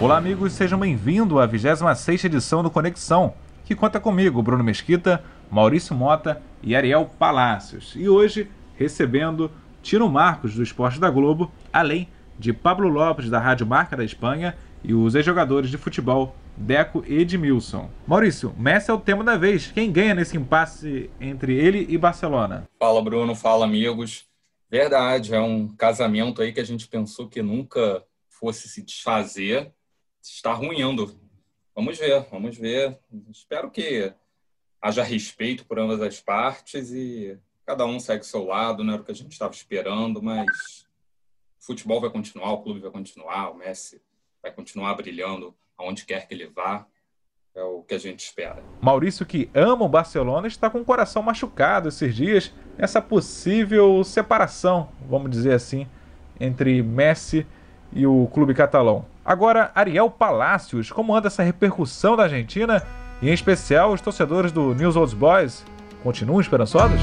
Olá, 0.00 0.16
amigos, 0.16 0.52
sejam 0.52 0.78
bem-vindos 0.78 1.36
à 1.36 1.44
26 1.44 2.22
edição 2.26 2.62
do 2.62 2.70
Conexão, 2.70 3.34
que 3.64 3.74
conta 3.74 3.98
comigo, 3.98 4.40
Bruno 4.40 4.62
Mesquita, 4.62 5.24
Maurício 5.50 5.92
Mota 5.92 6.40
e 6.62 6.76
Ariel 6.76 7.10
Palácios. 7.18 7.94
E 7.96 8.08
hoje, 8.08 8.48
recebendo 8.76 9.50
Tino 9.82 10.08
Marcos, 10.08 10.54
do 10.54 10.62
Esporte 10.62 11.00
da 11.00 11.10
Globo, 11.10 11.50
além 11.72 12.08
de 12.38 12.52
Pablo 12.52 12.88
Lopes, 12.88 13.28
da 13.28 13.40
Rádio 13.40 13.66
Marca 13.66 13.96
da 13.96 14.04
Espanha, 14.04 14.56
e 14.84 14.94
os 14.94 15.16
ex-jogadores 15.16 15.68
de 15.68 15.76
futebol 15.76 16.36
Deco 16.56 17.02
e 17.04 17.18
Edmilson. 17.18 17.90
Maurício, 18.06 18.54
Messi 18.56 18.92
é 18.92 18.94
o 18.94 19.00
tema 19.00 19.24
da 19.24 19.36
vez. 19.36 19.66
Quem 19.66 19.90
ganha 19.90 20.14
nesse 20.14 20.36
impasse 20.36 21.10
entre 21.20 21.54
ele 21.56 21.84
e 21.88 21.98
Barcelona? 21.98 22.68
Fala, 22.78 23.02
Bruno. 23.02 23.34
Fala, 23.34 23.64
amigos. 23.64 24.26
Verdade, 24.70 25.34
é 25.34 25.40
um 25.40 25.66
casamento 25.66 26.40
aí 26.40 26.52
que 26.52 26.60
a 26.60 26.64
gente 26.64 26.86
pensou 26.86 27.28
que 27.28 27.42
nunca 27.42 28.04
fosse 28.28 28.68
se 28.68 28.80
desfazer. 28.80 29.72
Está 30.34 30.52
ruindo. 30.52 31.18
Vamos 31.74 31.98
ver, 31.98 32.26
vamos 32.30 32.56
ver. 32.56 32.98
Espero 33.30 33.70
que 33.70 34.12
haja 34.80 35.02
respeito 35.02 35.64
por 35.64 35.78
ambas 35.78 36.00
as 36.00 36.20
partes 36.20 36.92
e 36.92 37.38
cada 37.66 37.84
um 37.84 37.98
segue 37.98 38.24
seu 38.24 38.44
lado, 38.44 38.82
não 38.82 38.94
era 38.94 39.02
o 39.02 39.04
que 39.04 39.12
a 39.12 39.14
gente 39.14 39.32
estava 39.32 39.52
esperando, 39.52 40.22
mas 40.22 40.86
o 41.60 41.66
futebol 41.66 42.00
vai 42.00 42.10
continuar, 42.10 42.52
o 42.52 42.62
clube 42.62 42.80
vai 42.80 42.90
continuar, 42.90 43.50
o 43.50 43.54
Messi 43.54 44.00
vai 44.42 44.52
continuar 44.52 44.94
brilhando 44.94 45.54
aonde 45.76 46.04
quer 46.04 46.26
que 46.26 46.34
ele 46.34 46.46
vá. 46.46 46.86
É 47.54 47.62
o 47.62 47.82
que 47.82 47.94
a 47.94 47.98
gente 47.98 48.20
espera. 48.20 48.62
Maurício, 48.80 49.26
que 49.26 49.50
ama 49.52 49.84
o 49.84 49.88
Barcelona, 49.88 50.46
está 50.46 50.70
com 50.70 50.80
o 50.80 50.84
coração 50.84 51.22
machucado 51.22 51.88
esses 51.88 52.14
dias 52.14 52.54
nessa 52.76 53.02
possível 53.02 54.04
separação, 54.04 54.92
vamos 55.08 55.30
dizer 55.30 55.54
assim, 55.54 55.88
entre 56.38 56.80
Messi 56.82 57.44
e 57.92 58.06
o 58.06 58.28
clube 58.28 58.54
catalão. 58.54 59.04
Agora, 59.28 59.70
Ariel 59.74 60.10
Palácios, 60.10 60.90
como 60.90 61.14
anda 61.14 61.26
essa 61.26 61.42
repercussão 61.42 62.16
da 62.16 62.22
Argentina 62.22 62.82
e 63.20 63.28
em 63.28 63.32
especial 63.34 63.92
os 63.92 64.00
torcedores 64.00 64.50
do 64.50 64.74
News 64.74 64.96
Old 64.96 65.14
Boys? 65.14 65.66
Continuam 66.02 66.40
esperançosos? 66.40 66.98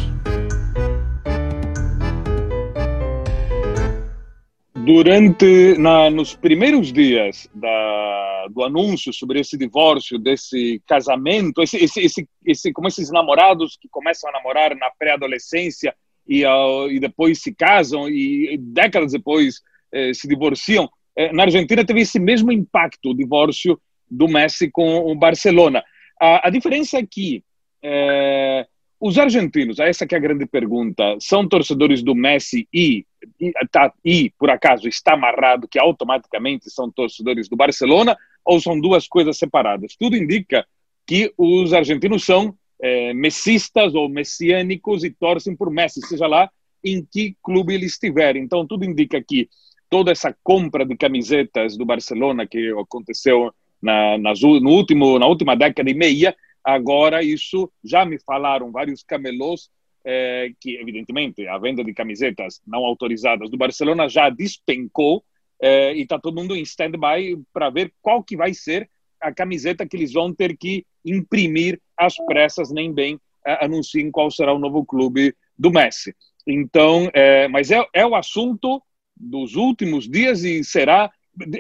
Durante 4.74 5.78
na, 5.78 6.10
nos 6.10 6.36
primeiros 6.36 6.92
dias 6.92 7.48
da, 7.54 8.48
do 8.50 8.64
anúncio 8.64 9.14
sobre 9.14 9.42
esse 9.42 9.56
divórcio, 9.56 10.18
desse 10.18 10.82
casamento, 10.88 11.62
esse, 11.62 11.78
esse, 11.78 12.00
esse, 12.00 12.28
esse, 12.44 12.74
como 12.74 12.88
esses 12.88 13.12
namorados 13.12 13.78
que 13.80 13.88
começam 13.88 14.32
a 14.32 14.34
namorar 14.34 14.76
na 14.76 14.90
pré-adolescência 14.98 15.94
e, 16.28 16.44
uh, 16.44 16.90
e 16.90 17.00
depois 17.00 17.40
se 17.44 17.54
casam 17.54 18.10
e 18.10 18.58
décadas 18.60 19.12
depois 19.12 19.62
eh, 19.96 20.14
se 20.14 20.28
divorciam, 20.28 20.90
na 21.34 21.44
Argentina 21.44 21.86
teve 21.86 22.02
esse 22.02 22.20
mesmo 22.20 22.52
impacto, 22.52 23.12
o 23.12 23.16
divórcio 23.16 23.80
do 24.10 24.28
Messi 24.28 24.70
com 24.70 25.00
o 25.00 25.16
Barcelona. 25.16 25.84
A, 26.20 26.48
a 26.48 26.50
diferença 26.50 26.98
é 26.98 27.06
que 27.06 27.44
eh, 27.82 28.66
os 29.00 29.18
argentinos, 29.18 29.80
essa 29.80 30.08
que 30.08 30.16
é 30.16 30.18
a 30.18 30.22
grande 30.22 30.46
pergunta, 30.46 31.18
são 31.20 31.48
torcedores 31.48 32.02
do 32.02 32.16
Messi 32.16 32.68
e, 32.74 33.06
e, 33.40 33.52
tá, 33.72 33.94
e, 34.04 34.32
por 34.38 34.50
acaso, 34.50 34.88
está 34.88 35.14
amarrado 35.14 35.68
que 35.68 35.78
automaticamente 35.78 36.70
são 36.70 36.90
torcedores 36.90 37.50
do 37.50 37.56
Barcelona 37.56 38.18
ou 38.44 38.60
são 38.60 38.80
duas 38.80 39.08
coisas 39.08 39.38
separadas? 39.38 39.96
Tudo 40.00 40.16
indica 40.16 40.66
que 41.06 41.32
os 41.38 41.74
argentinos 41.74 42.24
são 42.24 42.56
é, 42.82 43.14
messistas 43.14 43.94
ou 43.94 44.10
messiânicos 44.10 45.04
e 45.04 45.12
torcem 45.12 45.56
por 45.56 45.70
Messi, 45.70 46.02
seja 46.02 46.26
lá 46.26 46.50
em 46.84 47.06
que 47.06 47.36
clube 47.44 47.74
ele 47.74 47.86
estiver. 47.86 48.36
Então, 48.36 48.66
tudo 48.66 48.86
indica 48.86 49.22
que 49.22 49.50
toda 49.90 50.12
essa 50.12 50.36
compra 50.44 50.86
de 50.86 50.96
camisetas 50.96 51.78
do 51.78 51.86
Barcelona 51.86 52.46
que 52.48 52.72
aconteceu 52.72 53.54
na, 53.82 54.18
na, 54.18 54.34
no 54.34 54.70
último, 54.70 55.20
na 55.20 55.28
última 55.28 55.56
década 55.56 55.90
e 55.90 55.94
meia 55.94 56.36
Agora, 56.66 57.22
isso 57.22 57.72
já 57.84 58.04
me 58.04 58.18
falaram 58.18 58.72
vários 58.72 59.04
camelôs 59.04 59.70
é, 60.04 60.50
que, 60.60 60.78
evidentemente, 60.78 61.48
a 61.48 61.60
venda 61.60 61.84
de 61.84 61.94
camisetas 61.94 62.60
não 62.66 62.84
autorizadas 62.84 63.52
do 63.52 63.58
Barcelona 63.58 64.10
já 64.10 64.32
despencou 64.32 65.24
é, 65.62 65.94
e 65.94 66.02
está 66.02 66.18
todo 66.18 66.36
mundo 66.36 66.56
em 66.56 66.64
stand-by 66.64 67.40
para 67.54 67.70
ver 67.70 67.94
qual 68.02 68.24
que 68.24 68.36
vai 68.36 68.52
ser 68.52 68.90
a 69.22 69.32
camiseta 69.32 69.86
que 69.86 69.96
eles 69.96 70.12
vão 70.12 70.34
ter 70.34 70.58
que 70.58 70.84
imprimir 71.06 71.80
às 71.96 72.16
pressas, 72.26 72.72
nem 72.72 72.92
bem 72.92 73.20
é, 73.46 73.64
anunciem 73.64 74.10
qual 74.10 74.32
será 74.32 74.52
o 74.52 74.60
novo 74.60 74.84
clube 74.84 75.36
do 75.56 75.70
Messi. 75.70 76.16
Então, 76.48 77.10
mas 77.50 77.72
é, 77.72 77.84
é 77.92 78.06
o 78.06 78.14
assunto 78.14 78.82
dos 79.16 79.56
últimos 79.56 80.10
dias 80.10 80.44
e 80.44 80.64
será 80.64 81.12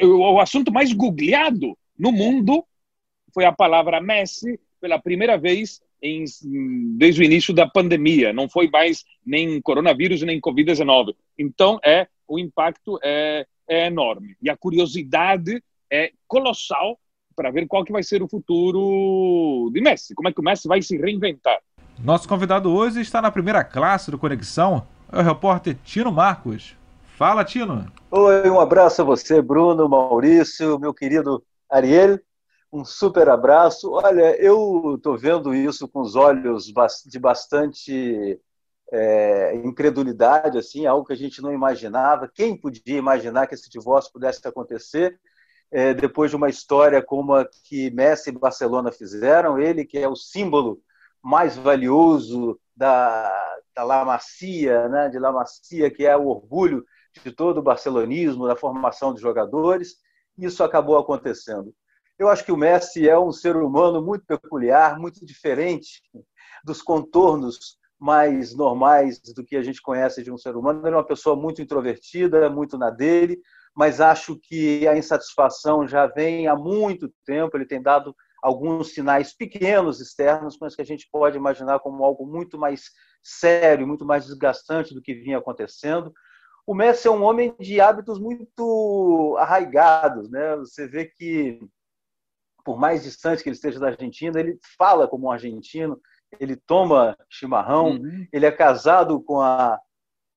o 0.03 0.39
assunto 0.39 0.71
mais 0.71 0.93
googleado 0.93 1.77
no 1.97 2.11
mundo 2.11 2.65
foi 3.33 3.45
a 3.45 3.51
palavra 3.51 3.99
Messi 3.99 4.59
pela 4.79 4.99
primeira 4.99 5.37
vez 5.37 5.81
em, 6.01 6.23
desde 6.97 7.21
o 7.21 7.23
início 7.23 7.53
da 7.53 7.67
pandemia. 7.67 8.31
Não 8.31 8.47
foi 8.47 8.69
mais 8.69 9.03
nem 9.25 9.61
coronavírus 9.61 10.21
nem 10.21 10.39
Covid-19. 10.39 11.15
Então, 11.37 11.79
é 11.83 12.07
o 12.27 12.39
impacto 12.39 12.97
é, 13.03 13.45
é 13.67 13.87
enorme. 13.87 14.35
E 14.41 14.49
a 14.49 14.55
curiosidade 14.55 15.61
é 15.91 16.11
colossal 16.27 16.97
para 17.35 17.51
ver 17.51 17.67
qual 17.67 17.83
que 17.83 17.91
vai 17.91 18.03
ser 18.03 18.23
o 18.23 18.27
futuro 18.27 19.69
de 19.73 19.81
Messi. 19.81 20.15
Como 20.15 20.29
é 20.29 20.31
que 20.31 20.39
o 20.39 20.43
Messi 20.43 20.67
vai 20.67 20.81
se 20.81 20.97
reinventar. 20.97 21.59
Nosso 21.99 22.27
convidado 22.27 22.71
hoje 22.71 23.01
está 23.01 23.21
na 23.21 23.31
primeira 23.31 23.63
classe 23.63 24.11
do 24.11 24.17
Conexão, 24.17 24.85
é 25.11 25.19
o 25.19 25.23
repórter 25.23 25.75
Tino 25.83 26.11
Marcos. 26.11 26.75
Fala, 27.17 27.45
Tino. 27.45 27.91
Oi, 28.11 28.49
um 28.49 28.59
abraço 28.59 29.01
a 29.01 29.05
você, 29.05 29.41
Bruno, 29.41 29.87
Maurício, 29.87 30.77
meu 30.77 30.93
querido 30.93 31.41
Ariel 31.69 32.19
um 32.75 32.83
super 32.83 33.29
abraço. 33.29 33.89
Olha, 33.91 34.35
eu 34.35 34.95
estou 34.97 35.17
vendo 35.17 35.55
isso 35.55 35.87
com 35.87 36.01
os 36.01 36.15
olhos 36.15 36.65
de 37.05 37.19
bastante 37.19 38.39
é, 38.91 39.55
incredulidade, 39.55 40.57
assim, 40.57 40.85
algo 40.85 41.05
que 41.05 41.13
a 41.13 41.17
gente 41.17 41.41
não 41.41 41.53
imaginava. 41.53 42.29
Quem 42.33 42.59
podia 42.59 42.97
imaginar 42.97 43.47
que 43.47 43.55
esse 43.55 43.69
divórcio 43.69 44.11
pudesse 44.11 44.45
acontecer 44.45 45.17
é, 45.71 45.93
depois 45.93 46.31
de 46.31 46.35
uma 46.35 46.49
história 46.49 47.01
como 47.01 47.33
a 47.33 47.47
que 47.63 47.89
Messi 47.91 48.29
e 48.29 48.33
Barcelona 48.33 48.91
fizeram? 48.91 49.57
Ele, 49.57 49.85
que 49.85 49.97
é 49.97 50.09
o 50.09 50.15
símbolo 50.15 50.81
mais 51.23 51.55
valioso 51.55 52.59
da, 52.75 53.31
da 53.73 53.83
La 53.83 54.03
Macia, 54.03 54.89
né, 54.89 55.07
de 55.07 55.17
La 55.17 55.31
Macia, 55.31 55.89
que 55.89 56.05
é 56.05 56.15
o 56.15 56.27
orgulho 56.27 56.85
de 57.23 57.31
todo 57.31 57.59
o 57.59 57.63
barcelonismo, 57.63 58.47
da 58.47 58.55
formação 58.55 59.13
de 59.13 59.21
jogadores, 59.21 59.95
isso 60.37 60.63
acabou 60.63 60.97
acontecendo. 60.97 61.73
Eu 62.17 62.29
acho 62.29 62.45
que 62.45 62.51
o 62.51 62.57
Messi 62.57 63.09
é 63.09 63.17
um 63.17 63.31
ser 63.31 63.55
humano 63.55 64.01
muito 64.01 64.25
peculiar, 64.25 64.97
muito 64.99 65.25
diferente 65.25 66.01
dos 66.63 66.81
contornos 66.81 67.77
mais 67.99 68.55
normais 68.55 69.19
do 69.19 69.43
que 69.43 69.55
a 69.55 69.63
gente 69.63 69.81
conhece 69.81 70.23
de 70.23 70.31
um 70.31 70.37
ser 70.37 70.55
humano. 70.55 70.81
Ele 70.85 70.95
é 70.95 70.97
uma 70.97 71.05
pessoa 71.05 71.35
muito 71.35 71.61
introvertida, 71.61 72.49
muito 72.49 72.77
na 72.77 72.89
dele, 72.89 73.39
mas 73.75 73.99
acho 73.99 74.37
que 74.41 74.87
a 74.87 74.97
insatisfação 74.97 75.87
já 75.87 76.07
vem 76.07 76.47
há 76.47 76.55
muito 76.55 77.11
tempo. 77.25 77.57
Ele 77.57 77.65
tem 77.65 77.81
dado 77.81 78.15
alguns 78.41 78.93
sinais 78.93 79.35
pequenos 79.35 79.99
externos, 79.99 80.57
mas 80.59 80.75
que 80.75 80.81
a 80.81 80.85
gente 80.85 81.07
pode 81.11 81.37
imaginar 81.37 81.79
como 81.79 82.03
algo 82.03 82.25
muito 82.25 82.57
mais 82.57 82.91
sério, 83.23 83.87
muito 83.87 84.05
mais 84.05 84.25
desgastante 84.25 84.93
do 84.93 85.01
que 85.01 85.15
vinha 85.15 85.39
acontecendo. 85.39 86.13
O 86.67 86.73
Messi 86.73 87.07
é 87.07 87.11
um 87.11 87.23
homem 87.23 87.55
de 87.59 87.79
hábitos 87.79 88.19
muito 88.19 89.35
arraigados, 89.39 90.29
né? 90.29 90.55
Você 90.57 90.87
vê 90.87 91.05
que 91.05 91.59
por 92.65 92.79
mais 92.79 93.03
distante 93.03 93.43
que 93.43 93.49
ele 93.49 93.55
esteja 93.55 93.79
da 93.79 93.89
Argentina, 93.89 94.39
ele 94.39 94.57
fala 94.75 95.07
como 95.07 95.27
um 95.27 95.31
argentino, 95.31 96.01
ele 96.39 96.55
toma 96.55 97.15
chimarrão, 97.29 97.91
uhum. 97.91 98.27
ele 98.33 98.45
é 98.47 98.51
casado 98.51 99.21
com 99.21 99.39
a 99.39 99.79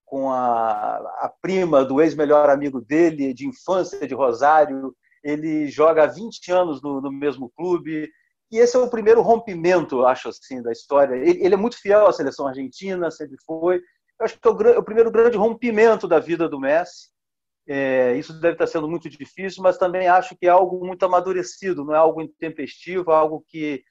com 0.05 0.31
a, 0.31 0.97
a 1.21 1.31
prima 1.43 1.85
do 1.85 2.01
ex-melhor 2.01 2.49
amigo 2.49 2.81
dele 2.81 3.35
de 3.35 3.47
infância 3.47 4.09
de 4.09 4.15
Rosário, 4.15 4.97
ele 5.23 5.69
joga 5.69 6.05
há 6.05 6.07
20 6.07 6.51
anos 6.51 6.81
no, 6.81 6.99
no, 6.99 7.13
mesmo 7.13 7.53
clube, 7.55 8.09
e 8.51 8.57
esse 8.57 8.75
é 8.75 8.79
o 8.79 8.89
primeiro 8.89 9.21
rompimento, 9.21 10.07
acho 10.07 10.31
assim, 10.31 10.63
da 10.63 10.73
história. 10.73 11.15
Ele, 11.15 11.45
ele 11.45 11.53
é 11.53 11.59
muito 11.59 11.79
fiel 11.79 12.07
à 12.07 12.13
seleção 12.13 12.47
argentina, 12.47 13.11
sempre 13.11 13.37
foi. 13.45 13.83
Eu 14.19 14.25
acho 14.25 14.39
que 14.39 14.49
é 14.49 14.51
o, 14.51 14.63
é 14.63 14.79
o 14.79 14.83
primeiro 14.83 15.11
grande 15.11 15.37
rompimento 15.37 16.09
da 16.09 16.19
vida 16.19 16.49
do 16.49 16.59
Messi. 16.59 17.09
É, 17.67 18.17
isso 18.17 18.33
deve 18.41 18.55
estar 18.55 18.67
sendo 18.67 18.89
muito 18.89 19.09
difícil, 19.11 19.63
mas 19.63 19.77
também 19.77 20.09
acho 20.09 20.35
que 20.37 20.47
é 20.47 20.51
algo 20.51 20.85
muito 20.87 21.05
amadurecido, 21.05 21.85
não 21.85 21.95
é 21.95 21.99
algo 21.99 22.23
intempestivo, 22.23 23.11
é 23.11 23.15
algo 23.15 23.45
que 23.47 23.83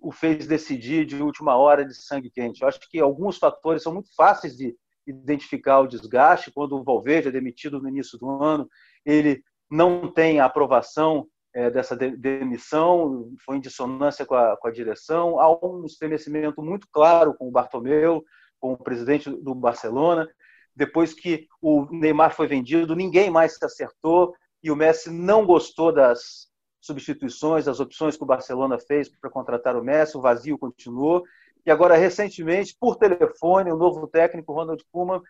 o 0.00 0.10
fez 0.10 0.46
decidir 0.46 1.04
de 1.04 1.22
última 1.22 1.56
hora 1.56 1.84
de 1.84 1.94
sangue 1.94 2.30
quente. 2.30 2.62
Eu 2.62 2.68
acho 2.68 2.80
que 2.90 2.98
alguns 2.98 3.36
fatores 3.36 3.82
são 3.82 3.92
muito 3.92 4.08
fáceis 4.14 4.56
de 4.56 4.74
identificar 5.06 5.80
o 5.80 5.86
desgaste. 5.86 6.50
Quando 6.50 6.76
o 6.76 6.84
Valverde 6.84 7.28
é 7.28 7.32
demitido 7.32 7.80
no 7.80 7.88
início 7.88 8.18
do 8.18 8.42
ano, 8.42 8.68
ele 9.04 9.42
não 9.70 10.10
tem 10.10 10.40
a 10.40 10.46
aprovação 10.46 11.26
é, 11.54 11.70
dessa 11.70 11.96
demissão, 11.96 13.34
foi 13.44 13.56
em 13.56 13.60
dissonância 13.60 14.24
com 14.24 14.34
a, 14.34 14.56
com 14.56 14.68
a 14.68 14.72
direção. 14.72 15.40
Há 15.40 15.66
um 15.66 15.84
estremecimento 15.84 16.62
muito 16.62 16.86
claro 16.90 17.34
com 17.34 17.48
o 17.48 17.50
Bartomeu, 17.50 18.24
com 18.60 18.72
o 18.72 18.76
presidente 18.76 19.30
do 19.30 19.54
Barcelona 19.54 20.28
depois 20.74 21.12
que 21.12 21.48
o 21.60 21.86
Neymar 21.90 22.34
foi 22.36 22.46
vendido, 22.46 22.94
ninguém 22.94 23.30
mais 23.30 23.56
se 23.56 23.64
acertou 23.64 24.32
e 24.62 24.70
o 24.70 24.76
Messi 24.76 25.10
não 25.10 25.44
gostou 25.44 25.92
das, 25.92 26.48
substituições, 26.80 27.68
as 27.68 27.80
opções 27.80 28.16
que 28.16 28.22
o 28.22 28.26
Barcelona 28.26 28.78
fez 28.78 29.08
para 29.08 29.30
contratar 29.30 29.76
o 29.76 29.82
Messi, 29.82 30.16
o 30.16 30.20
vazio 30.20 30.58
continuou. 30.58 31.22
E 31.66 31.70
agora, 31.70 31.96
recentemente, 31.96 32.76
por 32.78 32.96
telefone, 32.96 33.70
o 33.70 33.76
novo 33.76 34.06
técnico, 34.06 34.52
Ronald 34.52 34.82
Koeman, 34.90 35.20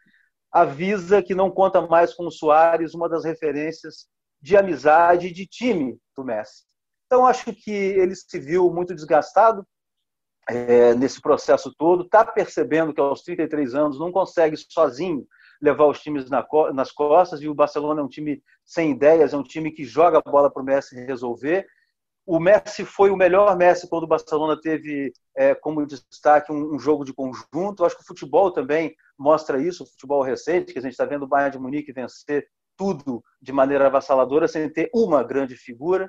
avisa 0.52 1.22
que 1.22 1.34
não 1.34 1.50
conta 1.50 1.80
mais 1.80 2.14
com 2.14 2.26
o 2.26 2.30
Soares, 2.30 2.94
uma 2.94 3.08
das 3.08 3.24
referências 3.24 4.06
de 4.40 4.56
amizade 4.56 5.28
e 5.28 5.32
de 5.32 5.46
time 5.46 5.98
do 6.16 6.24
Messi. 6.24 6.64
Então, 7.06 7.26
acho 7.26 7.52
que 7.52 7.72
ele 7.72 8.14
se 8.14 8.38
viu 8.38 8.70
muito 8.70 8.94
desgastado 8.94 9.66
é, 10.48 10.94
nesse 10.94 11.20
processo 11.20 11.74
todo, 11.76 12.04
está 12.04 12.24
percebendo 12.24 12.94
que 12.94 13.00
aos 13.00 13.22
33 13.22 13.74
anos 13.74 13.98
não 13.98 14.10
consegue 14.10 14.56
sozinho 14.56 15.26
levar 15.60 15.86
os 15.86 16.00
times 16.00 16.30
na, 16.30 16.46
nas 16.72 16.90
costas, 16.90 17.42
e 17.42 17.48
o 17.48 17.54
Barcelona 17.54 18.00
é 18.00 18.04
um 18.04 18.08
time 18.08 18.42
sem 18.64 18.92
ideias, 18.92 19.32
é 19.32 19.36
um 19.36 19.42
time 19.42 19.70
que 19.70 19.84
joga 19.84 20.18
a 20.18 20.30
bola 20.30 20.50
para 20.50 20.62
o 20.62 20.64
Messi 20.64 20.94
resolver. 21.04 21.66
O 22.24 22.38
Messi 22.38 22.84
foi 22.84 23.10
o 23.10 23.16
melhor 23.16 23.56
Messi 23.56 23.88
quando 23.88 24.04
o 24.04 24.08
Barcelona 24.08 24.58
teve 24.60 25.12
é, 25.36 25.54
como 25.54 25.86
destaque 25.86 26.52
um, 26.52 26.74
um, 26.74 26.78
jogo 26.78 27.04
de 27.04 27.12
conjunto. 27.12 27.84
Acho 27.84 27.96
que 27.96 28.02
o 28.02 28.06
futebol 28.06 28.52
também 28.52 28.94
mostra 29.18 29.60
isso, 29.60 29.82
o 29.82 29.86
futebol 29.86 30.22
recente, 30.22 30.72
que 30.72 30.78
a 30.78 30.82
gente 30.82 30.92
está 30.92 31.04
vendo 31.04 31.24
o 31.24 31.28
Bayern 31.28 31.52
de 31.52 31.58
Munique 31.58 31.92
vencer 31.92 32.46
tudo 32.76 33.22
de 33.40 33.52
maneira 33.52 33.86
avassaladora 33.86 34.46
sem 34.46 34.68
ter 34.70 34.90
uma 34.94 35.24
grande 35.24 35.56
figura. 35.56 36.08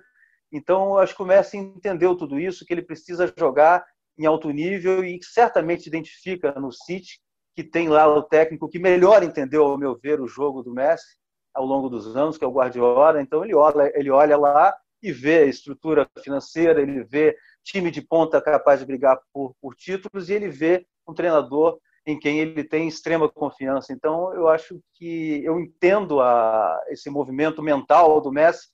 Então, 0.52 0.98
acho 0.98 1.16
que 1.16 1.24
o 1.24 1.26
Messi 1.26 1.58
entendeu 1.58 2.16
tudo 2.16 2.40
isso, 2.40 2.66
que 2.66 2.74
ele 2.74 2.82
precisa 2.82 3.32
jogar 3.38 3.84
em 4.20 4.26
alto 4.26 4.52
nível 4.52 5.04
e 5.04 5.18
certamente 5.24 5.88
identifica 5.88 6.52
no 6.60 6.72
City 6.72 7.20
que 7.56 7.64
tem 7.64 7.88
lá 7.88 8.08
o 8.08 8.22
técnico 8.22 8.70
que 8.70 8.78
melhor 8.78 9.24
entendeu, 9.24 9.64
ao 9.64 9.78
meu 9.78 9.98
ver, 9.98 10.22
o 10.22 10.28
jogo 10.28 10.62
do 10.62 10.74
Messi 10.74 11.18
ao 11.54 11.66
longo 11.66 11.90
dos 11.90 12.16
anos, 12.16 12.38
que 12.38 12.44
é 12.44 12.48
o 12.48 12.52
Guardiola. 12.52 13.22
Então 13.22 13.44
ele 13.44 13.56
olha, 13.56 13.92
ele 13.96 14.10
olha 14.10 14.38
lá 14.38 14.76
e 15.02 15.12
vê 15.12 15.40
a 15.40 15.46
estrutura 15.46 16.08
financeira, 16.24 16.82
ele 16.82 17.04
vê 17.04 17.36
time 17.64 17.90
de 17.92 18.02
ponta 18.02 18.42
capaz 18.42 18.80
de 18.80 18.86
brigar 18.86 19.20
por, 19.34 19.56
por 19.62 19.76
títulos 19.76 20.30
e 20.30 20.34
ele 20.34 20.50
vê 20.50 20.86
um 21.08 21.14
treinador 21.14 21.80
em 22.06 22.18
quem 22.18 22.40
ele 22.40 22.64
tem 22.64 22.88
extrema 22.88 23.30
confiança. 23.30 23.94
Então 23.94 24.34
eu 24.34 24.48
acho 24.48 24.80
que 24.94 25.44
eu 25.44 25.60
entendo 25.60 26.22
a, 26.22 26.80
esse 26.90 27.10
movimento 27.10 27.62
mental 27.62 28.22
do 28.22 28.32
Messi, 28.32 28.68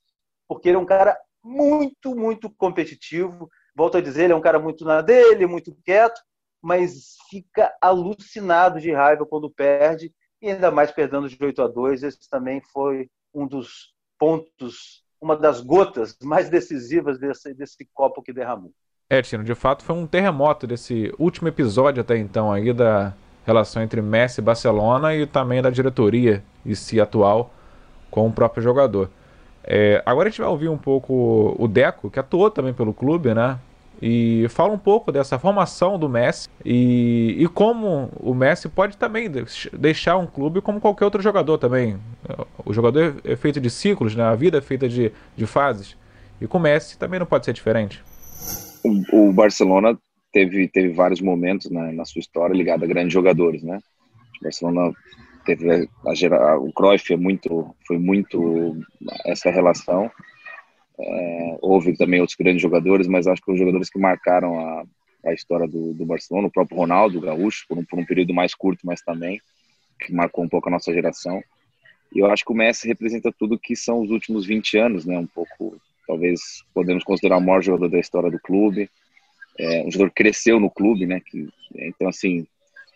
porque 0.47 0.69
ele 0.69 0.77
é 0.77 0.79
um 0.79 0.85
cara 0.85 1.17
muito, 1.43 2.15
muito 2.15 2.49
competitivo. 2.49 3.49
Volto 3.75 3.97
a 3.97 4.01
dizer, 4.01 4.23
ele 4.23 4.33
é 4.33 4.35
um 4.35 4.41
cara 4.41 4.57
muito 4.57 4.85
na 4.85 5.01
dele, 5.01 5.45
muito 5.45 5.75
quieto, 5.83 6.21
mas 6.61 7.17
fica 7.29 7.71
alucinado 7.81 8.79
de 8.79 8.91
raiva 8.91 9.25
quando 9.25 9.49
perde, 9.49 10.13
e 10.41 10.49
ainda 10.49 10.71
mais 10.71 10.91
perdendo 10.91 11.27
de 11.27 11.37
8 11.39 11.61
a 11.61 11.67
2. 11.67 12.03
Esse 12.03 12.29
também 12.29 12.61
foi 12.71 13.09
um 13.33 13.45
dos 13.45 13.93
pontos, 14.17 15.03
uma 15.21 15.35
das 15.35 15.59
gotas 15.59 16.15
mais 16.23 16.49
decisivas 16.49 17.19
desse, 17.19 17.53
desse 17.53 17.87
copo 17.93 18.21
que 18.23 18.31
derramou. 18.31 18.71
É, 19.09 19.21
Tino, 19.21 19.43
de 19.43 19.53
fato 19.53 19.83
foi 19.83 19.95
um 19.95 20.07
terremoto 20.07 20.65
desse 20.65 21.13
último 21.19 21.47
episódio 21.47 22.01
até 22.01 22.17
então 22.17 22.51
aí 22.51 22.73
da 22.73 23.13
relação 23.45 23.83
entre 23.83 24.01
Messi 24.01 24.41
e 24.41 24.43
Barcelona 24.43 25.13
e 25.13 25.27
também 25.27 25.61
da 25.61 25.69
diretoria 25.69 26.43
e 26.65 26.75
si 26.75 26.99
atual 26.99 27.53
com 28.09 28.27
o 28.27 28.33
próprio 28.33 28.63
jogador. 28.63 29.11
É, 29.63 30.01
agora 30.05 30.27
a 30.27 30.31
gente 30.31 30.41
vai 30.41 30.49
ouvir 30.49 30.69
um 30.69 30.77
pouco 30.77 31.55
o 31.57 31.67
Deco, 31.67 32.09
que 32.09 32.19
atuou 32.19 32.49
também 32.49 32.73
pelo 32.73 32.93
clube, 32.93 33.33
né? 33.33 33.59
E 34.01 34.45
fala 34.49 34.73
um 34.73 34.77
pouco 34.77 35.11
dessa 35.11 35.39
formação 35.39 35.97
do 35.97 36.09
Messi 36.09 36.49
e, 36.63 37.35
e 37.39 37.47
como 37.47 38.09
o 38.19 38.33
Messi 38.33 38.67
pode 38.67 38.97
também 38.97 39.31
deixar 39.73 40.17
um 40.17 40.27
clube 40.27 40.61
como 40.61 40.81
qualquer 40.81 41.05
outro 41.05 41.21
jogador 41.21 41.57
também. 41.57 41.97
O 42.65 42.73
jogador 42.73 43.15
é 43.23 43.35
feito 43.35 43.59
de 43.59 43.69
ciclos, 43.69 44.15
né? 44.15 44.23
a 44.23 44.35
vida 44.35 44.57
é 44.57 44.61
feita 44.61 44.87
de, 44.89 45.11
de 45.35 45.45
fases. 45.45 45.97
E 46.39 46.47
com 46.47 46.57
o 46.57 46.61
Messi 46.61 46.97
também 46.97 47.19
não 47.19 47.25
pode 47.25 47.45
ser 47.45 47.53
diferente. 47.53 48.03
O, 48.83 49.29
o 49.29 49.33
Barcelona 49.33 49.97
teve, 50.31 50.67
teve 50.67 50.89
vários 50.89 51.21
momentos 51.21 51.71
na, 51.71 51.91
na 51.91 52.05
sua 52.05 52.19
história 52.19 52.53
ligado 52.53 52.83
a 52.83 52.87
grandes 52.87 53.13
jogadores, 53.13 53.63
né? 53.63 53.79
O 54.41 54.43
Barcelona 54.43 54.93
teve 55.45 55.71
a, 55.71 56.35
a, 56.35 56.57
o 56.57 56.73
Cruyff 56.73 57.13
é 57.13 57.17
muito, 57.17 57.73
foi 57.87 57.97
muito 57.97 58.77
essa 59.25 59.49
relação 59.49 60.11
é, 60.99 61.57
houve 61.61 61.95
também 61.97 62.21
outros 62.21 62.37
grandes 62.37 62.61
jogadores, 62.61 63.07
mas 63.07 63.27
acho 63.27 63.41
que 63.41 63.51
os 63.51 63.59
jogadores 63.59 63.89
que 63.89 63.99
marcaram 63.99 64.59
a, 64.59 64.85
a 65.25 65.33
história 65.33 65.67
do, 65.67 65.93
do 65.93 66.05
Barcelona, 66.05 66.47
o 66.47 66.51
próprio 66.51 66.77
Ronaldo 66.77 67.19
Gaúcho, 67.19 67.65
por 67.67 67.77
um, 67.77 67.83
por 67.83 67.99
um 67.99 68.05
período 68.05 68.33
mais 68.33 68.53
curto, 68.53 68.85
mas 68.85 69.01
também, 69.01 69.41
que 69.99 70.13
marcou 70.13 70.43
um 70.43 70.49
pouco 70.49 70.69
a 70.69 70.71
nossa 70.71 70.93
geração. 70.93 71.43
E 72.13 72.19
eu 72.19 72.27
acho 72.27 72.45
que 72.45 72.51
o 72.51 72.55
Messi 72.55 72.87
representa 72.87 73.31
tudo 73.37 73.59
que 73.59 73.75
são 73.75 74.01
os 74.01 74.09
últimos 74.09 74.45
20 74.45 74.77
anos, 74.77 75.05
né? 75.05 75.17
Um 75.17 75.27
pouco, 75.27 75.77
talvez 76.07 76.63
podemos 76.73 77.03
considerar 77.03 77.37
o 77.37 77.41
maior 77.41 77.61
jogador 77.61 77.89
da 77.89 77.99
história 77.99 78.31
do 78.31 78.39
clube. 78.39 78.89
É, 79.57 79.83
um 79.83 79.91
jogador 79.91 80.09
que 80.11 80.23
cresceu 80.23 80.59
no 80.59 80.69
clube, 80.69 81.05
né? 81.05 81.19
Que, 81.19 81.49
então, 81.75 82.07
assim, 82.07 82.47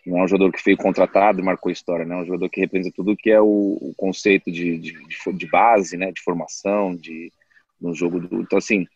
não 0.06 0.18
é 0.18 0.24
um 0.24 0.28
jogador 0.28 0.52
que 0.52 0.62
foi 0.62 0.76
contratado 0.76 1.40
e 1.40 1.44
marcou 1.44 1.70
história, 1.70 2.06
né? 2.06 2.14
É 2.14 2.18
um 2.18 2.24
jogador 2.24 2.48
que 2.48 2.60
representa 2.60 2.94
tudo 2.96 3.16
que 3.16 3.30
é 3.30 3.40
o, 3.40 3.78
o 3.80 3.92
conceito 3.96 4.50
de, 4.50 4.78
de, 4.78 4.94
de, 5.34 5.46
base, 5.46 5.96
né? 5.96 6.12
De 6.12 6.20
formação, 6.22 6.96
de, 6.96 7.30
no 7.80 7.94
jogo 7.94 8.20
do. 8.20 8.42
Então, 8.42 8.58
assim, 8.58 8.86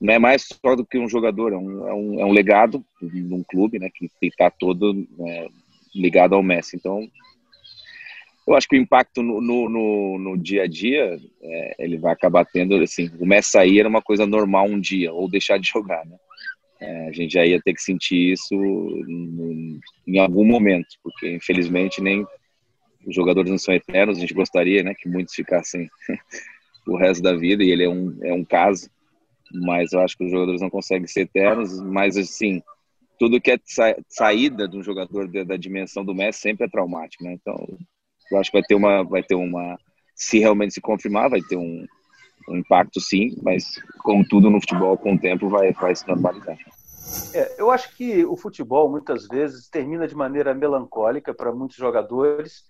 não 0.00 0.14
é 0.14 0.18
mais 0.18 0.46
só 0.46 0.76
do 0.76 0.86
que 0.86 0.98
um 0.98 1.08
jogador, 1.08 1.52
é 1.52 1.56
um, 1.56 1.88
é 1.88 1.94
um, 1.94 2.20
é 2.20 2.24
um 2.24 2.32
legado 2.32 2.84
de 3.02 3.22
um 3.22 3.42
clube, 3.42 3.78
né, 3.78 3.88
que 3.92 4.08
está 4.22 4.50
todo 4.50 4.94
né, 4.94 5.48
ligado 5.94 6.34
ao 6.34 6.42
Messi. 6.42 6.76
Então, 6.76 7.00
eu 8.46 8.54
acho 8.54 8.68
que 8.68 8.76
o 8.76 8.80
impacto 8.80 9.22
no, 9.22 9.40
no, 9.40 9.68
no, 9.68 10.18
no 10.18 10.38
dia 10.38 10.62
a 10.62 10.66
dia, 10.66 11.18
é, 11.42 11.74
ele 11.80 11.98
vai 11.98 12.12
acabar 12.12 12.44
tendo, 12.44 12.76
assim, 12.76 13.10
o 13.18 13.26
Messi 13.26 13.50
sair 13.50 13.80
era 13.80 13.88
uma 13.88 14.00
coisa 14.00 14.26
normal 14.26 14.66
um 14.66 14.80
dia, 14.80 15.12
ou 15.12 15.28
deixar 15.28 15.58
de 15.58 15.68
jogar, 15.68 16.04
né. 16.06 16.16
É, 16.80 17.08
a 17.08 17.12
gente 17.12 17.32
já 17.32 17.44
ia 17.44 17.60
ter 17.60 17.74
que 17.74 17.82
sentir 17.82 18.34
isso 18.34 18.54
em, 18.54 19.80
em 20.06 20.18
algum 20.18 20.44
momento, 20.44 20.86
porque 21.02 21.28
infelizmente 21.28 22.00
nem 22.00 22.24
os 23.04 23.14
jogadores 23.14 23.50
não 23.50 23.58
são 23.58 23.74
eternos, 23.74 24.16
a 24.16 24.20
gente 24.20 24.32
gostaria, 24.32 24.84
né, 24.84 24.94
que 24.96 25.08
muitos 25.08 25.34
ficassem 25.34 25.88
o 26.88 26.96
resto 26.96 27.22
da 27.22 27.34
vida, 27.34 27.62
e 27.62 27.70
ele 27.70 27.84
é 27.84 27.88
um, 27.88 28.16
é 28.22 28.32
um 28.32 28.44
caso, 28.44 28.90
mas 29.52 29.92
eu 29.92 30.00
acho 30.00 30.16
que 30.16 30.24
os 30.24 30.30
jogadores 30.30 30.60
não 30.60 30.70
conseguem 30.70 31.06
ser 31.06 31.22
eternos, 31.22 31.80
mas 31.80 32.16
assim, 32.16 32.62
tudo 33.18 33.40
que 33.40 33.50
é 33.50 33.58
sa 33.64 33.94
saída 34.08 34.68
de 34.68 34.76
um 34.76 34.82
jogador 34.82 35.28
da, 35.28 35.44
da, 35.44 35.56
dimensão 35.56 36.04
do 36.04 36.14
Messi 36.14 36.40
sempre 36.40 36.66
é 36.66 36.68
traumático, 36.68 37.24
né? 37.24 37.32
Então, 37.32 37.56
eu 38.30 38.38
acho 38.38 38.50
que 38.50 38.58
vai 38.58 38.66
ter 38.66 38.74
uma, 38.74 39.02
vai 39.02 39.22
ter 39.22 39.34
uma, 39.34 39.78
se 40.14 40.38
realmente 40.38 40.74
se 40.74 40.80
confirmar, 40.80 41.30
vai 41.30 41.40
ter 41.42 41.56
um, 41.56 41.84
um 42.48 42.56
impacto 42.56 43.00
sim, 43.00 43.36
mas 43.42 43.80
como 43.98 44.26
tudo 44.26 44.50
no 44.50 44.60
futebol, 44.60 44.96
com 44.96 45.14
o 45.14 45.18
tempo 45.18 45.48
vai, 45.48 45.72
vai 45.72 45.94
se 45.94 46.06
normalizar. 46.06 46.56
É, 47.32 47.60
eu 47.60 47.70
acho 47.70 47.96
que 47.96 48.24
o 48.24 48.36
futebol 48.36 48.90
muitas 48.90 49.26
vezes 49.26 49.68
termina 49.68 50.06
de 50.06 50.14
maneira 50.14 50.54
melancólica 50.54 51.32
para 51.32 51.52
muitos 51.52 51.76
jogadores 51.76 52.64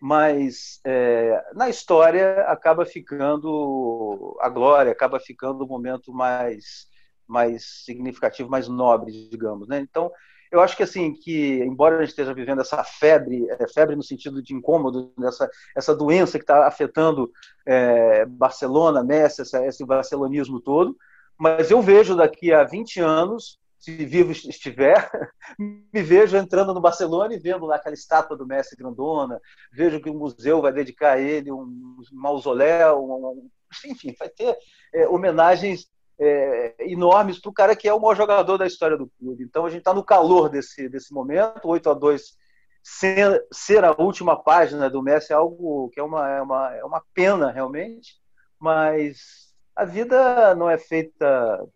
mas 0.00 0.80
é, 0.84 1.44
na 1.54 1.68
história 1.68 2.42
acaba 2.42 2.86
ficando 2.86 4.36
a 4.40 4.48
glória, 4.48 4.90
acaba 4.90 5.20
ficando 5.20 5.64
o 5.64 5.68
momento 5.68 6.12
mais 6.12 6.88
mais 7.28 7.84
significativo, 7.84 8.50
mais 8.50 8.66
nobre, 8.66 9.28
digamos, 9.30 9.68
né? 9.68 9.78
Então, 9.78 10.10
eu 10.50 10.60
acho 10.60 10.76
que 10.76 10.82
assim 10.82 11.12
que 11.12 11.62
embora 11.62 11.96
a 11.96 12.00
gente 12.00 12.08
esteja 12.08 12.34
vivendo 12.34 12.60
essa 12.60 12.82
febre, 12.82 13.46
é, 13.50 13.68
febre 13.68 13.94
no 13.94 14.02
sentido 14.02 14.42
de 14.42 14.52
incômodo, 14.52 15.12
essa 15.22 15.48
essa 15.76 15.94
doença 15.94 16.38
que 16.38 16.42
está 16.42 16.66
afetando 16.66 17.30
é, 17.64 18.24
Barcelona, 18.26 19.04
Messi, 19.04 19.42
essa, 19.42 19.64
esse 19.64 19.84
barcelonismo 19.84 20.60
todo, 20.60 20.96
mas 21.38 21.70
eu 21.70 21.80
vejo 21.80 22.16
daqui 22.16 22.52
a 22.52 22.64
20 22.64 23.00
anos 23.00 23.60
se 23.80 24.04
vivo 24.04 24.30
estiver, 24.30 25.10
me 25.58 26.02
vejo 26.02 26.36
entrando 26.36 26.74
no 26.74 26.82
Barcelona 26.82 27.34
e 27.34 27.38
vendo 27.38 27.64
lá 27.64 27.76
aquela 27.76 27.94
estátua 27.94 28.36
do 28.36 28.46
Messi 28.46 28.76
grandona, 28.76 29.40
vejo 29.72 30.00
que 30.00 30.10
o 30.10 30.14
museu 30.14 30.60
vai 30.60 30.70
dedicar 30.70 31.12
a 31.12 31.18
ele 31.18 31.50
um 31.50 31.96
mausoléu, 32.12 33.02
um, 33.02 33.48
enfim, 33.86 34.14
vai 34.18 34.28
ter 34.28 34.54
é, 34.92 35.08
homenagens 35.08 35.88
é, 36.18 36.74
enormes 36.80 37.40
para 37.40 37.48
o 37.48 37.54
cara 37.54 37.74
que 37.74 37.88
é 37.88 37.94
o 37.94 37.98
maior 37.98 38.14
jogador 38.14 38.58
da 38.58 38.66
história 38.66 38.98
do 38.98 39.10
clube. 39.18 39.44
Então 39.44 39.64
a 39.64 39.70
gente 39.70 39.78
está 39.80 39.94
no 39.94 40.04
calor 40.04 40.50
desse, 40.50 40.86
desse 40.86 41.14
momento, 41.14 41.66
8 41.66 41.88
a 41.88 41.94
2 41.94 42.36
ser, 42.82 43.46
ser 43.50 43.82
a 43.82 43.92
última 43.92 44.36
página 44.36 44.90
do 44.90 45.02
Messi 45.02 45.32
é 45.32 45.36
algo 45.36 45.88
que 45.88 45.98
é 45.98 46.02
uma, 46.02 46.28
é 46.28 46.42
uma, 46.42 46.76
é 46.76 46.84
uma 46.84 47.02
pena 47.14 47.50
realmente, 47.50 48.20
mas 48.58 49.54
a 49.74 49.86
vida 49.86 50.54
não 50.54 50.68
é 50.68 50.76
feita 50.76 51.66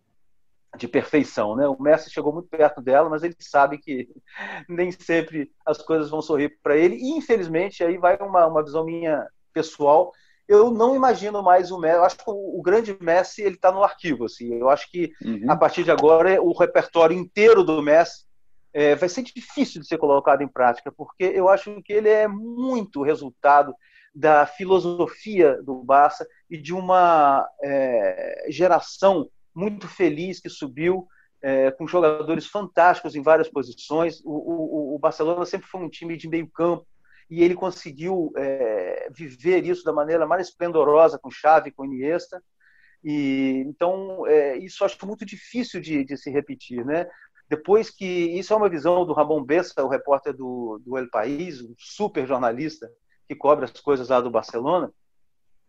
de 0.77 0.89
perfeição, 0.89 1.57
né? 1.57 1.67
O 1.69 1.81
Messi 1.81 2.11
chegou 2.11 2.33
muito 2.33 2.49
perto 2.49 2.81
dela, 2.81 3.09
mas 3.09 3.23
ele 3.23 3.35
sabe 3.39 3.79
que 3.79 4.09
nem 4.69 4.91
sempre 4.93 5.51
as 5.65 5.79
coisas 5.79 6.11
vão 6.11 6.23
sorrir 6.23 6.59
para 6.63 6.77
ele. 6.77 6.97
E 6.97 7.11
infelizmente 7.17 7.83
aí 7.83 7.99
vai 7.99 8.17
uma, 8.19 8.47
uma 8.47 8.63
visão 8.63 8.85
minha 8.85 9.27
pessoal. 9.53 10.13
Eu 10.47 10.71
não 10.71 10.95
imagino 10.95 11.43
mais 11.43 11.71
o 11.71 11.79
Messi. 11.79 11.97
Eu 11.97 12.05
acho 12.05 12.17
que 12.17 12.25
o, 12.27 12.59
o 12.59 12.63
grande 12.63 12.97
Messi 13.01 13.43
ele 13.43 13.55
está 13.55 13.73
no 13.73 13.83
arquivo. 13.83 14.25
Assim. 14.25 14.55
Eu 14.55 14.69
acho 14.69 14.91
que 14.91 15.13
uhum. 15.25 15.51
a 15.51 15.57
partir 15.57 15.85
de 15.85 15.91
agora 15.91 16.41
o 16.43 16.57
repertório 16.57 17.17
inteiro 17.17 17.65
do 17.65 17.83
Messi 17.83 18.25
é, 18.73 18.97
vai 18.97 19.09
ser 19.09 19.23
difícil 19.23 19.81
de 19.81 19.87
ser 19.87 19.99
colocado 19.99 20.43
em 20.43 20.49
prática, 20.49 20.91
porque 20.91 21.25
eu 21.25 21.49
acho 21.49 21.81
que 21.83 21.93
ele 21.93 22.09
é 22.09 22.27
muito 22.27 23.03
resultado 23.03 23.73
da 24.13 24.47
filosofia 24.47 25.63
do 25.63 25.83
Barça 25.83 26.27
e 26.51 26.57
de 26.57 26.73
uma 26.73 27.49
é, 27.63 28.47
geração 28.49 29.29
muito 29.55 29.87
feliz 29.89 30.41
que 30.41 30.49
subiu 30.49 31.07
é, 31.43 31.71
com 31.71 31.87
jogadores 31.87 32.47
fantásticos 32.47 33.15
em 33.15 33.23
várias 33.23 33.49
posições. 33.49 34.21
O, 34.25 34.33
o, 34.33 34.95
o, 34.95 34.99
Barcelona 34.99 35.45
sempre 35.45 35.69
foi 35.69 35.83
um 35.83 35.91
time 35.91 36.17
de 36.17 36.27
meio 36.27 36.51
campo 36.51 36.87
e 37.31 37.43
ele 37.43 37.55
conseguiu 37.55 38.33
é, 38.37 39.09
viver 39.15 39.65
isso 39.67 39.85
da 39.85 39.93
maneira 39.93 40.27
mais 40.27 40.49
esplendorosa 40.49 41.19
com 41.19 41.31
Xavi, 41.31 41.71
com 41.71 41.85
Iniesta. 41.85 42.43
E 43.05 43.63
então 43.67 44.27
é, 44.27 44.57
isso 44.57 44.85
acho 44.85 45.07
muito 45.07 45.27
difícil 45.27 45.81
de, 45.81 46.03
de, 46.03 46.17
se 46.17 46.31
repetir, 46.31 46.85
né? 46.85 47.07
Depois 47.47 47.91
que 47.91 48.07
isso 48.07 48.55
é 48.55 48.57
uma 48.57 48.71
visão 48.71 49.05
do 49.05 49.13
Ramon 49.13 49.45
Bessa, 49.45 49.85
o 49.85 49.89
repórter 49.89 50.35
do, 50.35 50.81
do 50.83 50.97
El 50.97 51.11
País, 51.11 51.61
um 51.61 51.75
super 51.77 52.27
jornalista 52.27 52.91
que 53.29 53.35
cobre 53.35 53.67
as 53.67 53.73
coisas 53.73 54.09
lá 54.09 54.19
do 54.19 54.31
Barcelona, 54.31 54.91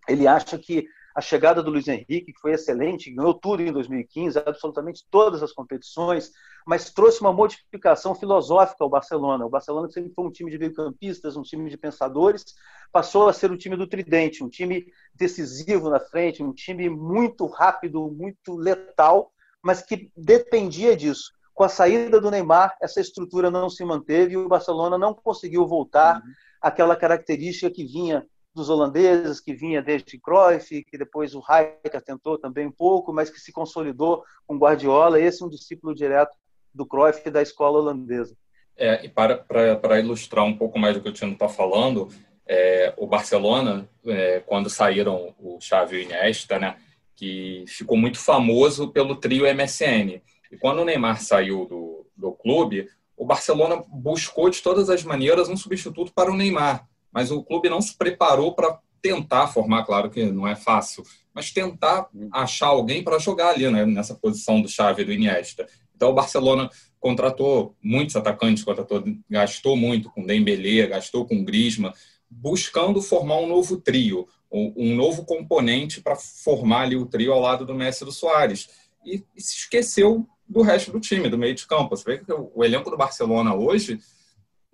ele 0.07 0.25
acha 0.25 0.57
que 0.57 0.87
a 1.15 1.21
chegada 1.21 1.63
do 1.63 1.71
Luiz 1.71 1.87
Henrique, 1.87 2.33
que 2.33 2.39
foi 2.39 2.51
excelente, 2.51 3.09
ganhou 3.09 3.33
tudo 3.33 3.63
em 3.63 3.71
2015, 3.71 4.37
absolutamente 4.37 5.05
todas 5.09 5.41
as 5.41 5.53
competições, 5.53 6.29
mas 6.67 6.91
trouxe 6.91 7.21
uma 7.21 7.31
modificação 7.31 8.13
filosófica 8.13 8.83
ao 8.83 8.89
Barcelona. 8.89 9.45
O 9.45 9.49
Barcelona 9.49 9.89
sempre 9.89 10.11
foi 10.13 10.25
um 10.25 10.31
time 10.31 10.51
de 10.51 10.57
meio-campistas, 10.57 11.37
um 11.37 11.41
time 11.41 11.69
de 11.69 11.77
pensadores, 11.77 12.43
passou 12.91 13.29
a 13.29 13.33
ser 13.33 13.49
o 13.49 13.57
time 13.57 13.77
do 13.77 13.87
tridente, 13.87 14.43
um 14.43 14.49
time 14.49 14.87
decisivo 15.13 15.89
na 15.89 16.01
frente, 16.01 16.43
um 16.43 16.51
time 16.51 16.89
muito 16.89 17.45
rápido, 17.45 18.11
muito 18.11 18.53
letal, 18.53 19.31
mas 19.63 19.81
que 19.81 20.11
dependia 20.17 20.97
disso. 20.97 21.31
Com 21.53 21.63
a 21.63 21.69
saída 21.69 22.19
do 22.19 22.29
Neymar, 22.29 22.75
essa 22.81 22.99
estrutura 22.99 23.49
não 23.49 23.69
se 23.69 23.85
manteve 23.85 24.33
e 24.33 24.37
o 24.37 24.49
Barcelona 24.49 24.97
não 24.97 25.13
conseguiu 25.13 25.65
voltar 25.65 26.17
uhum. 26.17 26.33
àquela 26.59 26.97
característica 26.97 27.71
que 27.71 27.85
vinha 27.85 28.27
dos 28.55 28.69
holandeses, 28.69 29.41
que 29.41 29.53
vinha 29.53 29.81
desde 29.81 30.17
Cruyff, 30.17 30.83
que 30.83 30.97
depois 30.97 31.35
o 31.35 31.39
Rijkaard 31.39 32.05
tentou 32.05 32.37
também 32.37 32.65
um 32.65 32.71
pouco, 32.71 33.11
mas 33.11 33.29
que 33.29 33.39
se 33.39 33.51
consolidou 33.51 34.23
com 34.47 34.57
Guardiola. 34.57 35.19
Esse 35.19 35.43
é 35.43 35.45
um 35.45 35.49
discípulo 35.49 35.93
direto 35.93 36.35
do 36.73 36.85
Cruyff 36.85 37.21
e 37.25 37.31
da 37.31 37.41
escola 37.41 37.79
holandesa. 37.79 38.35
É, 38.77 39.05
e 39.05 39.09
para, 39.09 39.37
para, 39.37 39.75
para 39.75 39.99
ilustrar 39.99 40.45
um 40.45 40.57
pouco 40.57 40.79
mais 40.79 40.95
do 40.95 41.03
que 41.03 41.09
o 41.09 41.13
Tino 41.13 41.33
está 41.33 41.49
falando, 41.49 42.09
é, 42.47 42.93
o 42.97 43.05
Barcelona, 43.05 43.89
é, 44.05 44.39
quando 44.45 44.69
saíram 44.69 45.35
o 45.39 45.59
Xavi 45.59 45.97
e 45.97 45.99
o 45.99 46.03
Iniesta, 46.03 46.57
né, 46.57 46.77
que 47.15 47.65
ficou 47.67 47.97
muito 47.97 48.17
famoso 48.17 48.89
pelo 48.89 49.15
trio 49.15 49.45
MSN. 49.53 50.21
E 50.51 50.57
quando 50.57 50.79
o 50.79 50.85
Neymar 50.85 51.21
saiu 51.21 51.65
do, 51.65 52.05
do 52.15 52.31
clube, 52.31 52.89
o 53.17 53.25
Barcelona 53.25 53.83
buscou 53.87 54.49
de 54.49 54.61
todas 54.61 54.89
as 54.89 55.03
maneiras 55.03 55.49
um 55.49 55.57
substituto 55.57 56.13
para 56.13 56.31
o 56.31 56.35
Neymar 56.35 56.87
mas 57.15 57.31
o 57.31 57.41
clube 57.41 57.69
não 57.69 57.81
se 57.81 57.97
preparou 57.97 58.53
para 58.53 58.77
tentar 59.01 59.47
formar, 59.47 59.85
claro 59.85 60.09
que 60.09 60.25
não 60.25 60.45
é 60.45 60.53
fácil, 60.53 61.01
mas 61.33 61.49
tentar 61.49 62.09
achar 62.29 62.67
alguém 62.67 63.01
para 63.01 63.17
jogar 63.19 63.51
ali, 63.51 63.71
né, 63.71 63.85
nessa 63.85 64.15
posição 64.15 64.61
do 64.61 64.67
Xavi 64.67 65.03
e 65.03 65.05
do 65.05 65.13
Iniesta. 65.13 65.65
Então 65.95 66.09
o 66.09 66.13
Barcelona 66.13 66.69
contratou 66.99 67.73
muitos 67.81 68.17
atacantes, 68.17 68.65
contratou, 68.65 69.01
gastou 69.29 69.77
muito 69.77 70.11
com 70.11 70.25
Dembélé, 70.25 70.87
gastou 70.87 71.25
com 71.25 71.45
Griezmann, 71.45 71.93
buscando 72.29 73.01
formar 73.01 73.37
um 73.37 73.47
novo 73.47 73.77
trio, 73.77 74.27
um 74.51 74.93
novo 74.93 75.23
componente 75.23 76.01
para 76.01 76.17
formar 76.17 76.81
ali 76.81 76.97
o 76.97 77.05
trio 77.05 77.31
ao 77.31 77.39
lado 77.39 77.65
do 77.65 77.73
Messi 77.73 78.03
e 78.03 78.05
do 78.05 78.11
Soares. 78.11 78.67
E, 79.05 79.23
e, 79.35 79.41
se 79.41 79.55
esqueceu 79.59 80.27
do 80.47 80.61
resto 80.61 80.91
do 80.91 80.99
time, 80.99 81.29
do 81.29 81.37
meio 81.37 81.55
de 81.55 81.65
campo. 81.65 81.95
Você 81.95 82.03
vê 82.03 82.17
que 82.17 82.31
o, 82.31 82.51
o 82.53 82.63
elenco 82.63 82.89
do 82.89 82.97
Barcelona 82.97 83.55
hoje 83.55 83.99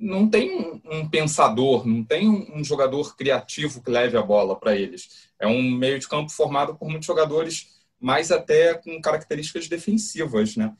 não 0.01 0.27
tem 0.27 0.59
um, 0.59 0.81
um 0.91 1.07
pensador, 1.07 1.87
não 1.87 2.03
tem 2.03 2.27
um, 2.27 2.57
um, 2.57 2.63
jogador 2.63 3.15
criativo 3.15 3.83
que 3.83 3.91
leve 3.91 4.17
a 4.17 4.23
bola 4.23 4.59
para 4.59 4.75
eles. 4.75 5.29
É 5.39 5.45
um 5.45 5.61
meio 5.61 5.99
de 5.99 6.07
campo 6.07 6.31
formado 6.31 6.75
por 6.75 6.89
muitos 6.89 7.05
jogadores, 7.05 7.67
mais 7.99 8.31
até 8.31 8.73
com 8.73 8.99
características 8.99 9.67
defensivas, 9.67 10.55
né? 10.55 10.75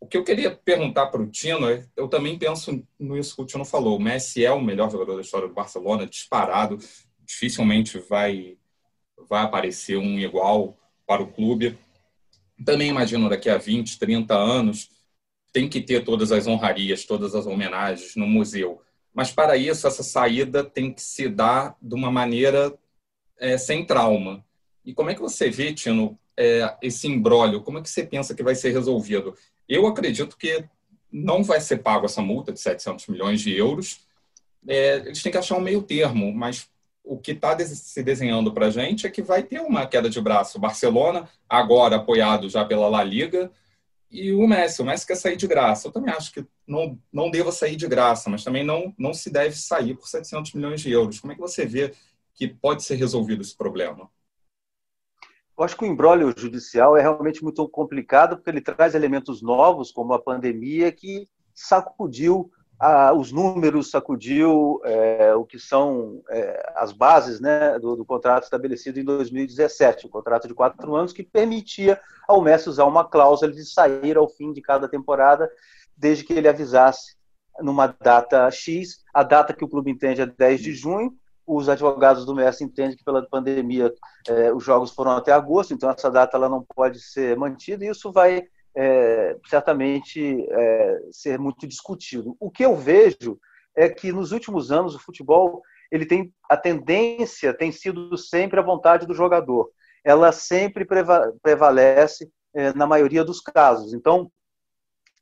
O 0.00 0.06
que 0.06 0.16
eu 0.16 0.24
queria 0.24 0.50
perguntar 0.50 1.06
para 1.06 1.20
o 1.20 1.26
Tino, 1.26 1.68
é, 1.68 1.84
eu 1.94 2.08
também 2.08 2.38
penso 2.38 2.82
nisso 2.98 3.36
que 3.36 3.42
o 3.42 3.46
Tino 3.46 3.64
falou. 3.64 3.96
O 3.96 4.02
Messi 4.02 4.44
é 4.44 4.52
o 4.52 4.60
melhor 4.60 4.90
jogador 4.90 5.16
da 5.16 5.22
história 5.22 5.48
do 5.48 5.54
Barcelona, 5.54 6.06
disparado. 6.06 6.78
Dificilmente 7.24 7.98
vai, 7.98 8.56
vai 9.28 9.42
aparecer 9.42 9.98
um 9.98 10.18
igual 10.18 10.78
para 11.06 11.22
o 11.22 11.30
clube. 11.30 11.78
Também 12.64 12.88
imagino 12.88 13.28
daqui 13.28 13.50
a 13.50 13.58
20, 13.58 13.98
30 13.98 14.34
anos 14.34 14.95
tem 15.56 15.70
que 15.70 15.80
ter 15.80 16.04
todas 16.04 16.32
as 16.32 16.46
honrarias, 16.46 17.06
todas 17.06 17.34
as 17.34 17.46
homenagens 17.46 18.14
no 18.14 18.26
museu. 18.26 18.82
Mas 19.14 19.32
para 19.32 19.56
isso, 19.56 19.86
essa 19.86 20.02
saída 20.02 20.62
tem 20.62 20.92
que 20.92 21.00
se 21.00 21.30
dar 21.30 21.74
de 21.80 21.94
uma 21.94 22.10
maneira 22.10 22.74
é, 23.40 23.56
sem 23.56 23.82
trauma. 23.82 24.44
E 24.84 24.92
como 24.92 25.08
é 25.08 25.14
que 25.14 25.20
você 25.22 25.48
vê, 25.48 25.72
Tino, 25.72 26.18
é, 26.36 26.76
esse 26.82 27.08
imbróglio? 27.08 27.62
Como 27.62 27.78
é 27.78 27.80
que 27.80 27.88
você 27.88 28.04
pensa 28.04 28.34
que 28.34 28.42
vai 28.42 28.54
ser 28.54 28.70
resolvido? 28.70 29.34
Eu 29.66 29.86
acredito 29.86 30.36
que 30.36 30.62
não 31.10 31.42
vai 31.42 31.58
ser 31.58 31.78
pago 31.78 32.04
essa 32.04 32.20
multa 32.20 32.52
de 32.52 32.60
700 32.60 33.06
milhões 33.06 33.40
de 33.40 33.56
euros. 33.56 34.00
É, 34.68 34.96
eles 35.06 35.22
têm 35.22 35.32
que 35.32 35.38
achar 35.38 35.56
um 35.56 35.62
meio 35.62 35.80
termo, 35.80 36.30
mas 36.34 36.68
o 37.02 37.16
que 37.16 37.32
está 37.32 37.58
se 37.60 38.02
desenhando 38.02 38.52
para 38.52 38.66
a 38.66 38.70
gente 38.70 39.06
é 39.06 39.10
que 39.10 39.22
vai 39.22 39.42
ter 39.42 39.60
uma 39.60 39.86
queda 39.86 40.10
de 40.10 40.20
braço. 40.20 40.58
Barcelona, 40.58 41.26
agora 41.48 41.96
apoiado 41.96 42.46
já 42.46 42.62
pela 42.62 42.90
La 42.90 43.02
Liga, 43.02 43.50
e 44.10 44.32
o 44.32 44.46
Messi. 44.46 44.82
O 44.82 44.84
Messi 44.84 45.06
quer 45.06 45.16
sair 45.16 45.36
de 45.36 45.46
graça. 45.46 45.88
Eu 45.88 45.92
também 45.92 46.12
acho 46.12 46.32
que 46.32 46.46
não, 46.66 46.98
não 47.12 47.30
deva 47.30 47.52
sair 47.52 47.76
de 47.76 47.86
graça, 47.86 48.30
mas 48.30 48.44
também 48.44 48.64
não, 48.64 48.94
não 48.98 49.12
se 49.12 49.30
deve 49.30 49.56
sair 49.56 49.94
por 49.94 50.08
700 50.08 50.54
milhões 50.54 50.80
de 50.80 50.90
euros. 50.90 51.20
Como 51.20 51.32
é 51.32 51.34
que 51.34 51.40
você 51.40 51.66
vê 51.66 51.92
que 52.34 52.48
pode 52.48 52.84
ser 52.84 52.96
resolvido 52.96 53.42
esse 53.42 53.56
problema? 53.56 54.10
Eu 55.58 55.64
acho 55.64 55.76
que 55.76 55.84
o 55.84 55.88
embrólio 55.88 56.34
judicial 56.36 56.96
é 56.96 57.00
realmente 57.00 57.42
muito 57.42 57.66
complicado, 57.68 58.36
porque 58.36 58.50
ele 58.50 58.60
traz 58.60 58.94
elementos 58.94 59.40
novos, 59.40 59.90
como 59.90 60.12
a 60.12 60.22
pandemia, 60.22 60.92
que 60.92 61.28
sacudiu 61.54 62.50
ah, 62.78 63.12
os 63.14 63.32
números, 63.32 63.90
sacudiu 63.90 64.80
é, 64.84 65.34
o 65.34 65.44
que 65.44 65.58
são 65.58 66.22
é, 66.28 66.72
as 66.76 66.92
bases 66.92 67.40
né, 67.40 67.78
do, 67.78 67.96
do, 67.96 68.04
contrato 68.04 68.44
estabelecido 68.44 69.00
em 69.00 69.04
2017, 69.04 70.06
um 70.06 70.10
contrato 70.10 70.46
de 70.46 70.54
quatro 70.54 70.94
anos 70.94 71.12
que 71.12 71.22
permitia 71.22 71.98
ao 72.28 72.42
Messi 72.42 72.68
usar 72.68 72.84
uma 72.84 73.04
cláusula 73.04 73.50
de 73.50 73.64
sair 73.64 74.16
ao 74.16 74.28
fim 74.28 74.52
de 74.52 74.60
cada 74.60 74.88
temporada, 74.88 75.50
desde 75.96 76.24
que 76.24 76.34
ele 76.34 76.48
avisasse 76.48 77.16
numa 77.60 77.86
data 77.86 78.50
X, 78.50 78.98
a 79.14 79.22
data 79.22 79.54
que 79.54 79.64
o 79.64 79.68
clube 79.68 79.90
entende 79.90 80.20
é 80.20 80.26
10 80.26 80.60
de 80.60 80.72
junho, 80.74 81.14
os 81.46 81.68
advogados 81.70 82.26
do 82.26 82.34
Messi 82.34 82.64
entendem 82.64 82.96
que 82.96 83.04
pela 83.04 83.26
pandemia 83.26 83.94
é, 84.28 84.52
os 84.52 84.64
jogos 84.64 84.90
foram 84.90 85.12
até 85.12 85.32
agosto, 85.32 85.72
então 85.72 85.88
essa 85.88 86.10
data 86.10 86.36
ela 86.36 86.48
não 86.48 86.62
pode 86.62 87.00
ser 87.00 87.36
mantida 87.36 87.84
e 87.84 87.88
isso 87.88 88.12
vai 88.12 88.46
é, 88.76 89.36
certamente 89.48 90.46
é, 90.50 90.98
ser 91.10 91.38
muito 91.38 91.66
discutido. 91.66 92.36
O 92.38 92.50
que 92.50 92.64
eu 92.64 92.76
vejo 92.76 93.38
é 93.74 93.88
que 93.88 94.12
nos 94.12 94.32
últimos 94.32 94.70
anos 94.70 94.94
o 94.94 94.98
futebol 94.98 95.62
ele 95.90 96.04
tem 96.04 96.32
a 96.48 96.56
tendência 96.56 97.54
tem 97.54 97.72
sido 97.72 98.16
sempre 98.18 98.60
a 98.60 98.62
vontade 98.62 99.06
do 99.06 99.14
jogador. 99.14 99.70
Ela 100.04 100.30
sempre 100.30 100.86
prevalece 101.42 102.30
é, 102.54 102.72
na 102.74 102.86
maioria 102.86 103.24
dos 103.24 103.40
casos. 103.40 103.94
Então 103.94 104.30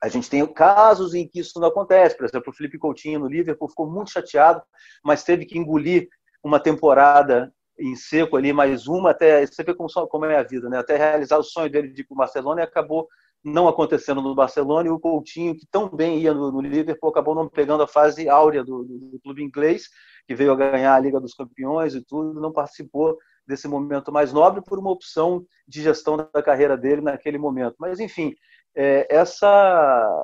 a 0.03 0.09
gente 0.09 0.29
tem 0.29 0.45
casos 0.47 1.15
em 1.15 1.27
que 1.27 1.39
isso 1.39 1.59
não 1.61 1.69
acontece. 1.69 2.17
Por 2.17 2.27
exemplo, 2.27 2.51
o 2.51 2.55
Felipe 2.55 2.79
Coutinho 2.79 3.21
no 3.21 3.29
Liverpool 3.29 3.69
ficou 3.69 3.91
muito 3.91 4.11
chateado, 4.11 4.63
mas 5.03 5.25
teve 5.25 5.47
que 5.47 5.57
engolir 5.57 6.09
uma 6.43 6.61
temporada 6.61 7.53
em 7.79 7.97
seco 7.97 8.37
ali, 8.37 8.53
mais 8.53 8.87
uma 8.87 9.11
até 9.11 9.45
você 9.47 9.65
vê 9.65 9.75
como, 9.75 9.89
como 10.09 10.25
é 10.27 10.37
a 10.37 10.43
vida, 10.43 10.69
né? 10.69 10.79
Até 10.79 10.97
realizar 10.97 11.39
o 11.39 11.43
sonho 11.43 11.71
dele 11.71 11.89
de 11.89 12.03
ir 12.03 12.05
para 12.05 12.15
o 12.15 12.19
Barcelona 12.19 12.61
e 12.61 12.65
acabou 12.65 13.09
não 13.45 13.69
acontecendo 13.69 14.23
no 14.23 14.35
Barcelona, 14.35 14.89
e 14.89 14.91
o 14.91 14.99
Coutinho, 14.99 15.55
que 15.55 15.67
tão 15.71 15.89
bem 15.89 16.19
ia 16.19 16.33
no, 16.33 16.51
no 16.51 16.61
Liverpool, 16.61 17.11
acabou 17.11 17.35
não 17.35 17.49
pegando 17.49 17.83
a 17.83 17.89
fase 17.89 18.29
áurea 18.29 18.65
do, 18.65 18.85
do, 18.85 18.99
do, 19.11 19.21
clube 19.21 19.43
inglês, 19.43 19.89
que 20.27 20.35
veio 20.35 20.53
a 20.53 20.57
ganhar 20.57 20.95
a 20.95 20.99
Liga 20.99 21.21
dos 21.21 21.35
Campeões 21.35 21.95
e 21.95 22.03
tudo, 22.03 22.41
não 22.41 22.53
participou 22.53 23.19
desse 23.47 23.69
momento 23.69 24.11
mais 24.11 24.33
nobre 24.33 24.63
por 24.63 24.79
uma 24.79 24.91
opção 24.91 25.45
de 25.69 25.83
gestão 25.83 26.17
da 26.17 26.43
carreira 26.43 26.77
dele 26.77 27.03
naquele 27.03 27.37
momento. 27.37 27.77
Mas, 27.79 28.01
enfim, 28.01 28.35
é, 28.75 29.07
essa, 29.15 30.23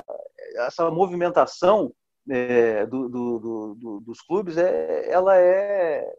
essa 0.56 0.90
movimentação 0.90 1.92
é, 2.28 2.86
do, 2.86 4.00
dos 4.02 4.22
clubes, 4.22 4.56
é, 4.56 5.10
ela 5.10 5.36
é 5.36 6.10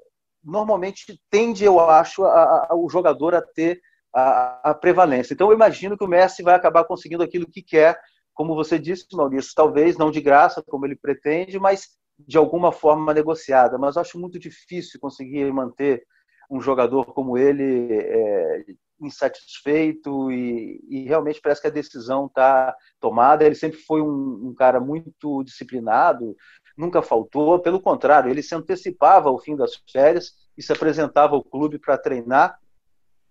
normalmente 0.44 1.20
tende, 1.30 1.64
eu 1.64 1.80
acho, 1.80 2.24
a, 2.24 2.68
a, 2.70 2.76
o 2.76 2.90
jogador 2.90 3.36
a 3.36 3.42
ter 3.42 3.80
a, 4.14 4.72
a, 4.72 4.74
prevalência. 4.74 5.34
Então, 5.34 5.50
eu 5.50 5.56
imagino 5.56 5.98
que 5.98 6.04
o 6.04 6.08
Messi 6.08 6.44
vai 6.44 6.56
acabar 6.56 6.84
conseguindo 6.84 7.24
aquilo 7.24 7.50
que 7.50 7.62
quer, 7.62 8.00
como 8.34 8.56
você 8.56 8.78
disse, 8.78 9.06
Maurício, 9.14 9.54
talvez 9.56 9.98
não 9.98 10.12
de 10.12 10.22
graça, 10.22 10.64
como 10.64 10.86
ele 10.86 10.96
pretende, 10.96 11.60
mas 11.60 11.90
de 12.18 12.38
alguma 12.38 12.72
forma 12.72 13.14
negociada. 13.14 13.78
Mas 13.78 13.98
acho 13.98 14.20
muito 14.20 14.40
difícil 14.40 15.00
conseguir 15.00 15.52
manter 15.52 16.04
um 16.50 16.60
jogador 16.60 17.14
como 17.14 17.38
ele 17.38 17.94
é, 17.94 18.66
insatisfeito 19.00 20.32
e, 20.32 20.80
e, 20.90 21.04
realmente 21.06 21.42
parece 21.42 21.62
que 21.62 21.68
a 21.68 21.72
decisão 21.72 22.26
está 22.26 22.76
tomada. 23.00 23.46
Ele 23.46 23.56
sempre 23.56 23.80
foi 23.80 24.02
um, 24.02 24.50
um, 24.50 24.54
cara 24.54 24.80
muito 24.80 25.44
disciplinado, 25.44 26.36
nunca 26.78 27.02
faltou. 27.02 27.60
Pelo 27.60 27.82
contrário, 27.82 28.30
ele 28.30 28.44
se 28.44 28.54
antecipava 28.54 29.30
ao 29.30 29.40
fim 29.40 29.56
das 29.56 29.76
férias 29.92 30.34
e 30.58 30.62
se 30.62 30.72
apresentava 30.72 31.36
ao 31.36 31.44
clube 31.44 31.80
para 31.80 31.98
treinar 31.98 32.58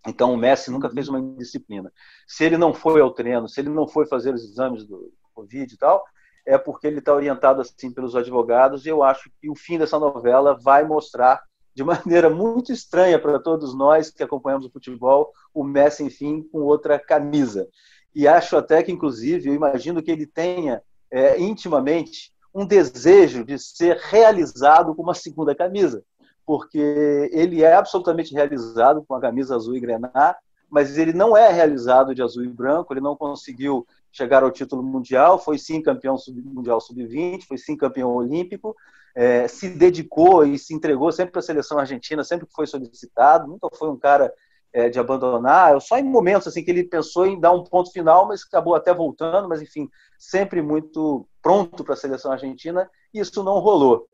Então, 0.07 0.33
o 0.33 0.37
Messi 0.37 0.71
nunca 0.71 0.89
fez 0.89 1.09
uma 1.09 1.19
indisciplina. 1.19 1.93
Se 2.27 2.45
ele 2.45 2.57
não 2.57 2.73
foi 2.73 3.01
ao 3.01 3.13
treino, 3.13 3.49
se 3.49 3.61
ele 3.61 3.69
não 3.69 3.87
foi 3.87 4.07
fazer 4.07 4.35
os 4.35 4.43
exames 4.43 4.85
do 4.85 5.13
Covid 5.35 5.73
e 5.73 5.77
tal, 5.77 6.05
é 6.47 6.57
porque 6.57 6.87
ele 6.87 7.01
está 7.01 7.15
orientado 7.15 7.61
assim 7.61 7.93
pelos 7.93 8.17
advogados. 8.17 8.87
E 8.87 8.89
eu 8.89 9.03
acho 9.03 9.31
que 9.41 9.51
o 9.51 9.55
fim 9.55 9.79
dessa 9.79 9.99
novela 9.99 10.59
vai 10.61 10.85
mostrar 10.85 11.43
de 11.75 11.85
maneira 11.85 12.29
muito 12.29 12.73
estranha 12.73 13.19
para 13.19 13.39
todos 13.39 13.75
nós 13.75 14.11
que 14.11 14.23
acompanhamos 14.23 14.67
o 14.67 14.71
futebol, 14.71 15.33
o 15.55 15.63
Messi, 15.63 16.03
enfim, 16.03 16.43
com 16.51 16.61
outra 16.61 16.99
camisa. 16.99 17.69
E 18.15 18.27
acho 18.27 18.57
até 18.57 18.83
que, 18.83 18.91
inclusive, 18.91 19.49
eu 19.49 19.55
imagino 19.55 20.03
que 20.03 20.11
ele 20.11 20.27
tenha 20.27 20.83
é, 21.11 21.41
intimamente 21.41 22.33
um 22.53 22.67
desejo 22.67 23.45
de 23.45 23.59
ser 23.59 23.97
realizado 23.97 24.95
com 24.95 25.03
uma 25.03 25.15
segunda 25.15 25.55
camisa, 25.55 26.03
porque 26.51 27.31
ele 27.31 27.63
é 27.63 27.75
absolutamente 27.75 28.35
realizado 28.35 29.05
com 29.07 29.15
a 29.15 29.21
camisa 29.21 29.55
azul 29.55 29.77
e 29.77 29.79
grená, 29.79 30.35
mas 30.69 30.99
ele 30.99 31.13
não 31.13 31.37
é 31.37 31.49
realizado 31.53 32.13
de 32.13 32.21
azul 32.25 32.43
e 32.43 32.49
branco, 32.49 32.93
ele 32.93 33.01
não 33.01 33.15
conseguiu 33.15 33.87
chegar 34.11 34.43
ao 34.43 34.51
título 34.51 34.83
mundial, 34.83 35.39
foi 35.39 35.59
sim 35.59 35.81
campeão 35.81 36.17
mundial 36.45 36.81
sub-20, 36.81 37.45
foi 37.47 37.57
sim 37.57 37.77
campeão 37.77 38.13
olímpico, 38.13 38.75
é, 39.15 39.47
se 39.47 39.69
dedicou 39.69 40.45
e 40.45 40.59
se 40.59 40.75
entregou 40.75 41.13
sempre 41.13 41.31
para 41.31 41.39
a 41.39 41.45
seleção 41.45 41.79
argentina, 41.79 42.25
sempre 42.25 42.49
que 42.49 42.53
foi 42.53 42.67
solicitado, 42.67 43.47
nunca 43.47 43.69
foi 43.77 43.89
um 43.89 43.97
cara 43.97 44.35
é, 44.73 44.89
de 44.89 44.99
abandonar, 44.99 45.81
só 45.81 45.99
em 45.99 46.03
momentos 46.03 46.49
assim 46.49 46.65
que 46.65 46.73
ele 46.73 46.83
pensou 46.83 47.29
em 47.29 47.39
dar 47.39 47.53
um 47.53 47.63
ponto 47.63 47.93
final, 47.93 48.27
mas 48.27 48.43
acabou 48.43 48.75
até 48.75 48.93
voltando, 48.93 49.49
mas 49.49 49.63
enfim, 49.63 49.89
sempre 50.19 50.61
muito 50.61 51.25
pronto 51.41 51.85
para 51.85 51.95
a 51.95 51.97
seleção 51.97 52.33
argentina, 52.33 52.91
e 53.15 53.21
isso 53.21 53.45
não 53.45 53.61
rolou. 53.61 54.10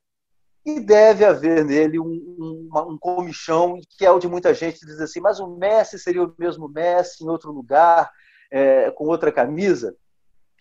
E 0.66 0.80
deve 0.80 1.25
haver 1.25 1.64
nele 1.64 2.00
um, 2.00 2.04
um, 2.04 2.68
um 2.75 2.99
comichão 2.99 3.78
que 3.96 4.04
é 4.04 4.11
o 4.11 4.18
de 4.18 4.26
muita 4.26 4.52
gente 4.52 4.85
diz 4.85 5.00
assim, 5.00 5.20
mas 5.20 5.38
o 5.38 5.56
Messi 5.56 5.96
seria 5.96 6.25
o 6.25 6.35
mesmo 6.37 6.68
Messi 6.68 7.23
em 7.23 7.28
outro 7.28 7.52
lugar, 7.52 8.11
é, 8.50 8.90
com 8.90 9.06
outra 9.06 9.30
camisa, 9.30 9.96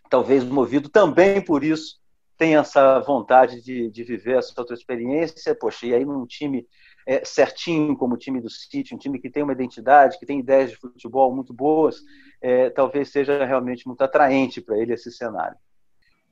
talvez 0.08 0.44
movido 0.44 0.90
também 0.90 1.42
por 1.42 1.64
isso, 1.64 2.00
tem 2.38 2.56
essa 2.56 3.00
vontade 3.00 3.64
de, 3.64 3.90
de 3.90 4.04
viver 4.04 4.38
essa 4.38 4.54
outra 4.56 4.76
experiência, 4.76 5.56
poxa, 5.56 5.88
e 5.88 5.94
aí 5.96 6.06
num 6.06 6.26
time 6.28 6.68
é, 7.08 7.26
certinho 7.26 7.98
como 7.98 8.14
o 8.14 8.18
time 8.18 8.40
do 8.40 8.50
City, 8.50 8.94
um 8.94 9.00
time 9.00 9.20
que 9.20 9.30
tem 9.30 9.42
uma 9.42 9.54
identidade, 9.54 10.20
que 10.20 10.26
tem 10.26 10.40
ideias 10.40 10.72
de 10.72 10.78
futebol 10.78 11.34
muito 11.34 11.54
boas, 11.54 11.98
é, 12.42 12.70
talvez 12.70 13.10
seja 13.10 13.44
realmente 13.44 13.88
muito 13.88 14.02
atraente 14.04 14.62
para 14.62 14.78
ele 14.78 14.94
esse 14.94 15.12
cenário. 15.12 15.58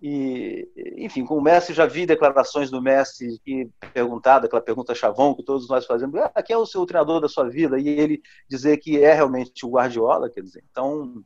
E, 0.06 0.68
enfim, 0.98 1.26
com 1.26 1.38
o 1.38 1.42
Messi, 1.42 1.74
já 1.74 1.86
vi 1.86 2.06
declarações 2.06 2.70
do 2.70 2.82
Messi 2.82 3.40
que 3.46 3.70
perguntada, 3.94 4.48
aquela 4.48 4.62
pergunta 4.62 4.94
chavão 4.94 5.34
que 5.34 5.42
todos 5.42 5.70
nós 5.70 5.86
fazemos, 5.86 6.20
ah, 6.20 6.44
quem 6.44 6.56
é 6.56 6.58
o 6.58 6.66
seu 6.66 6.86
treinador 6.86 7.22
da 7.22 7.30
sua 7.30 7.48
vida? 7.48 7.80
E 7.80 7.88
ele 7.88 8.22
dizer 8.50 8.76
que 8.80 9.02
é 9.02 9.14
realmente 9.14 9.66
o 9.66 9.70
Guardiola, 9.70 10.30
quer 10.30 10.42
dizer, 10.42 10.62
então 10.70 11.24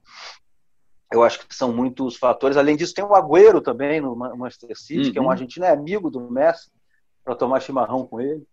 eu 1.11 1.23
acho 1.23 1.47
que 1.47 1.55
são 1.55 1.73
muitos 1.73 2.17
fatores. 2.17 2.55
Além 2.55 2.77
disso, 2.77 2.93
tem 2.93 3.03
o 3.03 3.15
Agüero 3.15 3.61
também 3.61 3.99
no 3.99 4.15
Manchester 4.15 4.77
City, 4.77 5.07
uhum. 5.07 5.11
que 5.11 5.17
é 5.17 5.21
um 5.21 5.25
uhum. 5.25 5.31
argentino, 5.31 5.65
é 5.65 5.71
amigo 5.71 6.11
do 6.11 6.29
Messi, 6.29 6.69
para 7.23 7.33
tomar 7.33 7.61
chimarrão 7.61 8.05
com 8.05 8.21
ele. 8.21 8.45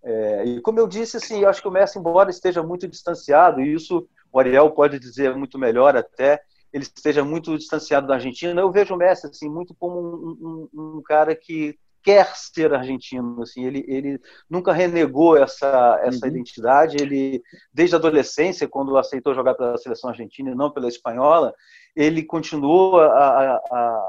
É, 0.00 0.44
e 0.44 0.60
como 0.60 0.78
eu 0.78 0.86
disse, 0.86 1.16
assim, 1.16 1.40
eu 1.40 1.48
acho 1.48 1.60
que 1.60 1.66
o 1.66 1.72
Messi, 1.72 1.98
embora 1.98 2.30
esteja 2.30 2.62
muito 2.62 2.86
distanciado, 2.86 3.60
e 3.60 3.74
isso 3.74 4.08
o 4.32 4.38
Ariel 4.38 4.70
pode 4.70 5.00
dizer 5.00 5.34
muito 5.34 5.58
melhor 5.58 5.96
até, 5.96 6.40
ele 6.72 6.84
esteja 6.84 7.24
muito 7.24 7.56
distanciado 7.56 8.06
da 8.06 8.14
Argentina. 8.14 8.60
Eu 8.60 8.72
vejo 8.72 8.94
o 8.94 8.96
Messi 8.96 9.26
assim 9.26 9.48
muito 9.48 9.74
como 9.74 9.98
um, 10.00 10.68
um, 10.72 10.96
um 10.96 11.02
cara 11.02 11.34
que 11.36 11.78
quer 12.02 12.26
ser 12.34 12.72
argentino. 12.74 13.40
Assim, 13.42 13.64
ele, 13.64 13.84
ele 13.86 14.20
nunca 14.48 14.72
renegou 14.72 15.36
essa 15.36 16.00
essa 16.02 16.26
uhum. 16.26 16.32
identidade. 16.32 16.96
Ele 17.00 17.42
desde 17.72 17.94
a 17.94 17.98
adolescência, 17.98 18.68
quando 18.68 18.96
aceitou 18.96 19.34
jogar 19.34 19.54
pela 19.54 19.76
seleção 19.76 20.10
argentina 20.10 20.50
e 20.50 20.54
não 20.54 20.70
pela 20.70 20.88
espanhola, 20.88 21.54
ele 21.94 22.22
continuou 22.22 23.00
a, 23.00 23.06
a, 23.06 23.54
a 23.70 24.02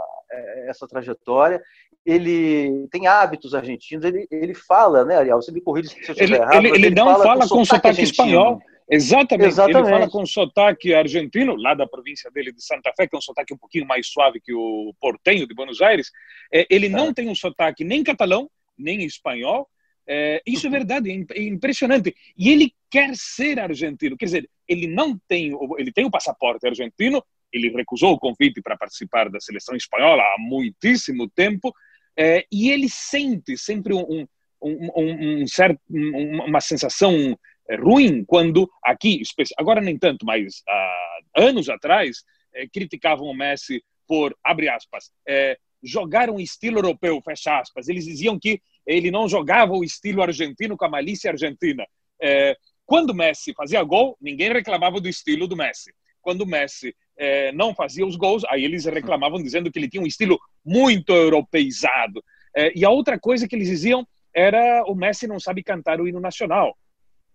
essa 0.68 0.88
trajetória. 0.88 1.62
Ele 2.06 2.88
tem 2.92 3.08
hábitos 3.08 3.54
argentinos. 3.54 4.04
Ele, 4.04 4.28
ele 4.30 4.54
fala, 4.54 5.06
né, 5.06 5.18
Ariel? 5.18 5.42
Você 5.42 5.52
me 5.52 5.62
corrige 5.62 5.90
se 5.90 5.96
eu 5.96 6.14
estiver 6.14 6.42
errado. 6.42 6.56
Ele, 6.56 6.68
ele, 6.70 6.86
ele 6.88 6.96
não 6.96 7.06
fala, 7.06 7.24
fala 7.24 7.42
com 7.42 7.64
sotaque, 7.64 7.68
sotaque 7.68 8.02
espanhol. 8.02 8.60
Exatamente. 8.90 9.50
Exatamente. 9.50 9.88
Ele 9.88 10.00
fala 10.00 10.10
com 10.10 10.26
sotaque 10.26 10.94
argentino, 10.94 11.56
lá 11.56 11.74
da 11.74 11.88
província 11.88 12.30
dele 12.32 12.52
de 12.52 12.64
Santa 12.64 12.92
Fé, 12.96 13.08
que 13.08 13.16
é 13.16 13.18
um 13.18 13.22
sotaque 13.22 13.54
um 13.54 13.58
pouquinho 13.58 13.86
mais 13.86 14.08
suave 14.08 14.42
que 14.42 14.54
o 14.54 14.94
portenho 15.00 15.48
de 15.48 15.54
Buenos 15.54 15.82
Aires. 15.82 16.12
É, 16.54 16.66
ele 16.70 16.90
não 16.90 17.10
é. 17.10 17.14
tem 17.14 17.30
um 17.30 17.36
sotaque 17.36 17.84
nem 17.84 18.04
catalão, 18.04 18.50
nem 18.78 19.04
espanhol. 19.04 19.70
É, 20.06 20.42
isso 20.46 20.68
é 20.68 20.70
verdade, 20.70 21.10
é, 21.12 21.40
é 21.40 21.44
impressionante. 21.44 22.16
E 22.38 22.52
ele 22.52 22.74
quer 22.90 23.16
ser 23.16 23.60
argentino, 23.60 24.18
quer 24.18 24.26
dizer, 24.26 24.50
ele 24.68 24.88
não 24.88 25.18
tem, 25.28 25.52
ele 25.78 25.92
tem 25.92 26.06
o 26.06 26.12
passaporte 26.12 26.68
argentino, 26.68 27.24
ele 27.52 27.70
recusou 27.70 28.14
o 28.14 28.20
convite 28.20 28.62
para 28.62 28.78
participar 28.78 29.30
da 29.30 29.40
seleção 29.40 29.76
espanhola 29.76 30.22
há 30.22 30.36
muitíssimo 30.40 31.30
tempo, 31.30 31.74
é, 32.18 32.46
e 32.52 32.70
ele 32.70 32.90
sente 32.90 33.58
sempre 33.58 33.94
um, 33.94 34.28
um, 34.62 34.90
um, 34.96 35.42
um 35.42 35.48
certo, 35.48 35.80
uma 35.90 36.62
sensação 36.62 37.38
ruim 37.80 38.24
quando 38.26 38.70
aqui, 38.84 39.22
agora 39.58 39.82
nem 39.82 39.98
tanto, 39.98 40.26
mas 40.26 40.62
há 40.68 41.20
anos 41.36 41.70
atrás, 41.70 42.24
é, 42.54 42.68
criticavam 42.68 43.28
o 43.28 43.34
Messi 43.34 43.84
por, 44.08 44.36
abre 44.44 44.70
aspas, 44.70 45.12
é, 45.28 45.58
jogar 45.82 46.30
um 46.30 46.40
estilo 46.40 46.80
europeu, 46.80 47.22
fecha 47.22 47.60
aspas. 47.60 47.88
Eles 47.88 48.06
diziam 48.06 48.40
que 48.40 48.62
ele 48.86 49.12
não 49.12 49.28
jogava 49.28 49.74
o 49.74 49.84
estilo 49.84 50.22
argentino 50.22 50.78
com 50.78 50.86
a 50.86 50.90
malícia 50.90 51.32
argentina. 51.32 51.86
É, 52.22 52.56
quando 52.86 53.14
Messi 53.14 53.54
fazia 53.54 53.84
gol, 53.84 54.18
ninguém 54.22 54.52
reclamava 54.52 55.00
do 55.00 55.10
estilo 55.10 55.48
do 55.48 55.56
Messi. 55.56 55.94
Quando 56.22 56.46
Messi 56.46 56.96
é, 57.18 57.52
não 57.52 57.76
fazia 57.76 58.06
os 58.06 58.16
gols, 58.16 58.44
aí 58.46 58.64
eles 58.64 58.86
reclamavam 58.86 59.42
dizendo 59.42 59.72
que 59.72 59.80
ele 59.80 59.90
tinha 59.90 60.02
um 60.02 60.08
estilo 60.08 60.40
muito 60.66 61.12
europeizado. 61.12 62.24
É, 62.56 62.72
e 62.78 62.86
a 62.86 62.90
outra 62.90 63.20
coisa 63.20 63.48
que 63.48 63.56
eles 63.56 63.68
diziam 63.68 64.08
era 64.34 64.84
o 64.88 64.96
Messi 64.96 65.28
não 65.28 65.40
sabe 65.40 65.64
cantar 65.64 66.00
o 66.00 66.08
hino 66.08 66.20
nacional. 66.20 66.78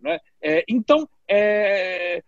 Né? 0.00 0.18
É, 0.42 0.64
então, 0.68 1.08
é, 1.28 2.22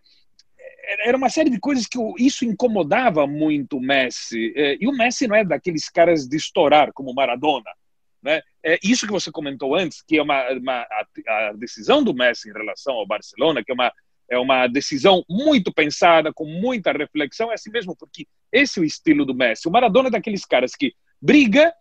era 1.04 1.16
uma 1.16 1.28
série 1.28 1.50
de 1.50 1.60
coisas 1.60 1.86
que 1.86 1.98
isso 2.18 2.44
incomodava 2.44 3.26
muito 3.26 3.78
o 3.78 3.80
Messi. 3.80 4.52
É, 4.56 4.76
e 4.80 4.86
o 4.86 4.92
Messi 4.92 5.26
não 5.26 5.36
é 5.36 5.44
daqueles 5.44 5.88
caras 5.88 6.26
de 6.26 6.36
estourar 6.36 6.92
como 6.92 7.14
Maradona. 7.14 7.70
Né? 8.22 8.42
É 8.62 8.78
isso 8.82 9.06
que 9.06 9.12
você 9.12 9.30
comentou 9.30 9.74
antes, 9.74 10.02
que 10.02 10.18
é 10.18 10.22
uma, 10.22 10.50
uma 10.52 10.80
a, 10.82 11.06
a, 11.28 11.52
decisão 11.52 12.02
do 12.02 12.14
Messi 12.14 12.50
em 12.50 12.52
relação 12.52 12.94
ao 12.94 13.06
Barcelona, 13.06 13.64
que 13.64 13.70
é 13.70 13.74
uma, 13.74 13.92
é 14.28 14.38
uma 14.38 14.66
decisão 14.66 15.24
muito 15.28 15.72
pensada, 15.72 16.32
com 16.32 16.44
muita 16.44 16.92
reflexão, 16.92 17.50
é 17.50 17.54
assim 17.54 17.70
mesmo, 17.70 17.96
porque 17.96 18.26
esse 18.52 18.78
é 18.78 18.82
o 18.82 18.84
estilo 18.84 19.24
do 19.24 19.34
Messi. 19.34 19.68
O 19.68 19.70
Maradona 19.70 20.08
é 20.08 20.12
daqueles 20.12 20.44
caras 20.44 20.72
que 20.74 20.92
briga 21.20 21.72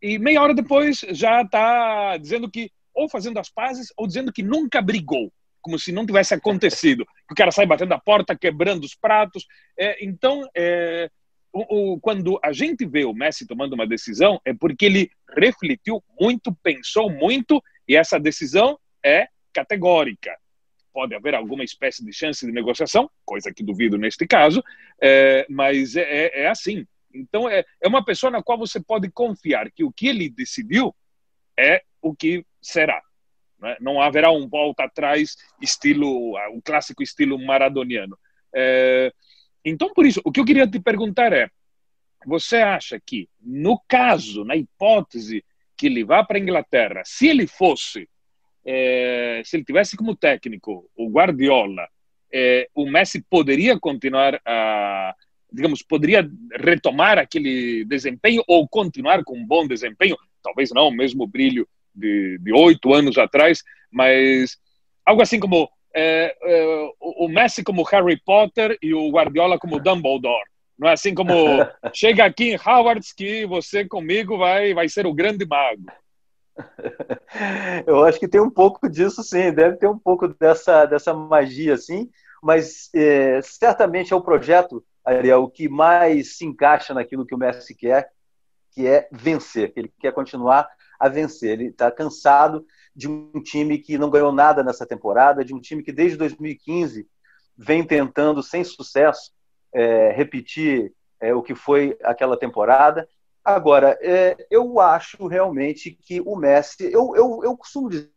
e 0.00 0.18
meia 0.18 0.42
hora 0.42 0.54
depois 0.54 1.00
já 1.10 1.42
está 1.42 2.16
dizendo 2.16 2.50
que 2.50 2.70
ou 2.94 3.08
fazendo 3.08 3.38
as 3.38 3.50
pazes 3.50 3.92
ou 3.96 4.06
dizendo 4.06 4.32
que 4.32 4.42
nunca 4.42 4.80
brigou, 4.80 5.32
como 5.60 5.78
se 5.78 5.92
não 5.92 6.06
tivesse 6.06 6.34
acontecido. 6.34 7.06
O 7.30 7.34
cara 7.34 7.50
sai 7.50 7.64
batendo 7.64 7.94
a 7.94 7.98
porta, 7.98 8.36
quebrando 8.36 8.84
os 8.84 8.94
pratos. 8.94 9.46
É, 9.78 10.04
então, 10.04 10.46
é, 10.54 11.10
o, 11.50 11.94
o, 11.94 12.00
quando 12.00 12.38
a 12.42 12.52
gente 12.52 12.84
vê 12.84 13.04
o 13.04 13.14
Messi 13.14 13.46
tomando 13.46 13.72
uma 13.72 13.86
decisão, 13.86 14.38
é 14.44 14.52
porque 14.52 14.84
ele 14.84 15.10
refletiu 15.34 16.04
muito, 16.20 16.54
pensou 16.62 17.10
muito, 17.10 17.62
e 17.88 17.96
essa 17.96 18.20
decisão 18.20 18.78
é 19.02 19.28
categórica. 19.52 20.36
Pode 20.92 21.14
haver 21.14 21.34
alguma 21.34 21.64
espécie 21.64 22.04
de 22.04 22.12
chance 22.12 22.44
de 22.44 22.52
negociação, 22.52 23.10
coisa 23.24 23.52
que 23.52 23.62
duvido 23.62 23.96
neste 23.96 24.26
caso, 24.26 24.62
é, 25.00 25.46
mas 25.48 25.96
é, 25.96 26.02
é, 26.02 26.42
é 26.42 26.48
assim. 26.48 26.86
Então, 27.14 27.48
é, 27.48 27.64
é 27.80 27.88
uma 27.88 28.04
pessoa 28.04 28.30
na 28.30 28.42
qual 28.42 28.58
você 28.58 28.80
pode 28.80 29.10
confiar 29.10 29.70
que 29.70 29.84
o 29.84 29.92
que 29.92 30.08
ele 30.08 30.28
decidiu 30.28 30.94
é 31.58 31.82
o 32.00 32.14
que 32.14 32.44
será. 32.62 33.02
Né? 33.60 33.76
Não 33.80 34.00
haverá 34.00 34.30
um 34.30 34.48
volta 34.48 34.84
atrás 34.84 35.36
estilo, 35.60 36.34
o 36.54 36.62
clássico 36.62 37.02
estilo 37.02 37.38
maradoniano. 37.38 38.18
É, 38.54 39.12
então, 39.64 39.92
por 39.92 40.06
isso, 40.06 40.20
o 40.24 40.32
que 40.32 40.40
eu 40.40 40.44
queria 40.44 40.66
te 40.66 40.80
perguntar 40.80 41.32
é: 41.32 41.48
você 42.26 42.56
acha 42.56 43.00
que, 43.04 43.28
no 43.40 43.80
caso, 43.88 44.44
na 44.44 44.56
hipótese 44.56 45.44
que 45.76 45.86
ele 45.86 46.04
vá 46.04 46.24
para 46.24 46.38
a 46.38 46.40
Inglaterra, 46.40 47.02
se 47.04 47.28
ele 47.28 47.46
fosse, 47.46 48.08
é, 48.64 49.42
se 49.44 49.56
ele 49.56 49.64
tivesse 49.64 49.96
como 49.96 50.16
técnico 50.16 50.88
o 50.96 51.10
Guardiola, 51.10 51.88
é, 52.32 52.68
o 52.74 52.88
Messi 52.88 53.22
poderia 53.28 53.78
continuar 53.78 54.40
a, 54.46 55.14
digamos, 55.52 55.82
poderia 55.82 56.28
retomar 56.58 57.18
aquele 57.18 57.84
desempenho 57.84 58.42
ou 58.46 58.66
continuar 58.66 59.22
com 59.24 59.36
um 59.36 59.46
bom 59.46 59.66
desempenho, 59.66 60.16
talvez 60.42 60.70
não 60.70 60.88
o 60.88 60.92
mesmo 60.92 61.26
brilho 61.26 61.68
de 61.94 62.52
oito 62.52 62.92
anos 62.92 63.18
atrás, 63.18 63.62
mas 63.90 64.56
algo 65.04 65.22
assim 65.22 65.38
como 65.38 65.68
é, 65.94 66.34
é, 66.42 66.90
o 67.00 67.28
Messi 67.28 67.62
como 67.62 67.82
Harry 67.84 68.18
Potter 68.24 68.78
e 68.82 68.94
o 68.94 69.10
Guardiola 69.10 69.58
como 69.58 69.80
Dumbledore. 69.80 70.50
Não 70.78 70.88
é 70.88 70.92
assim 70.92 71.14
como 71.14 71.32
chega 71.92 72.24
aqui 72.24 72.52
em 72.52 72.58
Howard 72.58 73.06
que 73.16 73.46
você 73.46 73.84
comigo 73.86 74.38
vai, 74.38 74.74
vai 74.74 74.88
ser 74.88 75.06
o 75.06 75.14
grande 75.14 75.46
mago. 75.46 75.86
Eu 77.86 78.04
acho 78.04 78.18
que 78.18 78.28
tem 78.28 78.40
um 78.40 78.50
pouco 78.50 78.88
disso, 78.88 79.22
sim. 79.22 79.52
Deve 79.52 79.76
ter 79.76 79.88
um 79.88 79.98
pouco 79.98 80.28
dessa, 80.28 80.86
dessa 80.86 81.14
magia, 81.14 81.74
assim. 81.74 82.10
mas 82.42 82.90
é, 82.94 83.40
certamente 83.42 84.12
é 84.12 84.16
o 84.16 84.22
projeto, 84.22 84.84
Ariel, 85.04 85.48
que 85.48 85.68
mais 85.68 86.36
se 86.36 86.44
encaixa 86.44 86.94
naquilo 86.94 87.26
que 87.26 87.34
o 87.34 87.38
Messi 87.38 87.74
quer, 87.74 88.10
que 88.72 88.86
é 88.86 89.08
vencer, 89.12 89.72
que 89.72 89.80
ele 89.80 89.92
quer 90.00 90.12
continuar 90.12 90.68
a 91.02 91.08
vencer. 91.08 91.52
Ele 91.52 91.66
está 91.66 91.90
cansado 91.90 92.64
de 92.94 93.08
um 93.08 93.42
time 93.42 93.78
que 93.78 93.98
não 93.98 94.10
ganhou 94.10 94.32
nada 94.32 94.62
nessa 94.62 94.86
temporada, 94.86 95.44
de 95.44 95.54
um 95.54 95.60
time 95.60 95.82
que 95.82 95.92
desde 95.92 96.16
2015 96.16 97.08
vem 97.56 97.84
tentando, 97.84 98.42
sem 98.42 98.62
sucesso, 98.62 99.32
é, 99.72 100.12
repetir 100.12 100.92
é, 101.20 101.34
o 101.34 101.42
que 101.42 101.54
foi 101.54 101.98
aquela 102.02 102.36
temporada. 102.36 103.08
Agora, 103.44 103.98
é, 104.00 104.36
eu 104.50 104.78
acho 104.78 105.26
realmente 105.26 105.90
que 105.90 106.20
o 106.20 106.36
Messi. 106.36 106.84
Eu, 106.92 107.16
eu, 107.16 107.40
eu 107.42 107.56
costumo 107.56 107.90
dizer 107.90 108.10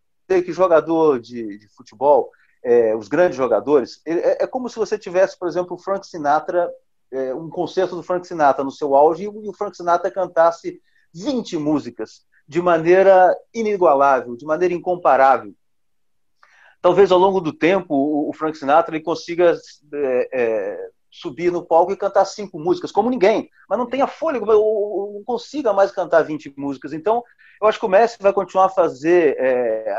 que 0.43 0.51
jogador 0.51 1.19
de, 1.19 1.57
de 1.57 1.67
futebol 1.69 2.31
é, 2.63 2.95
os 2.95 3.07
grandes 3.07 3.37
jogadores, 3.37 4.01
é, 4.05 4.43
é, 4.43 4.47
como 4.47 4.67
se 4.67 4.75
você 4.75 4.97
tivesse, 4.97 5.37
por 5.37 5.47
exemplo, 5.47 5.75
o 5.75 5.79
Frank 5.79 6.05
Sinatra, 6.05 6.67
é, 7.11 7.33
um 7.33 7.47
concerto 7.47 7.95
do 7.95 8.01
Frank 8.01 8.27
Sinatra 8.27 8.63
no 8.63 8.71
seu 8.71 8.95
auge, 8.95 9.23
e 9.23 9.27
o 9.27 9.53
Frank 9.53 9.77
Sinatra 9.77 10.09
cantasse 10.09 10.81
20 11.13 11.57
músicas 11.57 12.25
de 12.47 12.61
maneira 12.61 13.35
inigualável, 13.53 14.35
de 14.35 14.45
maneira 14.45 14.73
incomparável. 14.73 15.53
Talvez 16.81 17.11
ao 17.11 17.17
longo 17.17 17.41
do 17.41 17.51
tempo 17.51 18.29
o 18.29 18.33
Frank 18.33 18.57
Sinatra 18.57 18.95
ele 18.95 19.03
consiga 19.03 19.57
é, 19.93 20.29
é, 20.31 20.89
subir 21.09 21.51
no 21.51 21.65
palco 21.65 21.91
e 21.91 21.97
cantar 21.97 22.25
cinco 22.25 22.59
músicas, 22.59 22.91
como 22.91 23.09
ninguém, 23.09 23.49
mas 23.69 23.79
não 23.79 23.87
tenha 23.87 24.05
fôlego, 24.05 24.45
não 24.45 25.23
consiga 25.25 25.73
mais 25.73 25.91
cantar 25.91 26.23
20 26.23 26.53
músicas. 26.57 26.93
Então, 26.93 27.23
eu 27.61 27.67
acho 27.67 27.79
que 27.79 27.85
o 27.85 27.89
Messi 27.89 28.17
vai 28.19 28.33
continuar 28.33 28.65
a 28.65 28.69
fazer, 28.69 29.35
é, 29.39 29.95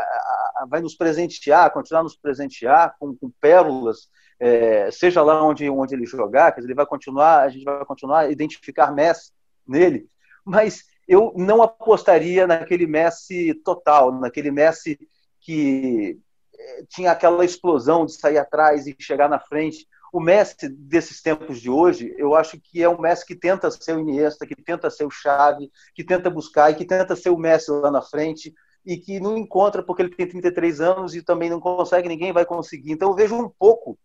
vai 0.69 0.81
nos 0.81 0.95
presentear, 0.95 1.73
continuar 1.73 2.01
a 2.01 2.05
nos 2.05 2.17
presentear 2.17 2.95
com, 2.99 3.17
com 3.17 3.33
pérolas, 3.41 4.09
é, 4.39 4.91
seja 4.91 5.23
lá 5.23 5.43
onde, 5.43 5.69
onde 5.71 5.95
ele 5.95 6.05
jogar, 6.05 6.53
quer 6.53 6.61
dizer, 6.61 6.69
ele 6.69 6.77
vai 6.77 6.87
continuar, 6.87 7.41
a 7.41 7.49
gente 7.49 7.65
vai 7.65 7.85
continuar 7.85 8.21
a 8.21 8.31
identificar 8.31 8.93
Messi 8.93 9.33
nele, 9.67 10.07
mas 10.45 10.85
eu 11.07 11.33
não 11.37 11.63
apostaria 11.63 12.47
naquele 12.47 12.87
Messi 12.87 13.55
total, 13.65 14.13
naquele 14.13 14.51
Messi 14.51 14.99
que 15.41 16.19
é, 16.59 16.85
tinha 16.89 17.13
aquela 17.13 17.45
explosão 17.45 18.05
de 18.05 18.13
sair 18.13 18.39
atrás 18.39 18.87
e 18.87 18.97
chegar 18.99 19.29
na 19.29 19.39
frente 19.39 19.87
o 20.13 20.21
Messi 20.21 20.69
desses 20.69 21.21
tempos 21.21 21.61
de 21.61 21.69
hoje, 21.69 22.15
eu 22.17 22.35
acho 22.35 22.59
que 22.59 22.83
é 22.83 22.89
um 22.89 22.99
Messi 22.99 23.27
que 23.27 23.35
tenta 23.35 23.71
ser 23.71 23.95
o 23.95 24.01
Iniesta, 24.01 24.47
que 24.47 24.57
tenta 24.57 24.89
ser 24.89 25.05
o 25.05 25.11
Xavi, 25.11 25.71
que 25.95 26.03
tenta 26.03 26.31
buscar 26.31 26.71
e 26.71 26.75
que 26.75 26.85
tenta 26.85 27.15
ser 27.15 27.31
o 27.31 27.37
Messi 27.37 27.71
lá 27.71 27.91
na 27.91 28.01
frente 28.01 28.55
e 28.85 28.97
que 28.97 29.21
não 29.21 29.37
encontra 29.37 29.83
porque 29.83 30.03
ele 30.03 30.15
tem 30.15 30.27
33 30.27 30.81
anos 30.81 31.15
e 31.15 31.23
também 31.23 31.51
não 31.51 31.61
consegue, 31.61 32.09
ninguém 32.09 32.33
vai 32.33 32.47
conseguir. 32.47 32.93
Então 32.93 33.11
eu 33.11 33.15
vejo 33.15 33.35
um 33.35 33.49
pouco 33.49 33.99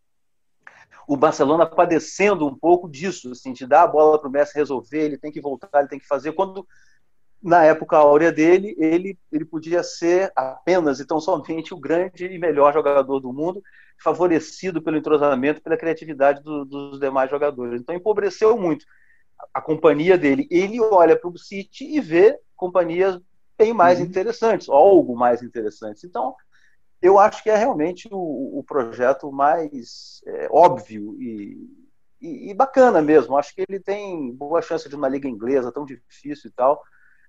o 1.07 1.15
Barcelona 1.15 1.65
padecendo 1.65 2.47
um 2.47 2.55
pouco 2.55 2.89
disso, 2.89 3.31
assim, 3.31 3.53
de 3.53 3.65
dar 3.65 3.83
a 3.83 3.87
bola 3.87 4.19
para 4.19 4.27
o 4.27 4.31
Messi 4.31 4.55
resolver, 4.55 4.99
ele 5.05 5.17
tem 5.17 5.31
que 5.31 5.41
voltar, 5.41 5.79
ele 5.79 5.87
tem 5.87 5.99
que 5.99 6.07
fazer. 6.07 6.33
Quando 6.33 6.67
na 7.41 7.63
época 7.63 7.97
áurea 7.97 8.31
dele, 8.31 8.75
ele, 8.77 9.17
ele 9.31 9.45
podia 9.45 9.81
ser 9.81 10.31
apenas 10.35 10.99
e 10.99 11.05
tão 11.05 11.19
somente 11.19 11.73
o 11.73 11.79
grande 11.79 12.25
e 12.25 12.37
melhor 12.37 12.73
jogador 12.73 13.19
do 13.19 13.33
mundo, 13.33 13.63
favorecido 14.01 14.81
pelo 14.81 14.97
entrosamento, 14.97 15.61
pela 15.61 15.77
criatividade 15.77 16.43
do, 16.43 16.65
dos 16.65 16.99
demais 16.99 17.29
jogadores. 17.29 17.81
Então 17.81 17.95
empobreceu 17.95 18.57
muito 18.57 18.85
a 19.53 19.59
companhia 19.59 20.17
dele. 20.17 20.47
Ele 20.51 20.79
olha 20.79 21.17
para 21.17 21.29
o 21.29 21.37
City 21.37 21.85
e 21.85 21.99
vê 21.99 22.37
companhias 22.55 23.19
bem 23.57 23.73
mais 23.73 23.99
uhum. 23.99 24.05
interessantes, 24.05 24.69
algo 24.69 25.15
mais 25.15 25.41
interessantes. 25.41 26.03
Então, 26.03 26.35
eu 27.01 27.17
acho 27.17 27.41
que 27.41 27.49
é 27.49 27.55
realmente 27.55 28.07
o, 28.11 28.59
o 28.59 28.63
projeto 28.63 29.31
mais 29.31 30.21
é, 30.27 30.47
óbvio 30.51 31.15
e, 31.19 31.57
e, 32.21 32.51
e, 32.51 32.53
bacana 32.53 33.01
mesmo. 33.01 33.35
Acho 33.35 33.53
que 33.55 33.63
ele 33.67 33.79
tem 33.79 34.31
boa 34.31 34.61
chance 34.61 34.87
de 34.87 34.95
uma 34.95 35.09
liga 35.09 35.27
inglesa 35.27 35.71
tão 35.71 35.85
difícil 35.85 36.49
e 36.49 36.53
tal 36.53 36.81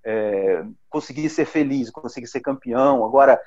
é, 0.05 0.65
conseguir 0.89 1.29
ser 1.29 1.45
feliz, 1.45 1.89
conseguir 1.89 2.27
ser 2.27 2.41
campeão. 2.41 3.05
Agora, 3.05 3.39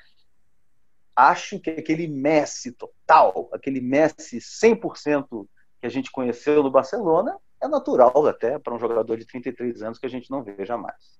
acho 1.15 1.59
que 1.61 1.71
aquele 1.71 2.07
Messi 2.07 2.73
total, 2.73 3.49
aquele 3.53 3.81
Messi 3.81 4.39
100% 4.39 5.47
que 5.81 5.87
a 5.87 5.91
gente 5.91 6.11
conheceu 6.11 6.63
no 6.63 6.71
Barcelona, 6.71 7.37
é 7.63 7.69
natural 7.69 8.27
até 8.27 8.59
para 8.59 8.75
um 8.75 8.79
jogador 8.79 9.17
de 9.17 9.27
33 9.27 9.83
anos 9.83 9.99
que 9.99 10.07
a 10.07 10.11
gente 10.11 10.31
não 10.31 10.43
veja 10.43 10.77
mais. 10.77 11.19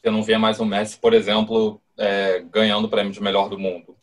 Você 0.00 0.10
não 0.10 0.22
vê 0.22 0.36
mais 0.36 0.58
o 0.58 0.66
Messi, 0.66 0.98
por 0.98 1.14
exemplo, 1.14 1.80
é, 1.96 2.40
ganhando 2.40 2.86
o 2.86 2.90
prêmio 2.90 3.12
de 3.12 3.22
melhor 3.22 3.48
do 3.48 3.58
mundo? 3.58 3.96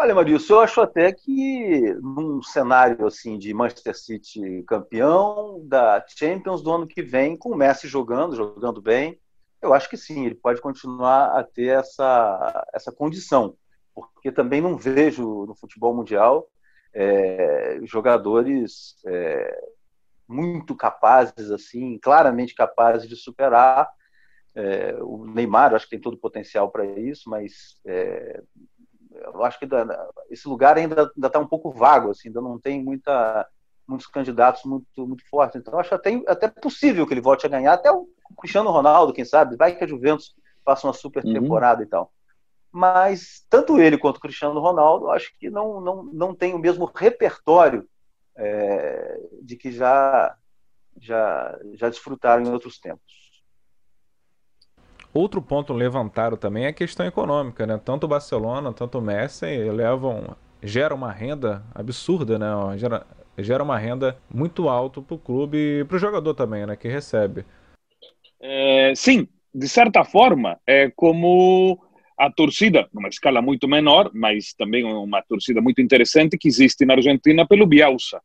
Olha, 0.00 0.14
Marilson, 0.14 0.54
eu 0.54 0.60
acho 0.60 0.80
até 0.80 1.12
que 1.12 1.92
num 2.00 2.40
cenário 2.40 3.04
assim 3.04 3.36
de 3.36 3.52
Manchester 3.52 3.98
City 3.98 4.62
campeão 4.62 5.60
da 5.66 6.04
Champions 6.06 6.62
do 6.62 6.70
ano 6.72 6.86
que 6.86 7.02
vem, 7.02 7.36
com 7.36 7.50
o 7.50 7.56
Messi 7.56 7.88
jogando, 7.88 8.36
jogando 8.36 8.80
bem, 8.80 9.18
eu 9.60 9.74
acho 9.74 9.90
que 9.90 9.96
sim, 9.96 10.24
ele 10.24 10.36
pode 10.36 10.60
continuar 10.60 11.36
a 11.36 11.42
ter 11.42 11.76
essa, 11.76 12.64
essa 12.72 12.92
condição, 12.92 13.56
porque 13.92 14.30
também 14.30 14.60
não 14.60 14.76
vejo 14.76 15.44
no 15.46 15.56
futebol 15.56 15.92
mundial 15.92 16.46
é, 16.94 17.80
jogadores 17.82 18.94
é, 19.04 19.68
muito 20.28 20.76
capazes, 20.76 21.50
assim, 21.50 21.98
claramente 21.98 22.54
capazes 22.54 23.08
de 23.08 23.16
superar 23.16 23.90
é, 24.54 24.96
o 25.00 25.26
Neymar. 25.26 25.74
Acho 25.74 25.86
que 25.86 25.90
tem 25.90 26.00
todo 26.00 26.14
o 26.14 26.20
potencial 26.20 26.70
para 26.70 26.86
isso, 26.86 27.28
mas 27.28 27.80
é, 27.84 28.40
eu 29.18 29.44
acho 29.44 29.58
que 29.58 29.66
esse 30.30 30.48
lugar 30.48 30.76
ainda 30.76 31.10
está 31.16 31.38
um 31.38 31.46
pouco 31.46 31.70
vago, 31.70 32.10
assim, 32.10 32.28
ainda 32.28 32.40
não 32.40 32.58
tem 32.58 32.82
muita, 32.82 33.46
muitos 33.86 34.06
candidatos 34.06 34.64
muito, 34.64 35.06
muito 35.06 35.28
fortes. 35.28 35.60
Então, 35.60 35.78
acho 35.78 35.94
até, 35.94 36.22
até 36.26 36.48
possível 36.48 37.06
que 37.06 37.14
ele 37.14 37.20
volte 37.20 37.46
a 37.46 37.48
ganhar, 37.48 37.72
até 37.72 37.90
o 37.90 38.08
Cristiano 38.38 38.70
Ronaldo, 38.70 39.12
quem 39.12 39.24
sabe, 39.24 39.56
vai 39.56 39.74
que 39.74 39.84
a 39.84 39.86
Juventus 39.86 40.34
faça 40.64 40.86
uma 40.86 40.92
super 40.92 41.24
uhum. 41.24 41.32
temporada 41.32 41.80
uhum. 41.80 41.86
e 41.86 41.90
tal. 41.90 42.12
Mas 42.70 43.46
tanto 43.48 43.80
ele 43.80 43.96
quanto 43.96 44.18
o 44.18 44.20
Cristiano 44.20 44.60
Ronaldo, 44.60 45.10
acho 45.10 45.32
que 45.38 45.48
não, 45.48 45.80
não, 45.80 46.02
não 46.04 46.34
tem 46.34 46.54
o 46.54 46.58
mesmo 46.58 46.84
repertório 46.84 47.88
é, 48.36 49.20
de 49.42 49.56
que 49.56 49.72
já, 49.72 50.36
já, 51.00 51.58
já 51.74 51.88
desfrutaram 51.88 52.44
em 52.44 52.52
outros 52.52 52.78
tempos. 52.78 53.27
Outro 55.12 55.40
ponto 55.40 55.72
levantado 55.72 56.36
também 56.36 56.64
é 56.64 56.68
a 56.68 56.72
questão 56.72 57.06
econômica, 57.06 57.66
né? 57.66 57.80
Tanto 57.82 58.04
o 58.04 58.08
Barcelona, 58.08 58.72
tanto 58.72 58.98
o 58.98 59.02
Messi 59.02 59.46
levam, 59.46 60.36
gera 60.62 60.94
uma 60.94 61.10
renda 61.10 61.64
absurda, 61.74 62.38
né? 62.38 62.46
Gera, 62.76 63.06
gera 63.38 63.62
uma 63.62 63.78
renda 63.78 64.18
muito 64.32 64.68
alta 64.68 65.00
para 65.00 65.14
o 65.14 65.18
clube 65.18 65.56
e 65.80 65.84
para 65.84 65.96
o 65.96 66.00
jogador 66.00 66.34
também, 66.34 66.66
né? 66.66 66.76
Que 66.76 66.88
recebe. 66.88 67.44
É, 68.40 68.92
sim, 68.94 69.26
de 69.54 69.68
certa 69.68 70.04
forma, 70.04 70.58
é 70.66 70.90
como 70.94 71.80
a 72.16 72.30
torcida, 72.30 72.88
numa 72.92 73.08
escala 73.08 73.40
muito 73.40 73.66
menor, 73.66 74.10
mas 74.12 74.52
também 74.52 74.84
uma 74.84 75.22
torcida 75.22 75.60
muito 75.60 75.80
interessante 75.80 76.36
que 76.36 76.48
existe 76.48 76.84
na 76.84 76.94
Argentina 76.94 77.46
pelo 77.46 77.66
Bielsa. 77.66 78.20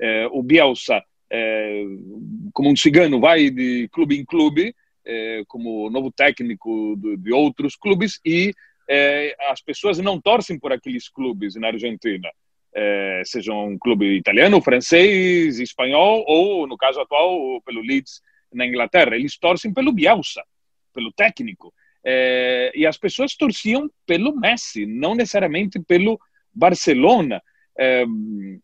É, 0.00 0.26
o 0.28 0.42
Bielsa, 0.42 1.02
é, 1.30 1.84
como 2.52 2.70
um 2.70 2.76
cigano, 2.76 3.20
vai 3.20 3.50
de 3.50 3.88
clube 3.92 4.18
em 4.18 4.24
clube 4.24 4.74
é, 5.04 5.42
como 5.46 5.90
novo 5.90 6.10
técnico 6.10 6.96
de, 6.96 7.16
de 7.16 7.32
outros 7.32 7.76
clubes 7.76 8.20
e 8.24 8.52
é, 8.88 9.34
as 9.50 9.60
pessoas 9.60 9.98
não 9.98 10.20
torcem 10.20 10.58
por 10.58 10.72
aqueles 10.72 11.08
clubes 11.08 11.54
na 11.54 11.68
Argentina, 11.68 12.28
é, 12.74 13.22
seja 13.24 13.52
um 13.52 13.78
clube 13.78 14.16
italiano, 14.16 14.60
francês, 14.60 15.58
espanhol 15.58 16.24
ou, 16.26 16.66
no 16.66 16.76
caso 16.76 17.00
atual, 17.00 17.60
pelo 17.62 17.82
Leeds 17.82 18.20
na 18.52 18.66
Inglaterra. 18.66 19.14
Eles 19.14 19.38
torcem 19.38 19.72
pelo 19.72 19.92
Bielsa, 19.92 20.42
pelo 20.92 21.12
técnico. 21.12 21.72
É, 22.04 22.72
e 22.74 22.86
as 22.86 22.98
pessoas 22.98 23.36
torciam 23.36 23.88
pelo 24.06 24.34
Messi, 24.34 24.86
não 24.86 25.14
necessariamente 25.14 25.78
pelo 25.80 26.18
Barcelona. 26.52 27.42
É, 27.78 28.04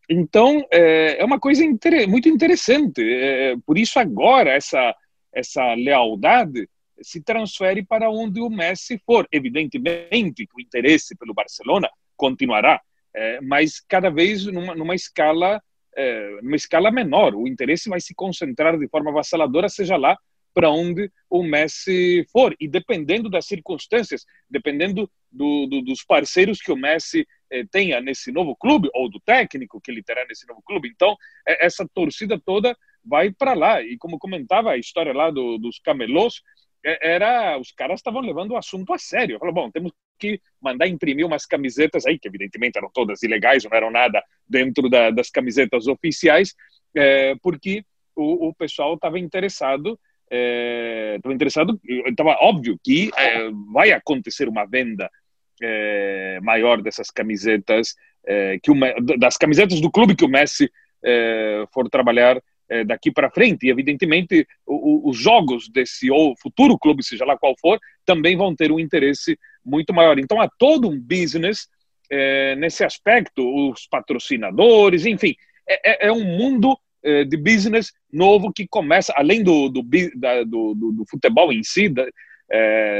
então, 0.09 0.67
é, 0.73 1.21
é, 1.21 1.25
uma 1.25 1.39
coisa 1.39 1.65
inter 1.65 2.09
muito 2.09 2.29
interessante. 2.29 3.03
É, 3.03 3.57
por 3.65 3.79
isso, 3.79 3.99
agora, 3.99 4.51
essa 4.51 4.95
essa 5.33 5.75
lealdade 5.75 6.69
se 7.01 7.23
transfere 7.23 7.85
para 7.85 8.11
onde 8.11 8.41
o 8.41 8.51
Messi 8.51 9.01
for. 9.05 9.27
Evidentemente 9.31 10.47
que 10.47 10.57
o 10.57 10.61
interesse 10.61 11.17
pelo 11.17 11.35
Barcelona 11.35 11.89
continuará, 12.17 12.81
é, 13.15 13.41
mas 13.41 13.81
cada 13.81 14.11
vez 14.11 14.45
numa, 14.47 14.75
numa 14.75 14.95
escala 14.95 15.63
é, 15.99 16.41
numa 16.43 16.57
escala 16.57 16.93
menor. 16.93 17.35
O 17.35 17.49
interesse 17.49 17.89
vai 17.89 18.01
se 18.01 18.15
concentrar 18.15 18.79
de 18.79 18.89
forma 18.89 19.11
avassaladora, 19.11 19.69
seja 19.69 19.97
lá 19.97 20.17
para 20.55 20.71
onde 20.71 21.11
o 21.29 21.43
Messi 21.43 22.25
for. 22.33 22.55
E 22.61 22.69
dependendo 22.69 23.29
das 23.29 23.47
circunstâncias, 23.47 24.25
dependendo 24.49 25.11
do, 25.31 25.67
do, 25.67 25.83
dos 25.83 26.05
parceiros 26.05 26.61
que 26.61 26.73
o 26.73 26.77
Messi 26.77 27.27
eh, 27.51 27.65
tenha 27.71 28.01
nesse 28.01 28.33
novo 28.33 28.57
clube, 28.57 28.89
ou 28.95 29.11
do 29.11 29.21
técnico 29.21 29.81
que 29.81 29.91
ele 29.91 30.03
terá 30.03 30.25
nesse 30.27 30.47
novo 30.47 30.63
clube. 30.63 30.89
Então, 30.89 31.17
é, 31.47 31.67
essa 31.67 31.87
torcida 31.93 32.41
toda 32.41 32.77
vai 33.09 33.31
para 33.31 33.55
lá. 33.55 33.83
E 33.83 33.97
como 33.97 34.19
comentava 34.19 34.73
a 34.73 34.77
história 34.77 35.13
lá 35.13 35.31
do, 35.31 35.59
dos 35.59 35.79
camelôs, 35.79 36.43
é, 36.85 37.15
era 37.15 37.59
os 37.59 37.73
caras 37.73 38.01
estavam 38.01 38.21
levando 38.21 38.53
o 38.53 38.57
assunto 38.57 38.93
a 38.93 38.99
sério. 38.99 39.39
Falaram, 39.39 39.55
bom, 39.55 39.71
temos 39.71 39.93
que 40.19 40.41
mandar 40.61 40.87
imprimir 40.87 41.25
umas 41.25 41.47
camisetas 41.47 42.07
aí, 42.07 42.19
que 42.19 42.29
evidentemente 42.29 42.77
eram 42.77 42.91
todas 42.93 43.23
ilegais, 43.23 43.65
não 43.65 43.77
eram 43.77 43.91
nada 43.91 44.23
dentro 44.49 44.89
da, 44.89 45.11
das 45.11 45.31
camisetas 45.31 45.87
oficiais, 45.87 46.55
é, 46.95 47.35
porque 47.43 47.85
o, 48.17 48.49
o 48.49 48.55
pessoal 48.55 48.95
estava 48.95 49.19
interessado 49.19 49.99
estava 50.31 51.33
é, 51.33 51.35
interessado, 51.35 51.81
estava 52.07 52.37
óbvio 52.41 52.79
que 52.83 53.11
é, 53.17 53.51
vai 53.73 53.93
acontecer 53.93 54.49
uma 54.49 54.67
venda 54.67 55.11
é, 55.63 56.39
maior 56.43 56.83
dessas 56.83 57.11
camisetas, 57.11 57.95
é, 58.27 58.59
que 58.63 58.71
uma, 58.71 58.93
das 59.19 59.37
camisetas 59.37 59.81
do 59.81 59.91
clube 59.91 60.15
que 60.15 60.25
o 60.25 60.29
Messi 60.29 60.71
for 61.73 61.89
trabalhar 61.89 62.43
é, 62.69 62.85
daqui 62.85 63.11
para 63.11 63.31
frente. 63.31 63.67
E, 63.67 63.71
evidentemente, 63.71 64.47
o, 64.67 65.07
o, 65.07 65.11
os 65.11 65.17
jogos 65.17 65.69
desse 65.69 66.11
ou 66.11 66.35
futuro 66.37 66.79
clube, 66.79 67.03
seja 67.03 67.25
lá 67.25 67.37
qual 67.37 67.55
for, 67.61 67.79
também 68.05 68.37
vão 68.37 68.55
ter 68.55 68.71
um 68.71 68.81
interesse 68.81 69.39
muito 69.65 69.93
maior. 69.93 70.19
Então, 70.19 70.41
há 70.41 70.49
todo 70.59 70.89
um 70.89 71.01
business 71.01 71.69
é, 72.11 72.57
nesse 72.57 72.85
aspecto, 72.85 73.71
os 73.71 73.87
patrocinadores, 73.87 75.05
enfim, 75.05 75.35
é, 75.69 76.07
é, 76.07 76.09
é 76.09 76.13
um 76.13 76.25
mundo 76.25 76.79
é, 77.03 77.25
de 77.25 77.37
business 77.37 77.93
novo 78.13 78.53
que 78.53 78.67
começa, 78.67 79.13
além 79.17 79.43
do, 79.43 79.69
do, 79.69 79.83
da, 80.17 80.43
do, 80.45 80.75
do, 80.75 81.05
futebol 81.09 81.53
em 81.53 81.63
si, 81.63 81.89
da, 81.89 82.07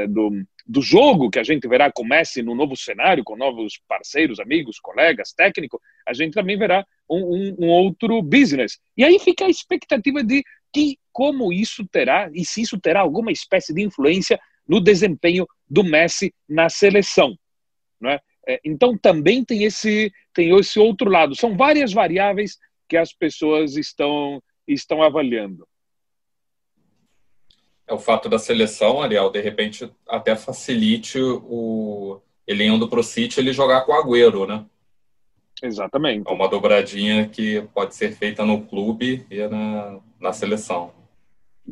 do, 0.09 0.43
do 0.69 0.83
jogo 0.83 1.31
que 1.31 1.39
a 1.39 1.43
gente 1.43 1.67
verá 1.67 1.91
com 1.91 2.05
Messi 2.05 2.43
no 2.43 2.55
novo 2.55 2.77
cenário, 2.77 3.25
com 3.25 3.35
novos 3.37 3.81
parceiros, 3.89 4.39
amigos, 4.39 4.79
colegas, 4.79 5.33
técnico, 5.33 5.81
a 6.07 6.13
gente 6.13 6.35
também 6.35 6.59
verá 6.59 6.87
um, 7.09 7.17
um, 7.17 7.57
um, 7.61 7.69
outro 7.69 8.21
business. 8.21 8.79
E 8.95 9.03
aí 9.03 9.19
fica 9.19 9.47
a 9.47 9.49
expectativa 9.49 10.23
de 10.23 10.45
que 10.71 10.99
como 11.11 11.51
isso 11.53 11.87
terá, 11.89 12.31
e 12.35 12.45
se 12.45 12.61
isso 12.61 12.79
terá 12.79 13.01
alguma 13.01 13.33
espécie 13.33 13.73
de 13.73 13.83
influência 13.83 14.39
no 14.69 14.79
desempenho 14.79 15.47
do 15.67 15.83
Messi 15.83 16.35
na 16.47 16.69
seleção. 16.69 17.35
Né? 17.99 18.19
Então 18.63 18.97
também 18.97 19.43
tem 19.43 19.65
esse, 19.65 20.13
tem 20.35 20.55
esse 20.55 20.79
outro 20.79 21.11
lado. 21.11 21.35
São 21.35 21.57
várias 21.57 21.95
variáveis 21.95 22.59
que 22.87 22.97
as 22.99 23.11
pessoas 23.11 23.77
estão, 23.77 24.43
estão 24.67 25.03
avaliando. 25.03 25.67
É 27.89 27.95
o 27.95 27.99
fato 27.99 28.29
da 28.29 28.39
seleção, 28.39 29.01
Ariel, 29.01 29.31
de 29.31 29.41
repente 29.41 29.91
até 30.07 30.37
facilite 30.37 31.19
o 31.19 32.21
ele 32.47 32.65
indo 32.65 32.89
para 32.89 33.01
o 33.01 33.03
City 33.03 33.41
ele 33.41 33.53
jogar 33.53 33.83
com 33.83 33.93
o 33.93 33.95
Agüero, 33.95 34.47
né? 34.47 34.65
Exatamente. 35.63 36.29
É 36.29 36.33
uma 36.33 36.49
dobradinha 36.49 37.29
que 37.29 37.63
pode 37.75 37.95
ser 37.95 38.13
feita 38.13 38.45
no 38.45 38.63
clube 38.63 39.27
e 39.31 39.47
na, 39.49 39.99
na 40.21 40.33
seleção. 40.33 40.93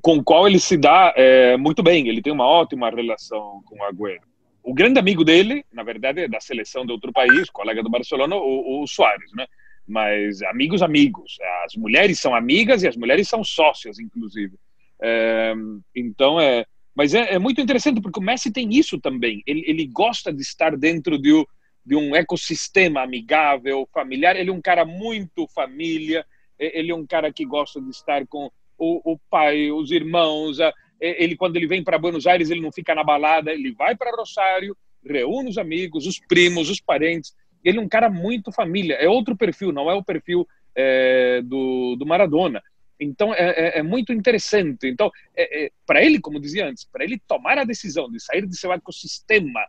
Com 0.02 0.18
o 0.18 0.24
qual 0.24 0.46
ele 0.46 0.58
se 0.58 0.76
dá 0.76 1.14
é, 1.16 1.56
muito 1.56 1.82
bem, 1.82 2.08
ele 2.08 2.20
tem 2.20 2.32
uma 2.32 2.46
ótima 2.46 2.90
relação 2.90 3.62
com 3.64 3.78
o 3.78 3.84
Agüero. 3.84 4.20
O 4.62 4.74
grande 4.74 4.98
amigo 4.98 5.24
dele, 5.24 5.64
na 5.72 5.82
verdade, 5.82 6.22
é 6.22 6.28
da 6.28 6.40
seleção 6.40 6.84
de 6.84 6.92
outro 6.92 7.12
país, 7.12 7.48
colega 7.48 7.82
do 7.82 7.88
Barcelona, 7.88 8.36
o, 8.36 8.82
o 8.82 8.86
Soares, 8.86 9.30
né? 9.34 9.46
Mas 9.86 10.42
amigos, 10.42 10.82
amigos. 10.82 11.38
As 11.64 11.76
mulheres 11.76 12.18
são 12.18 12.34
amigas 12.34 12.82
e 12.82 12.88
as 12.88 12.96
mulheres 12.96 13.28
são 13.28 13.44
sócias, 13.44 13.98
inclusive. 13.98 14.58
É, 15.02 15.54
então, 15.94 16.40
é, 16.40 16.64
mas 16.94 17.14
é, 17.14 17.34
é, 17.34 17.38
muito 17.38 17.60
interessante 17.60 18.00
porque 18.00 18.18
o 18.18 18.22
Messi 18.22 18.50
tem 18.50 18.74
isso 18.74 18.98
também. 19.00 19.42
Ele, 19.46 19.64
ele 19.66 19.86
gosta 19.86 20.32
de 20.32 20.40
estar 20.42 20.76
dentro 20.76 21.18
de, 21.18 21.46
de, 21.84 21.96
um 21.96 22.14
ecossistema 22.14 23.02
amigável, 23.02 23.88
familiar. 23.92 24.36
Ele 24.36 24.50
é 24.50 24.52
um 24.52 24.62
cara 24.62 24.84
muito 24.84 25.46
família. 25.48 26.24
Ele 26.58 26.90
é 26.90 26.94
um 26.94 27.06
cara 27.06 27.32
que 27.32 27.44
gosta 27.44 27.80
de 27.80 27.90
estar 27.90 28.26
com 28.26 28.50
o, 28.78 29.12
o 29.12 29.18
pai, 29.30 29.70
os 29.70 29.90
irmãos. 29.90 30.58
Ele 30.98 31.36
quando 31.36 31.56
ele 31.56 31.66
vem 31.66 31.84
para 31.84 31.98
Buenos 31.98 32.26
Aires 32.26 32.50
ele 32.50 32.62
não 32.62 32.72
fica 32.72 32.94
na 32.94 33.04
balada. 33.04 33.52
Ele 33.52 33.72
vai 33.72 33.94
para 33.94 34.16
Rosário, 34.16 34.74
reúne 35.04 35.50
os 35.50 35.58
amigos, 35.58 36.06
os 36.06 36.18
primos, 36.18 36.70
os 36.70 36.80
parentes. 36.80 37.34
Ele 37.62 37.78
é 37.78 37.80
um 37.80 37.88
cara 37.88 38.08
muito 38.08 38.52
família. 38.52 38.94
É 38.94 39.08
outro 39.08 39.36
perfil, 39.36 39.70
não 39.70 39.90
é 39.90 39.94
o 39.94 40.04
perfil 40.04 40.46
é, 40.74 41.42
do, 41.42 41.96
do 41.96 42.06
Maradona. 42.06 42.62
Então 42.98 43.34
é, 43.34 43.50
é, 43.50 43.78
é, 43.78 43.82
muito 43.82 44.12
interessante. 44.12 44.86
Então, 44.88 45.10
é, 45.34 45.66
é 45.66 45.70
para 45.86 46.02
ele, 46.02 46.20
como 46.20 46.40
dizia 46.40 46.66
antes, 46.68 46.84
para 46.84 47.04
ele 47.04 47.20
tomar 47.26 47.58
a 47.58 47.64
decisão 47.64 48.10
de 48.10 48.20
sair 48.20 48.46
de 48.46 48.56
seu 48.56 48.72
ecossistema 48.72 49.60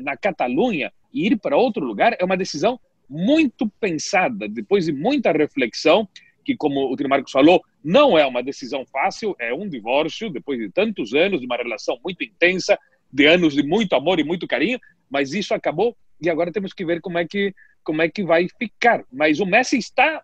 na 0.00 0.16
Catalunha 0.16 0.92
e 1.12 1.26
ir 1.26 1.38
para 1.38 1.56
outro 1.56 1.84
lugar 1.84 2.16
é 2.18 2.24
uma 2.24 2.36
decisão 2.36 2.78
muito 3.08 3.68
pensada, 3.80 4.48
depois 4.48 4.86
de 4.86 4.92
muita 4.92 5.32
reflexão, 5.32 6.08
que 6.44 6.56
como 6.56 6.92
o 6.92 6.96
Tino 6.96 7.08
Marcos 7.08 7.32
falou, 7.32 7.62
não 7.82 8.18
é 8.18 8.26
uma 8.26 8.42
decisão 8.42 8.84
fácil, 8.86 9.34
é 9.38 9.54
um 9.54 9.68
divórcio 9.68 10.30
depois 10.30 10.58
de 10.58 10.70
tantos 10.70 11.14
anos 11.14 11.40
de 11.40 11.46
uma 11.46 11.56
relação 11.56 11.98
muito 12.04 12.22
intensa, 12.22 12.78
de 13.12 13.26
anos 13.26 13.54
de 13.54 13.62
muito 13.62 13.94
amor 13.94 14.18
e 14.18 14.24
muito 14.24 14.46
carinho, 14.46 14.78
mas 15.08 15.32
isso 15.32 15.54
acabou 15.54 15.96
e 16.20 16.30
agora 16.30 16.52
temos 16.52 16.72
que 16.72 16.84
ver 16.84 17.00
como 17.00 17.18
é 17.18 17.26
que 17.26 17.54
como 17.84 18.02
é 18.02 18.08
que 18.08 18.24
vai 18.24 18.48
ficar. 18.58 19.04
Mas 19.12 19.38
o 19.38 19.46
Messi 19.46 19.78
está 19.78 20.20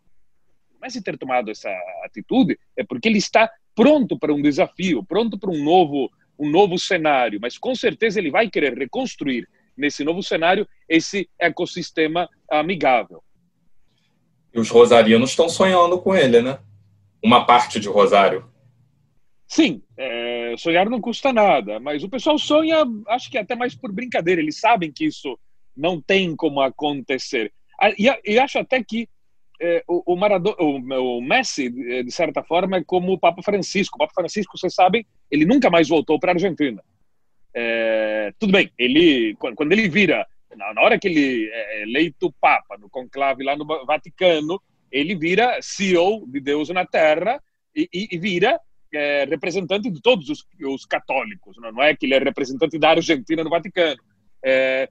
Messi 0.83 1.03
ter 1.03 1.17
tomado 1.17 1.51
essa 1.51 1.71
atitude 2.05 2.59
é 2.77 2.85
porque 2.85 3.09
ele 3.09 3.19
está 3.19 3.51
pronto 3.75 4.19
para 4.19 4.35
um 4.35 4.43
desafio, 4.43 5.05
pronto 5.05 5.39
para 5.39 5.51
um 5.51 5.63
novo, 5.63 6.11
um 6.39 6.51
novo 6.51 6.79
cenário, 6.79 7.39
mas 7.41 7.57
com 7.57 7.75
certeza 7.75 8.19
ele 8.19 8.31
vai 8.31 8.51
querer 8.51 8.77
reconstruir 8.77 9.49
nesse 9.77 10.05
novo 10.05 10.23
cenário 10.23 10.69
esse 10.89 11.29
ecossistema 11.39 12.29
amigável. 12.51 13.23
E 14.53 14.61
os 14.61 14.69
rosarianos 14.69 15.31
estão 15.31 15.49
sonhando 15.49 15.99
com 16.01 16.15
ele, 16.15 16.43
né? 16.43 16.59
Uma 17.23 17.47
parte 17.47 17.81
de 17.81 17.89
Rosário. 17.89 18.51
Sim, 19.47 19.83
é, 19.97 20.55
sonhar 20.59 20.89
não 20.91 21.01
custa 21.01 21.33
nada, 21.33 21.79
mas 21.79 22.03
o 22.03 22.09
pessoal 22.09 22.39
sonha, 22.39 22.85
acho 23.09 23.31
que 23.31 23.39
até 23.39 23.55
mais 23.55 23.75
por 23.75 23.93
brincadeira. 23.93 24.41
Eles 24.41 24.59
sabem 24.59 24.93
que 24.93 25.07
isso 25.07 25.39
não 25.77 26.01
tem 26.01 26.35
como 26.37 26.61
acontecer. 26.61 27.53
Ah, 27.81 27.91
e, 27.91 28.09
e 28.25 28.39
acho 28.39 28.59
até 28.59 28.83
que 28.83 29.09
é, 29.63 29.85
o, 29.87 30.03
o, 30.13 30.17
o, 30.17 31.19
o, 31.19 31.23
Messi, 31.23 31.71
de 31.71 32.11
certa 32.11 32.43
forma, 32.43 32.79
é 32.79 32.85
como 32.85 33.13
o 33.13 33.19
Papa 33.19 33.43
Francisco. 33.43 33.95
O 33.95 33.99
Papa 33.99 34.13
Francisco, 34.13 34.59
vocês 34.59 34.75
sabem, 34.75 35.07
ele 35.31 35.47
nunca 35.47 35.71
mais 35.71 35.89
voltou 35.89 36.19
para 36.19 36.33
a 36.33 36.35
Argentina. 36.35 36.83
É, 37.55 38.33
tudo 38.39 38.53
bem, 38.53 38.73
ele 38.77 39.37
quando 39.39 39.73
ele 39.73 39.89
vira, 39.89 40.27
na 40.57 40.83
hora 40.83 40.99
que 40.99 41.07
ele 41.07 41.49
é 41.53 41.83
eleito 41.83 42.35
Papa 42.41 42.77
no 42.79 42.91
conclave 42.91 43.45
lá 43.45 43.55
no 43.55 43.65
Vaticano, 43.87 44.61
ele 44.91 45.15
vira 45.15 45.59
CEO 45.61 46.27
de 46.27 46.41
Deus 46.41 46.69
na 46.71 46.85
Terra 46.85 47.41
e, 47.75 47.89
e, 47.93 48.09
e 48.11 48.19
vira 48.19 48.59
é, 48.93 49.25
representante 49.25 49.91
de 49.91 50.01
todos 50.03 50.29
os, 50.29 50.45
os 50.61 50.85
católicos. 50.85 51.57
Não, 51.59 51.71
não, 51.73 51.83
é 51.83 51.95
que 51.95 52.07
ele 52.07 52.15
é 52.15 52.19
representante 52.19 52.79
da 52.79 52.91
Argentina 52.91 53.45
no 53.45 53.51
Vaticano. 53.51 54.01
É, 54.45 54.89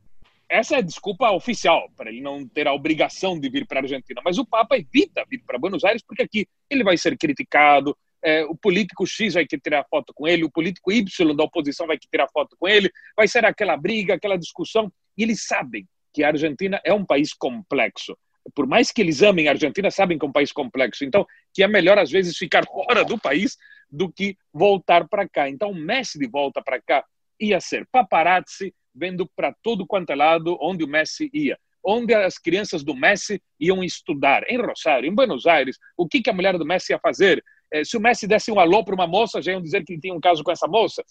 essa 0.51 0.75
é 0.75 0.79
a 0.79 0.81
desculpa 0.81 1.31
oficial 1.31 1.89
para 1.95 2.09
ele 2.09 2.19
não 2.19 2.45
ter 2.45 2.67
a 2.67 2.73
obrigação 2.73 3.39
de 3.39 3.49
vir 3.49 3.65
para 3.65 3.79
a 3.79 3.83
Argentina. 3.83 4.21
Mas 4.23 4.37
o 4.37 4.45
Papa 4.45 4.77
evita 4.77 5.25
vir 5.29 5.41
para 5.47 5.57
Buenos 5.57 5.85
Aires 5.85 6.03
porque 6.05 6.23
aqui 6.23 6.45
ele 6.69 6.83
vai 6.83 6.97
ser 6.97 7.17
criticado, 7.17 7.97
é, 8.21 8.43
o 8.43 8.53
político 8.53 9.07
X 9.07 9.33
vai 9.33 9.47
querer 9.47 9.61
tirar 9.61 9.85
foto 9.89 10.13
com 10.13 10.27
ele, 10.27 10.43
o 10.43 10.51
político 10.51 10.91
Y 10.91 11.35
da 11.35 11.45
oposição 11.45 11.87
vai 11.87 11.97
querer 11.97 12.11
tirar 12.11 12.27
foto 12.27 12.57
com 12.59 12.67
ele, 12.67 12.91
vai 13.15 13.29
ser 13.29 13.45
aquela 13.45 13.77
briga, 13.77 14.15
aquela 14.15 14.37
discussão. 14.37 14.91
E 15.17 15.23
eles 15.23 15.45
sabem 15.47 15.87
que 16.13 16.21
a 16.21 16.27
Argentina 16.27 16.81
é 16.83 16.93
um 16.93 17.05
país 17.05 17.33
complexo. 17.33 18.17
Por 18.53 18.67
mais 18.67 18.91
que 18.91 19.01
eles 19.01 19.21
amem 19.21 19.47
a 19.47 19.51
Argentina, 19.51 19.89
sabem 19.89 20.19
que 20.19 20.25
é 20.25 20.27
um 20.27 20.33
país 20.33 20.51
complexo. 20.51 21.05
Então, 21.05 21.25
que 21.53 21.63
é 21.63 21.67
melhor 21.67 21.97
às 21.97 22.11
vezes 22.11 22.37
ficar 22.37 22.65
fora 22.67 23.05
do 23.05 23.17
país 23.17 23.57
do 23.89 24.11
que 24.11 24.37
voltar 24.53 25.07
para 25.07 25.27
cá. 25.29 25.49
Então, 25.49 25.71
o 25.71 25.75
Messi 25.75 26.19
de 26.19 26.27
volta 26.27 26.61
para 26.61 26.81
cá 26.81 27.05
ia 27.39 27.59
ser 27.59 27.87
paparazzi, 27.91 28.73
vendo 28.93 29.29
para 29.35 29.53
todo 29.61 29.85
quanto 29.85 30.11
é 30.11 30.15
lado 30.15 30.57
onde 30.61 30.83
o 30.83 30.87
Messi 30.87 31.29
ia. 31.33 31.57
Onde 31.83 32.13
as 32.13 32.37
crianças 32.37 32.83
do 32.83 32.95
Messi 32.95 33.41
iam 33.59 33.83
estudar, 33.83 34.43
em 34.47 34.57
Rosário, 34.57 35.07
em 35.07 35.15
Buenos 35.15 35.45
Aires, 35.47 35.77
o 35.97 36.07
que, 36.07 36.21
que 36.21 36.29
a 36.29 36.33
mulher 36.33 36.57
do 36.57 36.65
Messi 36.65 36.93
ia 36.93 36.99
fazer. 36.99 37.43
Eh, 37.71 37.83
se 37.83 37.97
o 37.97 38.01
Messi 38.01 38.27
desse 38.27 38.51
um 38.51 38.59
alô 38.59 38.83
para 38.83 38.93
uma 38.93 39.07
moça, 39.07 39.41
já 39.41 39.51
iam 39.51 39.61
dizer 39.61 39.83
que 39.83 39.99
tinha 39.99 40.13
um 40.13 40.19
caso 40.19 40.43
com 40.43 40.51
essa 40.51 40.67
moça. 40.67 41.03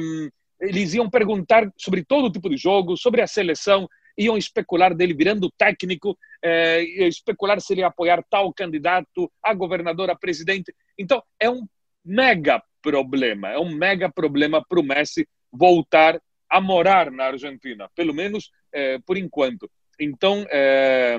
Um, 0.00 0.28
eles 0.60 0.94
iam 0.94 1.10
perguntar 1.10 1.68
sobre 1.76 2.04
todo 2.04 2.30
tipo 2.30 2.48
de 2.48 2.56
jogo, 2.56 2.96
sobre 2.96 3.20
a 3.20 3.26
seleção, 3.26 3.88
iam 4.16 4.36
especular 4.36 4.94
dele 4.94 5.14
virando 5.14 5.50
técnico, 5.58 6.16
eh, 6.42 6.82
especular 7.08 7.60
se 7.60 7.72
ele 7.72 7.80
ia 7.80 7.88
apoiar 7.88 8.22
tal 8.30 8.52
candidato 8.52 9.30
a 9.42 9.52
governador, 9.52 10.10
a 10.10 10.14
presidente. 10.14 10.72
Então, 10.96 11.22
é 11.40 11.50
um 11.50 11.66
mega 12.04 12.62
problema, 12.80 13.50
é 13.50 13.58
um 13.58 13.74
mega 13.74 14.10
problema 14.10 14.64
para 14.64 14.78
o 14.78 14.82
Messi 14.82 15.26
voltar 15.50 16.20
a 16.54 16.60
morar 16.60 17.10
na 17.10 17.24
Argentina, 17.24 17.90
pelo 17.96 18.14
menos 18.14 18.52
é, 18.72 19.00
por 19.00 19.16
enquanto. 19.16 19.68
Então, 19.98 20.46
é, 20.48 21.18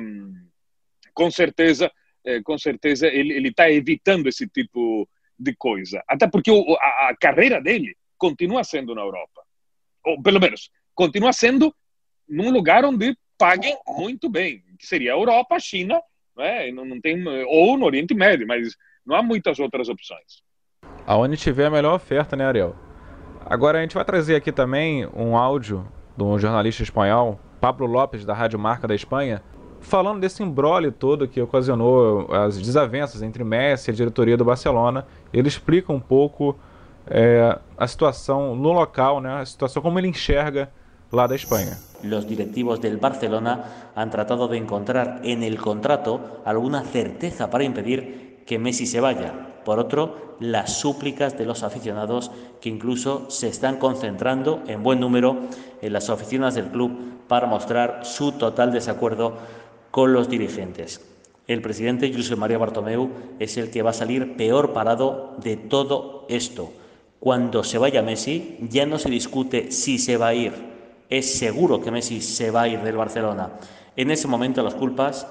com 1.13 1.29
certeza, 1.29 1.91
é, 2.25 2.41
com 2.41 2.57
certeza 2.57 3.05
ele 3.07 3.49
está 3.49 3.69
evitando 3.69 4.27
esse 4.27 4.47
tipo 4.47 5.05
de 5.37 5.53
coisa. 5.53 6.01
Até 6.07 6.25
porque 6.25 6.49
o, 6.49 6.77
a, 6.79 7.09
a, 7.09 7.15
carreira 7.19 7.61
dele 7.61 7.97
continua 8.17 8.63
sendo 8.63 8.95
na 8.95 9.01
Europa. 9.01 9.41
Ou, 10.05 10.23
pelo 10.23 10.39
menos, 10.39 10.71
continua 10.93 11.33
sendo 11.33 11.75
num 12.29 12.49
lugar 12.49 12.85
onde 12.85 13.13
paguem 13.37 13.77
muito 13.85 14.29
bem, 14.29 14.63
que 14.79 14.87
seria 14.87 15.11
a 15.11 15.17
Europa, 15.17 15.55
a 15.55 15.59
China, 15.59 16.01
né? 16.37 16.71
não, 16.71 16.85
não 16.85 17.01
tem, 17.01 17.21
ou 17.45 17.77
no 17.77 17.85
Oriente 17.85 18.13
Médio, 18.13 18.47
mas 18.47 18.73
não 19.05 19.17
há 19.17 19.21
muitas 19.21 19.59
outras 19.59 19.89
opções. 19.89 20.41
Aonde 21.05 21.35
tiver 21.35 21.65
a 21.65 21.69
melhor 21.69 21.93
oferta, 21.93 22.37
né, 22.37 22.45
Ariel? 22.45 22.84
Agora 23.47 23.77
a 23.77 23.81
gente 23.81 23.93
vai 23.93 24.03
trazer 24.03 24.35
aqui 24.35 24.51
também 24.51 25.07
um 25.15 25.37
áudio 25.37 25.85
de 26.17 26.23
um 26.23 26.39
jornalista 26.39 26.81
espanhol, 26.81 27.39
Pablo 27.61 27.85
Lopes, 27.85 28.25
da 28.25 28.33
Rádio 28.33 28.57
Marca 28.57 28.87
da 28.87 28.95
Espanha, 28.95 29.39
falando 29.79 30.19
desse 30.19 30.41
embrole 30.41 30.89
todo 30.89 31.27
que 31.27 31.39
ocasionou 31.39 32.27
as 32.33 32.59
desavenças 32.59 33.21
entre 33.21 33.43
Messi 33.43 33.91
e 33.91 33.93
a 33.93 33.95
diretoria 33.95 34.35
do 34.35 34.43
Barcelona. 34.43 35.05
Ele 35.31 35.47
explica 35.47 35.93
um 35.93 35.99
pouco 35.99 36.57
é, 37.05 37.59
a 37.77 37.85
situação 37.85 38.55
no 38.55 38.71
local, 38.71 39.21
né, 39.21 39.41
a 39.41 39.45
situação 39.45 39.79
como 39.79 39.99
ele 39.99 40.07
enxerga 40.07 40.71
lá 41.11 41.27
da 41.27 41.35
Espanha. 41.35 41.77
Los 42.03 42.25
directivos 42.27 42.79
del 42.79 42.97
Barcelona 42.97 43.91
han 43.95 44.09
tratado 44.09 44.47
de 44.47 44.57
encontrar 44.57 45.21
en 45.23 45.43
el 45.43 45.61
contrato 45.61 46.41
alguna 46.45 46.83
certeza 46.83 47.47
para 47.47 47.63
impedir 47.63 48.43
que 48.43 48.57
Messi 48.57 48.87
se 48.87 48.99
vaya. 48.99 49.54
Por 49.65 49.79
otro, 49.79 50.35
las 50.39 50.77
súplicas 50.77 51.37
de 51.37 51.45
los 51.45 51.63
aficionados 51.63 52.31
que 52.61 52.69
incluso 52.69 53.25
se 53.29 53.47
están 53.47 53.77
concentrando 53.77 54.61
en 54.67 54.83
buen 54.83 54.99
número 54.99 55.37
en 55.81 55.91
las 55.91 56.09
oficinas 56.09 56.53
del 56.53 56.67
club 56.67 56.97
para 57.27 57.47
mostrar 57.47 58.05
su 58.05 58.33
total 58.33 58.71
desacuerdo 58.71 59.33
con 59.89 60.13
los 60.13 60.29
dirigentes. 60.29 61.01
El 61.47 61.61
presidente 61.61 62.13
José 62.13 62.35
María 62.35 62.59
Bartomeu 62.59 63.09
es 63.39 63.57
el 63.57 63.71
que 63.71 63.81
va 63.81 63.89
a 63.89 63.93
salir 63.93 64.37
peor 64.37 64.71
parado 64.71 65.35
de 65.41 65.57
todo 65.57 66.25
esto. 66.29 66.71
Cuando 67.19 67.63
se 67.63 67.79
vaya 67.79 68.03
Messi, 68.03 68.57
ya 68.69 68.85
no 68.85 68.99
se 68.99 69.09
discute 69.09 69.71
si 69.71 69.97
se 69.97 70.17
va 70.17 70.27
a 70.27 70.33
ir. 70.35 70.53
Es 71.09 71.37
seguro 71.37 71.81
que 71.81 71.91
Messi 71.91 72.21
se 72.21 72.51
va 72.51 72.63
a 72.63 72.67
ir 72.67 72.81
del 72.81 72.97
Barcelona. 72.97 73.49
En 73.95 74.11
ese 74.11 74.27
momento 74.27 74.61
las 74.61 74.75
culpas 74.75 75.27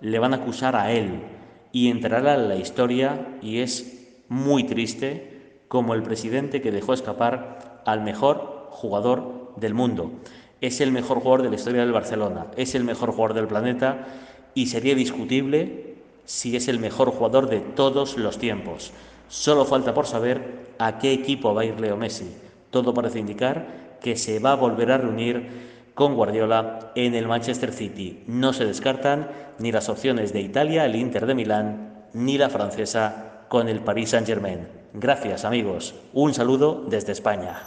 le 0.00 0.18
van 0.18 0.34
a 0.34 0.36
acusar 0.36 0.76
a 0.76 0.92
él 0.92 1.37
y 1.72 1.88
entrará 1.88 2.34
en 2.34 2.48
la 2.48 2.56
historia 2.56 3.38
y 3.42 3.58
es 3.58 4.22
muy 4.28 4.64
triste 4.64 5.60
como 5.68 5.94
el 5.94 6.02
presidente 6.02 6.62
que 6.62 6.72
dejó 6.72 6.94
escapar 6.94 7.82
al 7.84 8.02
mejor 8.02 8.68
jugador 8.70 9.52
del 9.56 9.74
mundo 9.74 10.12
es 10.60 10.80
el 10.80 10.92
mejor 10.92 11.18
jugador 11.18 11.42
de 11.42 11.50
la 11.50 11.56
historia 11.56 11.82
del 11.82 11.92
Barcelona, 11.92 12.46
es 12.56 12.74
el 12.74 12.84
mejor 12.84 13.12
jugador 13.12 13.34
del 13.34 13.46
planeta 13.46 14.06
y 14.54 14.66
sería 14.66 14.94
discutible 14.94 15.94
si 16.24 16.56
es 16.56 16.68
el 16.68 16.78
mejor 16.78 17.10
jugador 17.10 17.48
de 17.48 17.60
todos 17.60 18.16
los 18.16 18.38
tiempos. 18.38 18.92
Solo 19.28 19.64
falta 19.64 19.94
por 19.94 20.06
saber 20.06 20.68
a 20.78 20.98
qué 20.98 21.12
equipo 21.12 21.54
va 21.54 21.62
a 21.62 21.64
ir 21.64 21.80
Leo 21.80 21.96
Messi. 21.96 22.34
Todo 22.70 22.92
parece 22.92 23.18
indicar 23.18 23.98
que 24.00 24.16
se 24.16 24.38
va 24.38 24.52
a 24.52 24.56
volver 24.56 24.90
a 24.90 24.98
reunir 24.98 25.77
con 25.98 26.14
Guardiola 26.14 26.92
en 26.94 27.16
el 27.16 27.26
Manchester 27.26 27.72
City. 27.72 28.22
No 28.28 28.52
se 28.52 28.64
descartan 28.64 29.26
ni 29.58 29.72
las 29.72 29.88
opciones 29.88 30.32
de 30.32 30.40
Italia, 30.40 30.86
el 30.86 30.94
Inter 30.94 31.26
de 31.26 31.34
Milán, 31.34 32.06
ni 32.14 32.38
la 32.38 32.48
francesa 32.48 33.46
con 33.48 33.68
el 33.68 33.80
Paris 33.80 34.10
Saint-Germain. 34.10 34.68
Gracias 34.94 35.44
amigos. 35.44 35.96
Un 36.12 36.34
saludo 36.34 36.84
desde 36.88 37.10
España. 37.10 37.62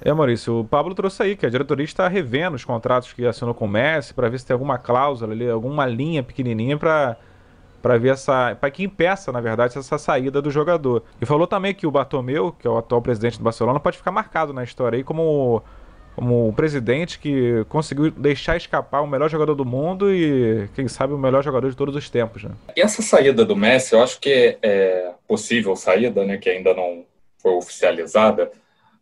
É, 0.00 0.10
Maurício, 0.14 0.60
o 0.60 0.64
Pablo 0.64 0.94
trouxe 0.94 1.22
aí 1.22 1.36
que 1.36 1.44
a 1.44 1.50
diretoria 1.50 1.84
está 1.84 2.08
revendo 2.08 2.56
os 2.56 2.64
contratos 2.64 3.12
que 3.12 3.26
assinou 3.26 3.52
com 3.52 3.66
o 3.66 3.68
Messi 3.68 4.14
para 4.14 4.30
ver 4.30 4.38
se 4.38 4.46
tem 4.46 4.54
alguma 4.54 4.78
cláusula 4.78 5.34
ali, 5.34 5.50
alguma 5.50 5.84
linha 5.84 6.22
pequenininha 6.22 6.78
para 6.78 7.18
para 7.82 7.98
ver 7.98 8.14
essa, 8.14 8.56
para 8.58 8.68
que 8.68 8.82
impeça, 8.82 9.30
na 9.30 9.40
verdade, 9.40 9.78
essa 9.78 9.96
saída 9.96 10.42
do 10.42 10.50
jogador. 10.50 11.04
E 11.20 11.26
falou 11.26 11.46
também 11.46 11.72
que 11.72 11.86
o 11.86 11.90
Bartomeu, 11.90 12.50
que 12.50 12.66
é 12.66 12.70
o 12.70 12.76
atual 12.76 13.00
presidente 13.00 13.38
do 13.38 13.44
Barcelona, 13.44 13.78
pode 13.78 13.96
ficar 13.96 14.10
marcado 14.10 14.52
na 14.52 14.64
história 14.64 14.96
aí 14.96 15.04
como 15.04 15.62
como 16.16 16.48
o 16.48 16.52
presidente 16.52 17.18
que 17.18 17.62
conseguiu 17.68 18.10
deixar 18.10 18.56
escapar 18.56 19.02
o 19.02 19.06
melhor 19.06 19.28
jogador 19.28 19.54
do 19.54 19.66
mundo 19.66 20.10
e, 20.10 20.66
quem 20.74 20.88
sabe, 20.88 21.12
o 21.12 21.18
melhor 21.18 21.44
jogador 21.44 21.68
de 21.68 21.76
todos 21.76 21.94
os 21.94 22.08
tempos. 22.08 22.42
Né? 22.42 22.52
E 22.74 22.80
essa 22.80 23.02
saída 23.02 23.44
do 23.44 23.54
Messi, 23.54 23.94
eu 23.94 24.02
acho 24.02 24.18
que 24.18 24.56
é 24.62 25.12
possível 25.28 25.76
saída, 25.76 26.24
né, 26.24 26.38
que 26.38 26.48
ainda 26.48 26.72
não 26.72 27.04
foi 27.38 27.52
oficializada, 27.52 28.50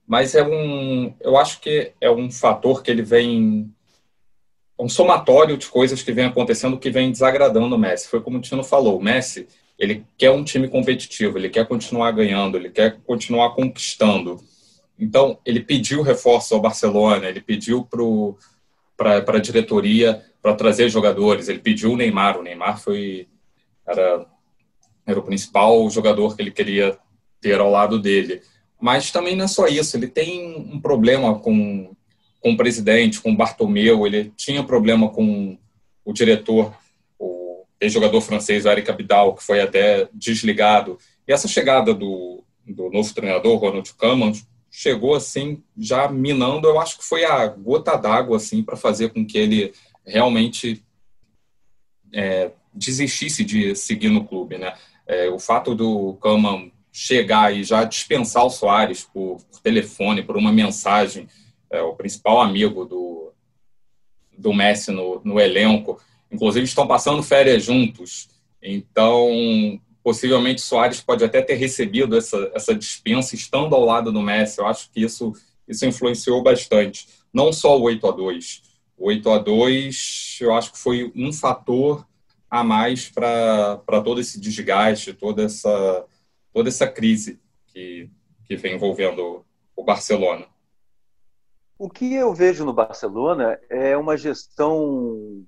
mas 0.05 0.35
é 0.35 0.43
um, 0.43 1.15
eu 1.21 1.39
acho 1.39 1.61
que 1.61 1.93
é 2.01 2.11
um 2.11 2.29
fator 2.31 2.83
que 2.83 2.91
ele 2.91 3.03
vem 3.03 3.73
um 4.77 4.89
somatório 4.89 5.57
de 5.57 5.69
coisas 5.69 6.03
que 6.03 6.11
vem 6.11 6.25
acontecendo 6.25 6.77
que 6.77 6.91
vem 6.91 7.13
desagradando 7.13 7.77
o 7.77 7.79
Messi. 7.79 8.09
Foi 8.09 8.21
como 8.21 8.39
o 8.39 8.41
Tino 8.41 8.65
falou, 8.65 8.99
o 8.99 9.03
Messi, 9.03 9.47
ele 9.79 10.05
quer 10.19 10.33
um 10.33 10.43
time 10.43 10.67
competitivo, 10.67 11.39
ele 11.39 11.49
quer 11.49 11.65
continuar 11.65 12.11
ganhando, 12.11 12.57
ele 12.57 12.71
quer 12.71 12.97
continuar 13.07 13.55
conquistando. 13.55 14.43
Então, 14.99 15.39
ele 15.45 15.61
pediu 15.61 16.03
reforço 16.03 16.55
ao 16.55 16.61
Barcelona, 16.61 17.29
ele 17.29 17.41
pediu 17.41 17.87
para 18.97 19.19
a 19.37 19.39
diretoria 19.39 20.23
para 20.41 20.55
trazer 20.55 20.89
jogadores, 20.89 21.49
ele 21.49 21.59
pediu 21.59 21.93
o 21.93 21.97
Neymar, 21.97 22.39
o 22.39 22.43
Neymar 22.43 22.79
foi 22.79 23.27
era, 23.87 24.27
era 25.07 25.19
o 25.19 25.23
principal 25.23 25.89
jogador 25.91 26.37
que 26.37 26.43
ele 26.43 26.51
queria 26.51 26.99
ter 27.41 27.61
ao 27.61 27.71
lado 27.71 27.99
dele. 27.99 28.41
Mas 28.81 29.11
também 29.11 29.37
não 29.37 29.47
é 29.47 29.49
só 29.49 29.67
isso, 29.67 29.97
ele 29.97 30.07
tem 30.07 30.57
um 30.73 30.81
problema 30.81 31.39
com, 31.39 31.95
com 32.41 32.53
o 32.53 32.57
presidente, 32.57 33.21
com 33.21 33.33
o 33.33 33.37
Bartomeu, 33.37 34.07
ele 34.07 34.33
tinha 34.37 34.63
problema 34.63 35.09
com 35.09 35.59
o 36.05 36.13
diretor, 36.13 36.75
o 37.19 37.65
ex-jogador 37.81 38.21
francês, 38.21 38.65
o 38.65 38.69
Eric 38.69 38.91
Abidal, 38.91 39.35
que 39.35 39.43
foi 39.43 39.61
até 39.61 40.09
desligado. 40.13 40.99
E 41.27 41.33
essa 41.33 41.49
chegada 41.49 41.95
do, 41.95 42.45
do 42.67 42.91
novo 42.91 43.15
treinador, 43.15 43.59
Ronald 43.59 43.93
Koeman, 43.95 44.33
chegou 44.77 45.15
assim, 45.15 45.63
já 45.79 46.09
minando, 46.09 46.67
eu 46.67 46.81
acho 46.81 46.99
que 46.99 47.05
foi 47.05 47.25
a 47.25 47.47
gota 47.47 47.97
d'água 47.97 48.39
assim, 48.39 48.61
para 48.61 48.77
fazer 48.77 49.11
com 49.11 49.25
que 49.25 49.39
ele 49.39 49.73
realmente 50.05 50.85
é, 52.13 52.51
desistisse 52.75 53.45
de 53.45 53.77
seguir 53.77 54.09
no 54.09 54.25
clube. 54.25 54.59
Né? 54.59 54.77
É, 55.07 55.31
o 55.31 55.39
fato 55.39 55.77
do 55.77 56.15
Koeman 56.15 56.73
chegar 56.93 57.55
e 57.55 57.63
já 57.63 57.85
dispensar 57.85 58.45
o 58.45 58.51
Soares 58.51 59.05
por, 59.05 59.39
por 59.49 59.61
telefone, 59.61 60.25
por 60.25 60.37
uma 60.37 60.53
mensagem, 60.53 61.29
é, 61.71 61.81
o 61.81 61.95
principal 61.95 62.41
amigo 62.41 62.85
do, 62.85 63.33
do 64.37 64.53
Messi 64.53 64.91
no, 64.91 65.23
no 65.25 65.39
elenco, 65.39 66.03
inclusive 66.33 66.65
estão 66.65 66.85
passando 66.85 67.23
férias 67.23 67.63
juntos, 67.63 68.29
então 68.61 69.81
possivelmente 70.05 70.61
Soares 70.61 71.01
pode 71.01 71.25
até 71.25 71.41
ter 71.41 71.55
recebido 71.55 72.17
essa, 72.17 72.53
essa 72.55 72.75
dispensa 72.75 73.35
estando 73.35 73.75
ao 73.75 73.85
lado 73.85 74.13
do 74.13 74.21
Messi, 74.21 74.61
eu 74.61 74.67
acho 74.67 74.91
que 74.91 75.01
isso, 75.01 75.33
isso 75.67 75.87
influenciou 75.87 76.43
bastante, 76.43 77.09
não 77.33 77.53
só 77.53 77.77
o 77.77 77.83
8 77.83 78.07
a 78.07 78.11
2 78.13 78.63
o 78.97 79.09
8 79.09 79.31
a 79.31 79.39
2 79.39 80.39
eu 80.43 80.55
acho 80.55 80.73
que 80.73 80.79
foi 80.79 81.11
um 81.17 81.33
fator 81.33 82.07
a 82.51 82.63
mais 82.63 83.09
para 83.09 83.81
todo 84.05 84.21
esse 84.21 84.39
desgaste, 84.39 85.13
toda 85.13 85.43
essa 85.43 86.07
toda 86.53 86.69
essa 86.69 86.87
crise 86.87 87.41
que, 87.67 88.09
que 88.45 88.55
vem 88.55 88.77
envolvendo 88.77 89.45
o 89.75 89.83
Barcelona. 89.83 90.47
O 91.77 91.91
que 91.91 92.15
eu 92.15 92.33
vejo 92.33 92.65
no 92.65 92.73
Barcelona 92.73 93.59
é 93.69 93.97
uma 93.97 94.17
gestão 94.17 95.45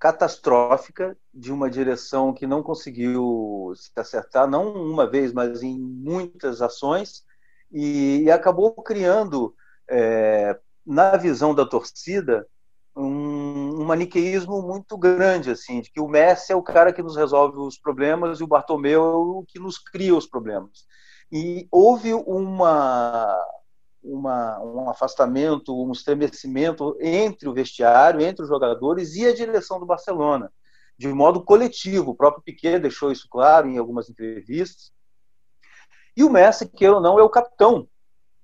catastrófica 0.00 1.14
de 1.32 1.52
uma 1.52 1.68
direção 1.68 2.32
que 2.32 2.46
não 2.46 2.62
conseguiu 2.62 3.72
se 3.76 3.92
acertar, 3.94 4.48
não 4.48 4.72
uma 4.72 5.08
vez, 5.08 5.30
mas 5.30 5.62
em 5.62 5.78
muitas 5.78 6.62
ações, 6.62 7.22
e, 7.70 8.22
e 8.22 8.30
acabou 8.30 8.72
criando, 8.82 9.54
é, 9.88 10.58
na 10.86 11.18
visão 11.18 11.54
da 11.54 11.66
torcida, 11.66 12.48
um, 12.96 13.82
um, 13.82 13.84
maniqueísmo 13.84 14.62
muito 14.62 14.96
grande, 14.96 15.50
assim, 15.50 15.82
de 15.82 15.90
que 15.90 16.00
o 16.00 16.08
Messi 16.08 16.50
é 16.50 16.56
o 16.56 16.62
cara 16.62 16.92
que 16.92 17.02
nos 17.02 17.14
resolve 17.14 17.58
os 17.58 17.78
problemas 17.78 18.40
e 18.40 18.44
o 18.44 18.48
Bartomeu 18.48 19.02
é 19.02 19.16
o 19.16 19.44
que 19.46 19.58
nos 19.58 19.78
cria 19.78 20.16
os 20.16 20.26
problemas. 20.26 20.86
E 21.30 21.68
houve 21.70 22.14
uma, 22.14 23.38
uma, 24.02 24.60
um 24.60 24.88
afastamento, 24.88 25.76
um 25.76 25.92
estremecimento 25.92 26.96
entre 27.00 27.48
o 27.48 27.52
vestiário, 27.52 28.20
entre 28.20 28.42
os 28.42 28.48
jogadores 28.48 29.14
e 29.14 29.26
a 29.26 29.34
direção 29.34 29.78
do 29.78 29.86
Barcelona, 29.86 30.52
de 30.96 31.08
modo 31.08 31.44
coletivo. 31.44 32.12
O 32.12 32.16
próprio 32.16 32.42
Piquet 32.42 32.78
deixou 32.78 33.12
isso 33.12 33.26
claro 33.28 33.68
em 33.68 33.78
algumas 33.78 34.08
entrevistas. 34.08 34.92
E 36.16 36.24
o 36.24 36.30
Messi, 36.30 36.68
queira 36.68 36.94
ou 36.94 37.00
não, 37.00 37.18
é 37.18 37.22
o 37.22 37.28
capitão 37.28 37.88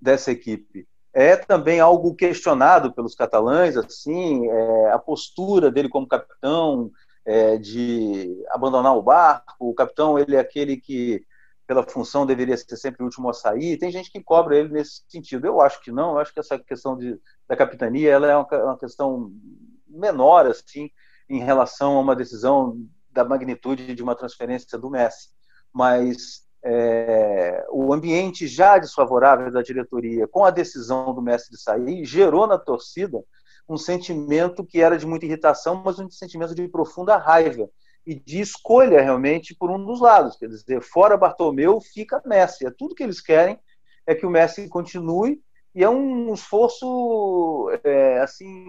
dessa 0.01 0.31
equipe 0.31 0.87
é 1.17 1.35
também 1.35 1.81
algo 1.81 2.15
questionado 2.15 2.93
pelos 2.93 3.15
catalães, 3.15 3.75
assim, 3.75 4.47
é, 4.51 4.93
a 4.93 4.99
postura 4.99 5.71
dele 5.71 5.89
como 5.89 6.07
capitão, 6.07 6.91
é, 7.25 7.57
de 7.57 8.45
abandonar 8.51 8.95
o 8.95 9.03
barco. 9.03 9.71
O 9.71 9.75
capitão 9.75 10.19
ele 10.19 10.37
é 10.37 10.39
aquele 10.39 10.77
que, 10.77 11.25
pela 11.67 11.83
função, 11.83 12.25
deveria 12.25 12.57
ser 12.57 12.77
sempre 12.77 13.03
o 13.03 13.07
último 13.07 13.29
a 13.29 13.33
sair. 13.33 13.77
Tem 13.77 13.91
gente 13.91 14.11
que 14.11 14.23
cobra 14.23 14.57
ele 14.57 14.69
nesse 14.69 15.03
sentido. 15.09 15.47
Eu 15.47 15.61
acho 15.61 15.83
que 15.83 15.91
não. 15.91 16.13
Eu 16.13 16.19
acho 16.19 16.33
que 16.33 16.41
essa 16.41 16.59
questão 16.59 16.97
de, 16.97 17.21
da 17.49 17.57
capitania 17.57 18.11
ela 18.11 18.31
é 18.31 18.37
uma, 18.37 18.47
uma 18.65 18.79
questão 18.79 19.33
menor, 19.87 20.47
assim, 20.47 20.91
em 21.29 21.41
relação 21.41 21.97
a 21.97 22.01
uma 22.01 22.15
decisão 22.15 22.79
da 23.11 23.25
magnitude 23.25 23.95
de 23.95 24.03
uma 24.03 24.15
transferência 24.15 24.79
do 24.79 24.91
Messi. 24.91 25.31
Mas 25.73 26.47
é, 26.65 27.67
o 27.71 27.93
ambiente 27.93 28.47
já 28.47 28.79
desfavorável 28.79 29.51
da 29.51 29.63
diretoria 29.63 30.27
com 30.27 30.45
a 30.45 30.51
decisão 30.51 31.15
do 31.15 31.23
mestre 31.23 31.53
de 31.53 31.63
sair 31.63 32.05
gerou 32.05 32.47
na 32.47 32.59
torcida 32.59 33.23
um 33.69 33.77
sentimento 33.77 34.65
que 34.65 34.81
era 34.81 34.97
de 34.99 35.07
muita 35.07 35.27
irritação, 35.27 35.83
mas 35.85 35.99
um 35.99 36.11
sentimento 36.11 36.55
de 36.55 36.69
profunda 36.69 37.17
raiva 37.17 37.69
e 38.07 38.15
de 38.15 38.41
escolha 38.41 39.03
realmente 39.03 39.55
por 39.55 39.71
um 39.71 39.85
dos 39.85 40.01
lados. 40.01 40.37
Quer 40.37 40.49
dizer, 40.49 40.81
fora 40.83 41.17
Bartomeu 41.17 41.81
fica 41.81 42.23
Messi. 42.25 42.67
É 42.67 42.71
tudo 42.71 42.95
que 42.95 43.03
eles 43.03 43.21
querem 43.21 43.59
é 44.07 44.15
que 44.15 44.25
o 44.25 44.31
Messi 44.31 44.69
continue 44.69 45.43
E 45.75 45.83
é 45.83 45.91
um 45.91 46.33
esforço, 46.33 47.69
é, 47.83 48.21
assim, 48.21 48.65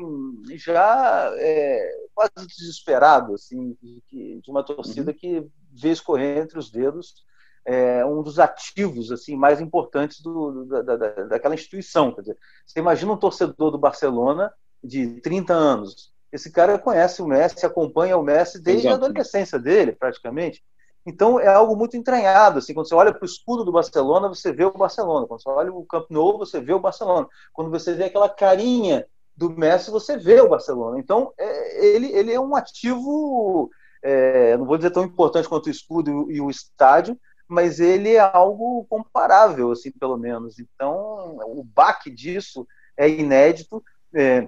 já 0.56 1.32
é, 1.38 1.90
quase 2.14 2.48
desesperado, 2.48 3.36
assim, 3.36 3.78
de, 3.82 4.42
de 4.42 4.52
uma 4.52 4.64
torcida 4.64 5.12
uhum. 5.12 5.18
que 5.18 5.48
vê 5.72 5.92
escorrer 5.92 6.40
entre 6.40 6.58
os 6.58 6.72
dedos 6.72 7.28
é, 7.68 8.06
um 8.06 8.24
dos 8.24 8.40
ativos 8.40 9.12
assim 9.12 9.36
mais 9.36 9.60
importantes 9.60 10.22
do, 10.22 10.64
da, 10.66 10.82
da, 10.82 10.96
daquela 11.26 11.54
instituição. 11.54 12.14
Quer 12.14 12.22
dizer, 12.22 12.38
você 12.66 12.80
imagina 12.80 13.12
um 13.12 13.18
torcedor 13.18 13.72
do 13.72 13.78
Barcelona 13.78 14.52
de 14.82 15.20
30 15.20 15.54
anos. 15.54 16.14
Esse 16.38 16.52
cara 16.52 16.78
conhece 16.78 17.20
o 17.20 17.28
Messi, 17.28 17.66
acompanha 17.66 18.16
o 18.16 18.22
Messi 18.22 18.62
desde 18.62 18.88
Exato. 18.88 19.04
a 19.04 19.08
adolescência 19.08 19.58
dele, 19.58 19.92
praticamente. 19.92 20.64
Então 21.04 21.40
é 21.40 21.48
algo 21.48 21.76
muito 21.76 21.98
entranhado. 21.98 22.60
Assim, 22.60 22.76
quando 22.76 22.88
você 22.88 22.94
olha 22.94 23.12
para 23.12 23.24
o 23.24 23.26
escudo 23.26 23.66
do 23.66 23.72
Barcelona, 23.72 24.28
você 24.28 24.52
vê 24.52 24.64
o 24.64 24.72
Barcelona. 24.72 25.26
Quando 25.26 25.42
você 25.42 25.50
olha 25.50 25.74
o 25.74 25.86
Camp 25.86 26.06
Nou, 26.12 26.38
você 26.38 26.62
vê 26.62 26.74
o 26.74 26.80
Barcelona. 26.80 27.28
Quando 27.52 27.72
você 27.72 27.96
vê 27.96 28.04
aquela 28.04 28.30
carinha 28.30 29.04
do 29.36 29.50
Messi, 29.50 29.90
você 29.90 30.16
vê 30.16 30.40
o 30.40 30.50
Barcelona. 30.50 31.00
Então 31.00 31.34
é, 31.40 31.86
ele, 31.96 32.08
ele 32.12 32.32
é 32.32 32.40
um 32.40 32.56
ativo, 32.56 33.72
é, 34.04 34.56
não 34.58 34.66
vou 34.66 34.78
dizer 34.78 34.92
tão 34.92 35.04
importante 35.04 35.50
quanto 35.50 35.68
o 35.68 35.72
escudo 35.72 36.32
e 36.32 36.40
o 36.40 36.52
estádio, 36.52 37.18
mas 37.48 37.80
ele 37.80 38.14
é 38.14 38.20
algo 38.20 38.86
comparável, 38.88 39.72
assim, 39.72 39.92
pelo 39.92 40.18
menos. 40.18 40.60
Então 40.60 41.40
o 41.48 41.64
baque 41.64 42.12
disso 42.12 42.68
é 42.96 43.10
inédito. 43.10 43.84
É, 44.14 44.48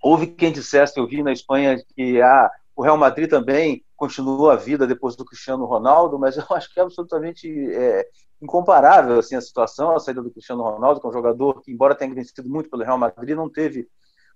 houve 0.00 0.26
quem 0.26 0.52
dissesse, 0.52 0.98
eu 0.98 1.06
vi 1.06 1.22
na 1.22 1.32
Espanha 1.32 1.82
que 1.94 2.20
ah, 2.20 2.50
o 2.74 2.82
Real 2.82 2.96
Madrid 2.96 3.28
também 3.28 3.84
continuou 3.96 4.50
a 4.50 4.56
vida 4.56 4.86
depois 4.86 5.14
do 5.14 5.24
Cristiano 5.24 5.64
Ronaldo, 5.66 6.18
mas 6.18 6.36
eu 6.36 6.44
acho 6.56 6.72
que 6.72 6.80
é 6.80 6.82
absolutamente 6.82 7.48
é, 7.74 8.06
incomparável 8.40 9.18
assim 9.18 9.36
a 9.36 9.40
situação, 9.40 9.94
a 9.94 10.00
saída 10.00 10.22
do 10.22 10.30
Cristiano 10.30 10.62
Ronaldo, 10.62 11.00
que 11.00 11.06
é 11.06 11.10
um 11.10 11.12
jogador 11.12 11.60
que, 11.62 11.70
embora 11.70 11.94
tenha 11.94 12.14
vencido 12.14 12.48
muito 12.48 12.70
pelo 12.70 12.82
Real 12.82 12.98
Madrid, 12.98 13.36
não 13.36 13.50
teve 13.50 13.88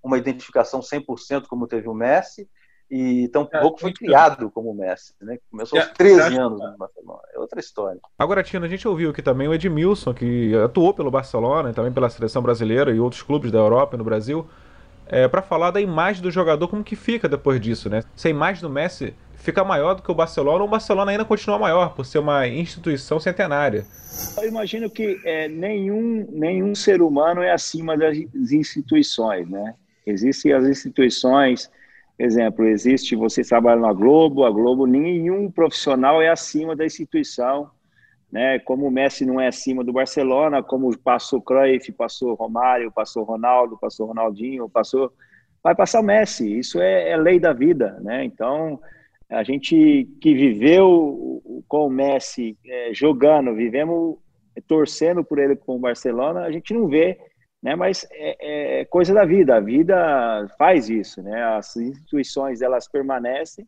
uma 0.03 0.19
identificação 0.19 0.81
100% 0.81 1.47
como 1.49 1.67
teve 1.67 1.89
o 1.89 1.95
Messi, 1.95 2.47
e 2.91 3.29
tampouco 3.29 3.79
é, 3.79 3.81
foi 3.81 3.93
criado 3.95 4.51
como 4.51 4.71
o 4.71 4.75
Messi, 4.75 5.15
né? 5.21 5.39
Começou 5.51 5.79
aos 5.79 5.89
13 5.93 6.37
anos 6.37 6.61
no 6.61 6.77
Barcelona. 6.77 7.23
É 7.35 7.39
outra 7.39 7.59
história. 7.59 7.99
Agora, 8.19 8.43
Tina, 8.43 8.67
a 8.67 8.69
gente 8.69 8.87
ouviu 8.87 9.11
aqui 9.11 9.23
também 9.23 9.49
o 9.49 9.55
Edmilson, 9.55 10.12
que 10.12 10.55
atuou 10.57 10.93
pelo 10.93 11.11
Barcelona 11.11 11.71
e 11.71 11.73
também 11.73 11.91
pela 11.91 12.11
seleção 12.11 12.43
brasileira 12.43 12.93
e 12.93 13.01
outros 13.01 13.23
clubes 13.23 13.51
da 13.51 13.59
Europa 13.59 13.97
e 13.97 13.99
no 13.99 14.05
Brasil, 14.05 14.47
é, 15.15 15.29
para 15.29 15.41
falar 15.41 15.71
da 15.71 15.81
imagem 15.81 16.21
do 16.21 16.29
jogador, 16.29 16.67
como 16.67 16.83
que 16.83 16.97
fica 16.97 17.29
depois 17.29 17.61
disso, 17.61 17.89
né? 17.89 18.03
Se 18.17 18.27
a 18.27 18.31
imagem 18.33 18.62
do 18.62 18.69
Messi 18.69 19.15
fica 19.37 19.62
maior 19.62 19.95
do 19.95 20.03
que 20.03 20.11
o 20.11 20.15
Barcelona, 20.15 20.59
ou 20.59 20.67
o 20.67 20.71
Barcelona 20.71 21.12
ainda 21.12 21.25
continua 21.25 21.57
maior, 21.57 21.95
por 21.95 22.05
ser 22.05 22.19
uma 22.19 22.49
instituição 22.49 23.21
centenária. 23.21 23.87
Eu 24.37 24.49
imagino 24.49 24.91
que 24.91 25.21
é, 25.25 25.47
nenhum, 25.47 26.27
nenhum 26.33 26.75
ser 26.75 27.01
humano 27.01 27.43
é 27.43 27.53
acima 27.53 27.97
das 27.97 28.19
instituições, 28.51 29.49
né? 29.49 29.75
Existem 30.05 30.53
as 30.53 30.65
instituições, 30.65 31.71
exemplo, 32.19 32.65
existe, 32.65 33.15
você 33.15 33.43
trabalha 33.43 33.81
na 33.81 33.93
Globo, 33.93 34.45
a 34.45 34.51
Globo, 34.51 34.85
nenhum 34.85 35.49
profissional 35.49 36.21
é 36.21 36.29
acima 36.29 36.75
da 36.75 36.85
instituição, 36.85 37.71
né? 38.35 38.59
Como 38.59 38.89
o 38.89 38.91
Messi 38.91 39.24
não 39.24 39.41
é 39.41 39.47
acima 39.47 39.85
do 39.85 39.93
Barcelona, 39.93 40.61
como 40.61 40.99
passou 40.99 41.41
Cruyff, 41.41 41.93
passou 41.93 42.35
Romário, 42.35 42.91
passou 42.91 43.22
Ronaldo, 43.22 43.78
passou 43.78 44.09
Ronaldinho, 44.09 44.68
passou... 44.68 45.12
Vai 45.62 45.72
passar 45.72 46.01
o 46.01 46.03
Messi, 46.03 46.59
isso 46.59 46.80
é, 46.80 47.11
é 47.11 47.16
lei 47.16 47.39
da 47.39 47.53
vida, 47.53 47.97
né? 48.03 48.24
Então, 48.24 48.80
a 49.30 49.45
gente 49.45 50.09
que 50.20 50.35
viveu 50.35 51.41
com 51.68 51.87
o 51.87 51.91
Messi 51.91 52.59
é, 52.66 52.93
jogando, 52.93 53.55
vivemos 53.55 54.16
torcendo 54.66 55.24
por 55.24 55.39
ele 55.39 55.55
com 55.55 55.76
o 55.76 55.78
Barcelona, 55.78 56.41
a 56.41 56.51
gente 56.51 56.74
não 56.74 56.89
vê, 56.89 57.16
né? 57.62 57.76
Mas 57.76 58.05
é, 58.11 58.80
é, 58.80 58.85
coisa 58.87 59.14
da 59.14 59.24
vida. 59.24 59.57
A 59.57 59.61
vida 59.61 60.49
faz 60.59 60.91
isso, 60.91 61.22
né? 61.22 61.41
As 61.57 61.76
instituições 61.76 62.62
elas 62.62 62.89
permanecem 62.89 63.64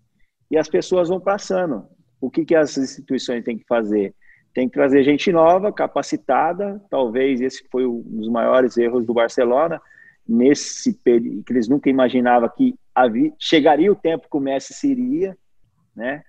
e 0.50 0.58
as 0.58 0.68
pessoas 0.68 1.08
vão 1.08 1.20
passando. 1.20 1.86
O 2.20 2.28
que 2.28 2.44
que 2.44 2.56
as 2.56 2.76
instituições 2.76 3.44
têm 3.44 3.56
que 3.56 3.64
fazer? 3.64 4.12
Tem 4.56 4.68
que 4.68 4.74
trazer 4.74 5.04
gente 5.04 5.30
nova, 5.30 5.70
capacitada. 5.70 6.82
Talvez 6.88 7.42
esse 7.42 7.62
foi 7.70 7.86
um 7.86 8.00
dos 8.00 8.28
maiores 8.28 8.76
erros 8.78 9.04
do 9.04 9.12
Barcelona 9.12 9.80
nesse 10.26 10.94
período 10.94 11.44
que 11.44 11.52
eles 11.52 11.68
nunca 11.68 11.90
imaginavam 11.90 12.48
que 12.48 12.74
havia, 12.94 13.32
chegaria 13.38 13.92
o 13.92 13.94
tempo 13.94 14.26
que 14.28 14.36
o 14.36 14.40
Messi 14.40 14.72
seria 14.72 15.36
né? 15.94 16.22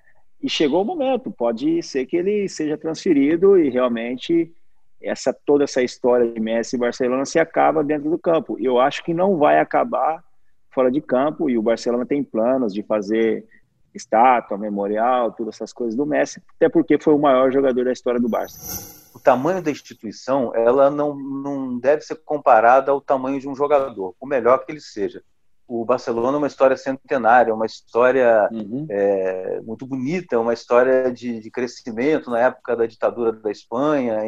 E 0.43 0.49
chegou 0.49 0.81
o 0.81 0.85
momento, 0.85 1.31
pode 1.31 1.81
ser 1.81 2.05
que 2.05 2.17
ele 2.17 2.49
seja 2.49 2.77
transferido 2.77 3.57
e 3.57 3.69
realmente 3.69 4.53
essa 5.01 5.33
toda 5.33 5.63
essa 5.63 5.81
história 5.81 6.29
de 6.29 6.39
Messi 6.41 6.75
e 6.75 6.79
Barcelona 6.79 7.23
se 7.23 7.39
acaba 7.39 7.81
dentro 7.81 8.09
do 8.09 8.19
campo. 8.19 8.57
Eu 8.59 8.77
acho 8.77 9.05
que 9.05 9.13
não 9.13 9.37
vai 9.37 9.57
acabar 9.57 10.21
fora 10.69 10.91
de 10.91 10.99
campo 10.99 11.49
e 11.49 11.57
o 11.57 11.61
Barcelona 11.61 12.05
tem 12.05 12.21
planos 12.21 12.73
de 12.73 12.83
fazer 12.83 13.45
estátua, 13.97 14.57
memorial, 14.57 15.31
todas 15.31 15.55
essas 15.55 15.73
coisas 15.73 15.95
do 15.95 16.05
Messi, 16.05 16.41
até 16.55 16.69
porque 16.69 16.97
foi 16.99 17.13
o 17.13 17.19
maior 17.19 17.51
jogador 17.51 17.85
da 17.85 17.91
história 17.91 18.19
do 18.19 18.29
Barça. 18.29 18.95
O 19.13 19.19
tamanho 19.19 19.61
da 19.61 19.71
instituição, 19.71 20.55
ela 20.55 20.89
não, 20.89 21.15
não 21.15 21.77
deve 21.77 22.01
ser 22.03 22.15
comparada 22.23 22.91
ao 22.91 23.01
tamanho 23.01 23.39
de 23.39 23.49
um 23.49 23.55
jogador, 23.55 24.15
o 24.19 24.27
melhor 24.27 24.65
que 24.65 24.71
ele 24.71 24.81
seja 24.81 25.21
o 25.67 25.83
Barcelona 25.83 26.37
é 26.37 26.39
uma 26.39 26.47
história 26.47 26.77
centenária, 26.77 27.53
uma 27.53 27.65
história 27.65 28.47
uhum. 28.51 28.87
é, 28.89 29.59
muito 29.61 29.85
bonita, 29.85 30.39
uma 30.39 30.53
história 30.53 31.11
de, 31.11 31.41
de, 31.41 31.51
crescimento 31.51 32.31
na 32.31 32.39
época 32.39 32.75
da 32.75 32.85
ditadura 32.85 33.33
da 33.33 33.51
Espanha, 33.51 34.23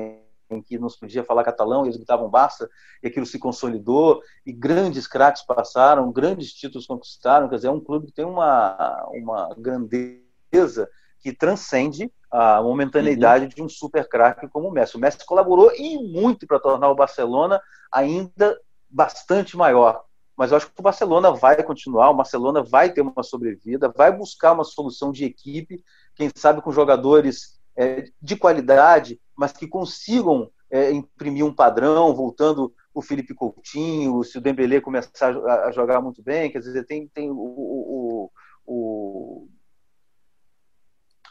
em, 0.49 0.61
que 0.61 0.77
não 0.77 0.89
se 0.89 0.99
podia 0.99 1.23
falar 1.23 1.43
catalão, 1.43 1.83
eles 1.83 1.97
gritavam 1.97 2.29
Barça, 2.29 2.69
e 3.03 3.07
aquilo 3.07 3.25
se 3.25 3.39
consolidou, 3.39 4.21
e 4.45 4.51
grandes 4.51 5.07
craques 5.07 5.43
passaram, 5.43 6.11
grandes 6.11 6.53
títulos 6.53 6.87
conquistaram, 6.87 7.49
quer 7.49 7.55
dizer, 7.55 7.67
é 7.67 7.71
um 7.71 7.79
clube 7.79 8.07
que 8.07 8.13
tem 8.13 8.25
uma, 8.25 9.07
uma 9.11 9.55
grandeza 9.57 10.89
que 11.19 11.33
transcende 11.33 12.11
a 12.31 12.61
momentaneidade 12.61 13.45
uhum. 13.45 13.49
de 13.49 13.63
um 13.63 13.69
super 13.69 14.07
craque 14.07 14.47
como 14.47 14.69
o 14.69 14.71
Messi. 14.71 14.95
O 14.95 14.99
Messi 14.99 15.25
colaborou 15.25 15.71
e 15.75 15.97
muito 15.97 16.47
para 16.47 16.59
tornar 16.59 16.89
o 16.89 16.95
Barcelona 16.95 17.61
ainda 17.91 18.59
bastante 18.89 19.57
maior 19.57 20.03
mas 20.39 20.51
eu 20.51 20.57
acho 20.57 20.71
que 20.71 20.79
o 20.79 20.81
Barcelona 20.81 21.31
vai 21.33 21.61
continuar, 21.61 22.11
o 22.11 22.15
Barcelona 22.15 22.63
vai 22.63 22.93
ter 22.93 23.01
uma 23.01 23.23
sobrevida, 23.23 23.89
vai 23.89 24.09
buscar 24.09 24.53
uma 24.53 24.63
solução 24.63 25.11
de 25.11 25.25
equipe, 25.25 25.83
quem 26.15 26.31
sabe 26.33 26.61
com 26.61 26.71
jogadores 26.71 27.58
é, 27.79 28.03
de 28.21 28.35
qualidade, 28.35 29.21
mas 29.37 29.53
que 29.53 29.65
consigam 29.65 30.51
é, 30.69 30.91
imprimir 30.91 31.45
um 31.45 31.53
padrão, 31.53 32.13
voltando 32.13 32.73
o 32.93 33.01
Felipe 33.01 33.33
Coutinho, 33.33 34.21
se 34.23 34.37
o 34.37 34.41
Dembélé 34.41 34.81
começar 34.81 35.33
a 35.65 35.71
jogar 35.71 36.01
muito 36.01 36.21
bem, 36.21 36.51
quer 36.51 36.59
dizer, 36.59 36.85
tem, 36.85 37.07
tem 37.07 37.31
o, 37.31 37.35
o, 37.35 38.29
o, 38.67 39.47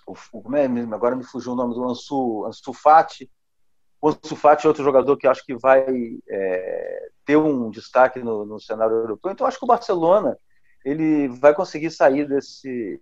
o, 0.07 0.17
o 0.33 0.57
é, 0.57 0.65
agora 0.95 1.15
me 1.15 1.23
fugiu 1.23 1.53
o 1.53 1.57
nome 1.57 1.75
do 1.75 1.85
Ansu, 1.85 2.47
Ansu 2.47 2.73
Fati, 2.73 3.31
o 4.01 4.13
Sulfati 4.13 4.65
é 4.65 4.69
outro 4.69 4.85
jogador 4.85 5.17
que 5.17 5.27
acho 5.27 5.45
que 5.45 5.57
vai 5.57 5.85
é, 6.29 7.09
ter 7.25 7.37
um 7.37 7.69
destaque 7.69 8.21
no, 8.21 8.47
no, 8.47 8.61
cenário 8.61 8.95
europeu. 8.95 9.33
Então, 9.33 9.45
acho 9.45 9.59
que 9.59 9.65
o 9.65 9.69
Barcelona 9.69 10.39
ele 10.85 11.27
vai 11.27 11.53
conseguir 11.53 11.91
sair 11.91 12.27
desse 12.27 13.01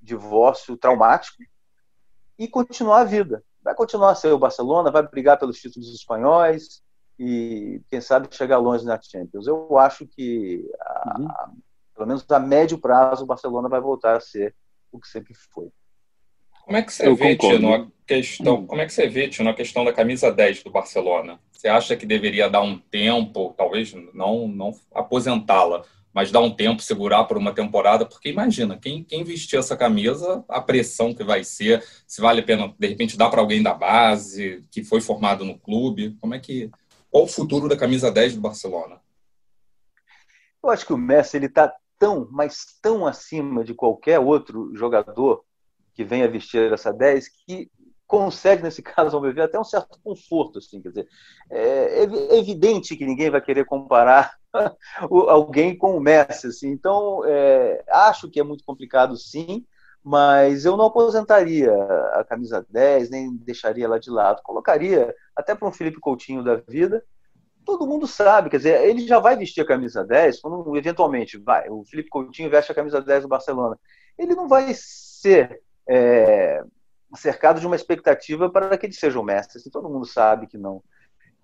divórcio 0.00 0.76
traumático 0.76 1.42
e 2.38 2.48
continuar 2.48 3.00
a 3.00 3.04
vida. 3.04 3.42
Vai 3.62 3.74
continuar 3.74 4.12
a 4.12 4.14
ser 4.14 4.32
o 4.32 4.38
Barcelona, 4.38 4.90
vai 4.90 5.02
brigar 5.02 5.38
pelos 5.38 5.58
títulos 5.58 5.92
espanhóis 5.94 6.82
e, 7.18 7.80
quem 7.90 8.00
sabe, 8.00 8.28
chegar 8.30 8.58
longe 8.58 8.84
na 8.84 9.00
Champions. 9.00 9.46
Eu 9.46 9.78
acho 9.78 10.06
que, 10.06 10.64
a, 10.80 11.16
uhum. 11.18 11.28
a, 11.28 11.50
pelo 11.94 12.06
menos 12.06 12.24
a 12.30 12.38
médio 12.38 12.78
prazo, 12.78 13.24
o 13.24 13.26
Barcelona 13.26 13.68
vai 13.68 13.80
voltar 13.80 14.16
a 14.16 14.20
ser 14.20 14.54
o 14.92 15.00
que 15.00 15.08
sempre 15.08 15.34
foi. 15.52 15.68
Como 16.64 16.76
é 16.76 16.82
que 16.82 16.92
você 16.92 17.06
eu 17.06 17.14
vê, 17.14 17.36
Tino, 17.36 17.74
a 17.74 17.86
questão, 18.04 18.66
como 18.66 18.80
é 18.80 18.86
que 18.86 18.92
você 18.92 19.06
vê, 19.06 19.28
Tino, 19.28 19.48
a 19.48 19.54
questão 19.54 19.84
da 19.84 19.92
camisa 19.92 20.32
10 20.32 20.64
do 20.64 20.70
Barcelona? 20.70 21.38
Você 21.52 21.68
acha 21.68 21.96
que 21.96 22.04
deveria 22.04 22.50
dar 22.50 22.60
um 22.60 22.76
tempo, 22.76 23.54
talvez 23.56 23.94
não, 24.12 24.48
não 24.48 24.74
aposentá-la, 24.92 25.84
mas 26.16 26.32
dar 26.32 26.40
um 26.40 26.50
tempo, 26.50 26.80
segurar 26.80 27.24
por 27.24 27.36
uma 27.36 27.52
temporada? 27.52 28.06
Porque 28.06 28.30
imagina, 28.30 28.78
quem, 28.78 29.04
quem 29.04 29.22
vestir 29.22 29.58
essa 29.58 29.76
camisa, 29.76 30.42
a 30.48 30.62
pressão 30.62 31.14
que 31.14 31.22
vai 31.22 31.44
ser, 31.44 31.84
se 32.06 32.22
vale 32.22 32.40
a 32.40 32.42
pena, 32.42 32.74
de 32.78 32.86
repente, 32.86 33.18
dar 33.18 33.28
para 33.28 33.42
alguém 33.42 33.62
da 33.62 33.74
base, 33.74 34.64
que 34.70 34.82
foi 34.82 35.02
formado 35.02 35.44
no 35.44 35.58
clube, 35.58 36.16
como 36.18 36.34
é 36.34 36.38
que... 36.38 36.70
Qual 37.10 37.24
o 37.24 37.28
futuro 37.28 37.68
da 37.68 37.76
camisa 37.76 38.10
10 38.10 38.36
do 38.36 38.40
Barcelona? 38.40 38.98
Eu 40.64 40.70
acho 40.70 40.86
que 40.86 40.94
o 40.94 40.96
Messi 40.96 41.36
ele 41.36 41.46
está 41.46 41.70
tão, 41.98 42.26
mas 42.30 42.78
tão 42.80 43.06
acima 43.06 43.62
de 43.62 43.74
qualquer 43.74 44.18
outro 44.18 44.74
jogador 44.74 45.44
que 45.92 46.02
venha 46.02 46.26
vestir 46.26 46.72
essa 46.72 46.94
10 46.94 47.28
que 47.44 47.70
consegue, 48.06 48.62
nesse 48.62 48.80
caso, 48.82 49.16
ao 49.16 49.22
meu 49.22 49.34
ver, 49.34 49.42
até 49.42 49.60
um 49.60 49.64
certo 49.64 50.00
conforto. 50.02 50.60
Assim, 50.60 50.80
quer 50.80 50.88
dizer, 50.88 51.08
é, 51.50 52.04
é 52.04 52.38
evidente 52.38 52.96
que 52.96 53.04
ninguém 53.04 53.28
vai 53.28 53.42
querer 53.42 53.66
comparar 53.66 54.34
alguém 55.28 55.76
com 55.76 55.96
o 55.96 56.00
Messi. 56.00 56.48
Assim, 56.48 56.70
então, 56.70 57.22
é, 57.24 57.84
acho 57.88 58.30
que 58.30 58.40
é 58.40 58.44
muito 58.44 58.64
complicado, 58.64 59.16
sim, 59.16 59.64
mas 60.02 60.64
eu 60.64 60.76
não 60.76 60.86
aposentaria 60.86 61.72
a 62.12 62.24
camisa 62.24 62.64
10, 62.70 63.10
nem 63.10 63.36
deixaria 63.36 63.84
ela 63.84 63.98
de 63.98 64.10
lado. 64.10 64.42
Colocaria 64.42 65.14
até 65.34 65.54
para 65.54 65.68
um 65.68 65.72
Felipe 65.72 66.00
Coutinho 66.00 66.44
da 66.44 66.56
vida, 66.56 67.04
todo 67.66 67.86
mundo 67.86 68.06
sabe, 68.06 68.48
quer 68.48 68.58
dizer, 68.58 68.88
ele 68.88 69.06
já 69.06 69.18
vai 69.18 69.36
vestir 69.36 69.60
a 69.60 69.66
camisa 69.66 70.04
10 70.04 70.40
quando 70.40 70.76
eventualmente 70.76 71.36
vai, 71.36 71.68
o 71.68 71.84
Felipe 71.84 72.08
Coutinho 72.08 72.48
veste 72.48 72.70
a 72.70 72.74
camisa 72.74 73.02
10 73.02 73.24
do 73.24 73.28
Barcelona. 73.28 73.76
Ele 74.16 74.34
não 74.36 74.46
vai 74.46 74.72
ser 74.72 75.60
é, 75.88 76.62
cercado 77.16 77.60
de 77.60 77.66
uma 77.66 77.76
expectativa 77.76 78.48
para 78.48 78.78
que 78.78 78.86
ele 78.86 78.92
seja 78.92 79.18
o 79.18 79.24
mestre, 79.24 79.58
assim, 79.58 79.68
todo 79.68 79.90
mundo 79.90 80.06
sabe 80.06 80.46
que 80.46 80.56
não. 80.56 80.82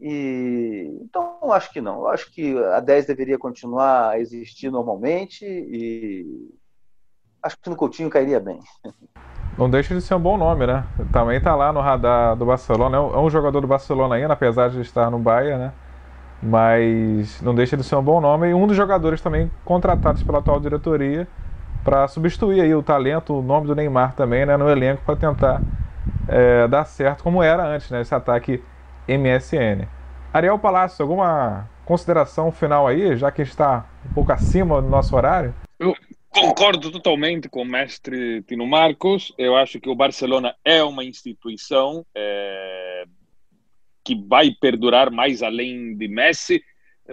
E, 0.01 0.99
então, 1.03 1.53
acho 1.53 1.73
que 1.73 1.81
não. 1.81 2.07
Acho 2.07 2.31
que 2.33 2.59
a 2.65 2.81
10 2.81 3.07
deveria 3.07 3.39
continuar 3.39 4.11
a 4.11 4.19
existir 4.19 4.71
normalmente 4.71 5.45
e 5.45 6.27
acho 7.43 7.57
que 7.61 7.71
no 7.71 7.77
Coutinho 7.77 8.11
cairia 8.11 8.41
bem. 8.41 8.59
Não 9.57 9.69
deixa 9.69 9.95
de 9.95 10.01
ser 10.01 10.15
um 10.15 10.21
bom 10.21 10.39
nome, 10.39 10.67
né? 10.67 10.85
Também 11.13 11.37
está 11.37 11.55
lá 11.55 11.73
no 11.73 11.81
radar 11.81 12.35
do 12.37 12.47
Barcelona. 12.47 12.97
É 12.97 13.01
um 13.01 13.27
é 13.27 13.31
jogador 13.31 13.61
do 13.61 13.67
Barcelona 13.67 14.15
ainda, 14.15 14.33
apesar 14.33 14.71
de 14.71 14.81
estar 14.81 15.11
no 15.11 15.19
Bahia, 15.19 15.59
né? 15.59 15.73
Mas 16.43 17.41
não 17.43 17.55
deixa 17.55 17.77
de 17.77 17.85
ser 17.85 17.95
um 17.97 18.03
bom 18.03 18.21
nome 18.21 18.49
e 18.49 18.55
um 18.55 18.67
dos 18.67 18.77
jogadores 18.77 19.21
também 19.21 19.51
contratados 19.65 20.23
pela 20.23 20.39
atual 20.39 20.59
diretoria 20.59 21.29
para 21.85 22.09
substituir 22.09 22.61
aí 22.61 22.75
o 22.75 22.83
talento, 22.83 23.39
o 23.39 23.43
nome 23.43 23.67
do 23.67 23.75
Neymar 23.75 24.15
também, 24.15 24.47
né? 24.47 24.57
No 24.57 24.69
elenco 24.69 25.03
para 25.05 25.17
tentar 25.17 25.61
é, 26.27 26.67
dar 26.67 26.85
certo 26.85 27.23
como 27.23 27.43
era 27.43 27.65
antes, 27.65 27.91
né? 27.91 28.01
Esse 28.01 28.15
ataque 28.15 28.63
MSN. 29.09 29.87
Ariel 30.33 30.59
Palácio, 30.59 31.03
alguma 31.03 31.69
consideração 31.85 32.51
final 32.51 32.87
aí, 32.87 33.17
já 33.17 33.31
que 33.31 33.43
está 33.43 33.87
um 34.09 34.15
pouco 34.15 34.33
acima 34.33 34.81
do 34.81 34.89
nosso 34.89 35.15
horário? 35.15 35.55
Eu 35.79 35.95
concordo 36.31 36.91
totalmente 36.91 37.49
com 37.49 37.63
o 37.63 37.67
mestre 37.67 38.43
Tino 38.45 38.67
Marcos. 38.67 39.35
Eu 39.37 39.57
acho 39.57 39.79
que 39.79 39.91
o 39.91 39.95
Barcelona 39.95 40.55
é 40.65 40.83
uma 40.83 41.05
instituição 41.05 42.07
é, 42.15 43.05
que 44.05 44.15
vai 44.15 44.51
perdurar 44.59 45.11
mais 45.11 45.43
além 45.43 45.97
de 45.97 46.09
Messi. 46.09 46.63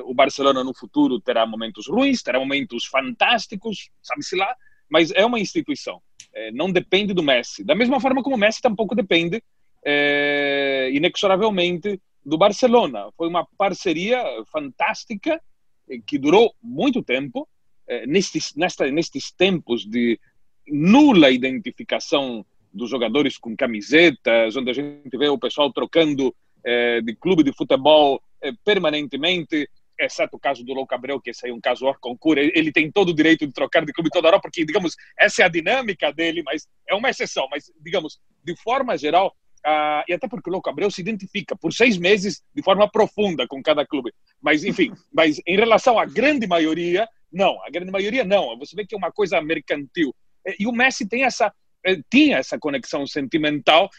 O 0.06 0.14
Barcelona 0.14 0.64
no 0.64 0.74
futuro 0.74 1.20
terá 1.20 1.46
momentos 1.46 1.88
ruins, 1.88 2.22
terá 2.22 2.40
momentos 2.40 2.86
fantásticos, 2.86 3.90
sabe-se 4.02 4.36
lá, 4.36 4.56
mas 4.90 5.12
é 5.12 5.26
uma 5.26 5.40
instituição. 5.40 6.02
É, 6.34 6.52
não 6.52 6.72
depende 6.72 7.14
do 7.14 7.24
Messi. 7.24 7.64
Da 7.64 7.76
mesma 7.76 8.00
forma 8.00 8.24
como 8.24 8.36
o 8.36 8.40
Messi 8.40 8.62
tampouco 8.62 8.96
depende 8.96 9.44
é, 9.84 10.90
inexoravelmente 10.94 12.00
do 12.26 12.38
Barcelona. 12.38 13.10
Foi 13.18 13.28
uma 13.28 13.46
parceria 13.58 14.24
fantástica 14.52 15.42
eh, 15.90 16.00
que 16.06 16.18
durou 16.18 16.54
muito 16.62 17.02
tempo. 17.02 17.48
É, 17.88 18.06
nestes, 18.06 18.54
nesta, 18.56 18.90
nestes 18.92 19.32
tempos 19.32 19.86
de 19.86 20.20
nula 20.68 21.32
identificação 21.32 22.46
dos 22.72 22.90
jogadores 22.90 23.38
com 23.38 23.56
camisetas, 23.56 24.56
onde 24.56 24.70
a 24.70 24.74
gente 24.74 25.18
vê 25.18 25.28
o 25.28 25.40
pessoal 25.40 25.74
trocando 25.74 26.36
é, 26.64 27.02
de 27.02 27.16
clube 27.16 27.42
de 27.42 27.52
futebol 27.52 28.22
permanentemente, 28.64 29.68
exceto 30.00 30.38
o 30.38 30.40
caso 30.40 30.64
do 30.64 30.74
Louco 30.74 30.96
Abreu, 30.96 31.20
que 31.20 31.32
esse 31.32 31.46
aí 31.46 31.52
é 31.52 31.54
um 31.54 31.60
caso 31.60 31.86
hors 31.86 32.00
concurso, 32.00 32.40
ele 32.40 32.72
tem 32.72 32.92
todo 32.92 33.10
o 33.10 33.14
direito 33.14 33.46
de 33.46 33.52
trocar 33.52 33.86
de 33.86 33.92
clube 33.92 34.10
toda 34.10 34.30
hora, 34.30 34.40
porque, 34.40 34.64
digamos, 34.64 34.96
essa 35.18 35.44
é 35.44 35.46
a 35.46 35.50
dinâmica 35.50 36.12
dele, 36.14 36.42
mas 36.44 36.68
é 36.88 36.96
uma 36.96 37.10
exceção. 37.10 37.48
Mas, 37.52 37.72
digamos, 37.82 38.20
de 38.44 38.56
forma 38.56 38.98
geral, 38.98 39.36
ah, 39.66 40.03
e 40.07 40.14
até 40.14 40.28
porque 40.28 40.49
o 40.49 40.53
Louco 40.53 40.70
Abreu 40.70 40.89
se 40.89 41.01
identifica 41.01 41.55
por 41.55 41.74
seis 41.74 41.97
meses 41.97 42.41
de 42.53 42.64
forma 42.64 42.89
profunda 42.89 43.47
com 43.47 43.62
cada 43.62 43.86
clube. 43.86 44.14
Mas, 44.41 44.64
enfim, 44.64 44.91
mas 45.14 45.41
em 45.45 45.55
relação 45.55 45.99
à 45.99 46.05
grande 46.05 46.47
maioria, 46.47 47.07
não. 47.32 47.62
A 47.64 47.70
grande 47.70 47.91
maioria, 47.91 48.24
não. 48.24 48.57
Você 48.57 48.76
vê 48.76 48.86
que 48.86 48.95
é 48.95 48.97
uma 48.97 49.12
coisa 49.12 49.41
mercantil. 49.41 50.16
E 50.57 50.66
o 50.66 50.72
Messi 50.72 51.07
tem 51.07 51.24
essa, 51.24 51.53
eh, 51.86 51.99
tinha 52.10 52.38
essa 52.38 52.57
conexão 52.57 53.05
sentimental 53.05 53.89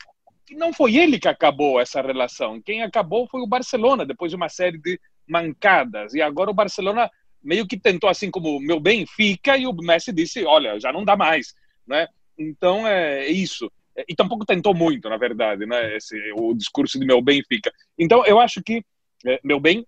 que 0.47 0.55
não 0.55 0.73
foi 0.73 0.97
ele 0.97 1.19
que 1.19 1.29
acabou 1.29 1.81
essa 1.81 2.01
relação. 2.01 2.61
Quem 2.61 2.83
acabou 2.83 3.29
foi 3.29 3.41
o 3.41 3.47
Barcelona, 3.47 4.05
depois 4.05 4.33
de 4.33 4.37
uma 4.37 4.49
série 4.49 4.79
de 4.79 4.99
mancadas. 5.29 6.15
E 6.15 6.23
agora 6.23 6.51
o 6.51 6.55
Barcelona 6.55 7.09
meio 7.43 7.67
que 7.67 7.79
tentou, 7.79 8.11
assim 8.11 8.31
como 8.31 8.59
meu 8.59 8.81
bem 8.81 9.07
fica, 9.07 9.57
e 9.57 9.67
o 9.67 9.73
Messi 9.73 10.13
disse: 10.13 10.45
olha, 10.45 10.81
já 10.81 10.93
não 10.93 11.05
dá 11.05 11.17
mais. 11.17 11.55
Né? 11.87 12.09
Então 12.37 12.87
é 12.87 13.29
isso 13.29 13.71
e 14.09 14.15
tampouco 14.15 14.47
tentou 14.47 14.75
muito, 14.75 15.09
na 15.09 15.17
verdade, 15.17 15.67
né? 15.67 15.97
Esse, 15.97 16.17
o 16.37 16.55
discurso 16.55 16.99
de 16.99 17.07
meu 17.07 17.21
bem 17.21 17.43
fica. 17.47 17.73
Então, 17.99 18.25
eu 18.25 18.39
acho 18.39 18.63
que 18.63 18.85
é, 19.27 19.41
meu 19.45 19.61
bem, 19.61 19.87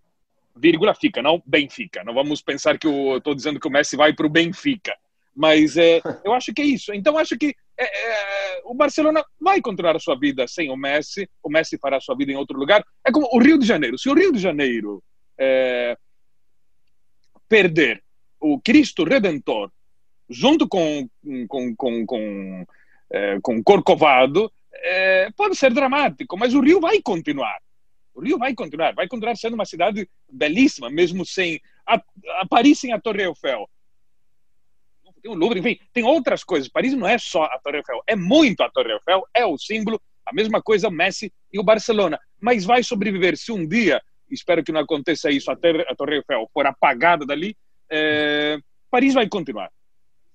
vírgula, 0.57 0.95
fica, 0.95 1.23
não 1.23 1.43
Benfica. 1.47 2.05
Não 2.05 2.15
vamos 2.15 2.43
pensar 2.43 2.79
que 2.79 2.87
eu 2.87 3.19
estou 3.19 3.35
dizendo 3.35 3.59
que 3.59 3.69
o 3.69 3.71
Messi 3.71 3.97
vai 3.97 4.13
para 4.13 4.27
o 4.27 4.31
Benfica. 4.31 4.95
Mas 5.35 5.77
é, 5.77 6.01
eu 6.25 6.33
acho 6.33 6.53
que 6.53 6.63
é 6.63 6.67
isso. 6.67 6.93
Então, 6.93 7.17
acho 7.17 7.37
que 7.39 7.55
é, 7.79 8.61
o 8.65 8.75
Barcelona 8.75 9.25
vai 9.41 9.61
continuar 9.61 9.97
a 9.97 10.01
sua 10.01 10.19
vida 10.19 10.47
sem 10.47 10.71
o 10.71 10.77
Messi. 10.77 11.29
O 11.43 11.51
Messi 11.51 11.79
fará 11.79 11.97
a 11.97 12.01
sua 12.01 12.17
vida 12.17 12.33
em 12.33 12.37
outro 12.37 12.59
lugar. 12.59 12.85
É 13.05 13.11
como 13.11 13.29
o 13.33 13.39
Rio 13.39 13.59
de 13.59 13.67
Janeiro. 13.67 13.99
Se 13.99 14.09
o 14.09 14.15
Rio 14.15 14.33
de 14.33 14.39
Janeiro 14.39 15.03
perder 17.49 18.03
o 18.41 18.61
Cristo 18.61 19.05
Redentor 19.05 19.71
junto 20.29 20.69
com, 20.69 21.09
com, 21.49 21.75
com, 21.77 22.07
com 22.07 22.67
é, 23.13 23.39
com 23.43 23.63
Corcovado, 23.63 24.51
é, 24.73 25.31
pode 25.37 25.55
ser 25.55 25.73
dramático, 25.73 26.37
mas 26.37 26.55
o 26.55 26.61
Rio 26.61 26.81
vai 26.81 27.01
continuar. 27.03 27.59
O 28.15 28.21
Rio 28.21 28.39
vai 28.39 28.55
continuar, 28.55 28.95
vai 28.95 29.07
continuar 29.07 29.37
sendo 29.37 29.55
uma 29.55 29.65
cidade 29.65 30.09
belíssima, 30.31 30.91
mesmo 30.91 31.25
sem 31.25 31.61
a, 31.87 32.03
a 32.41 32.47
Paris 32.49 32.81
sem 32.81 32.93
a 32.93 33.01
Torre 33.01 33.25
Eiffel. 33.25 33.69
Tem 35.23 35.31
o 35.31 35.35
Louvre, 35.35 35.61
enfim, 35.61 35.79
tem 35.93 36.03
outras 36.03 36.43
coisas. 36.43 36.69
Paris 36.69 36.95
não 36.95 37.07
é 37.07 37.17
só 37.17 37.45
a 37.45 37.59
Torre 37.63 37.79
Eiffel, 37.79 38.03
é 38.07 38.17
muito 38.17 38.61
a 38.63 38.71
Torre 38.71 38.93
Eiffel, 38.93 39.25
é 39.33 39.47
o 39.47 39.57
símbolo, 39.57 40.01
a 40.27 40.35
mesma 40.35 40.61
coisa 40.61 40.89
o 40.89 40.91
Messi 40.91 41.33
e 41.53 41.61
o 41.61 41.63
Barcelona. 41.63 42.19
Mas 42.41 42.65
vai 42.65 42.83
sobreviver 42.83 43.37
se 43.37 43.53
um 43.53 43.67
dia, 43.67 44.03
espero 44.29 44.65
que 44.65 44.73
não 44.73 44.81
aconteça 44.81 45.31
isso, 45.31 45.51
a, 45.51 45.57
ter, 45.57 45.89
a 45.89 45.95
Torre 45.95 46.17
Eiffel 46.17 46.51
for 46.53 46.67
apagada 46.67 47.25
dali, 47.25 47.57
é, 47.89 48.59
Paris 48.91 49.15
vai 49.15 49.29
continuar. 49.29 49.71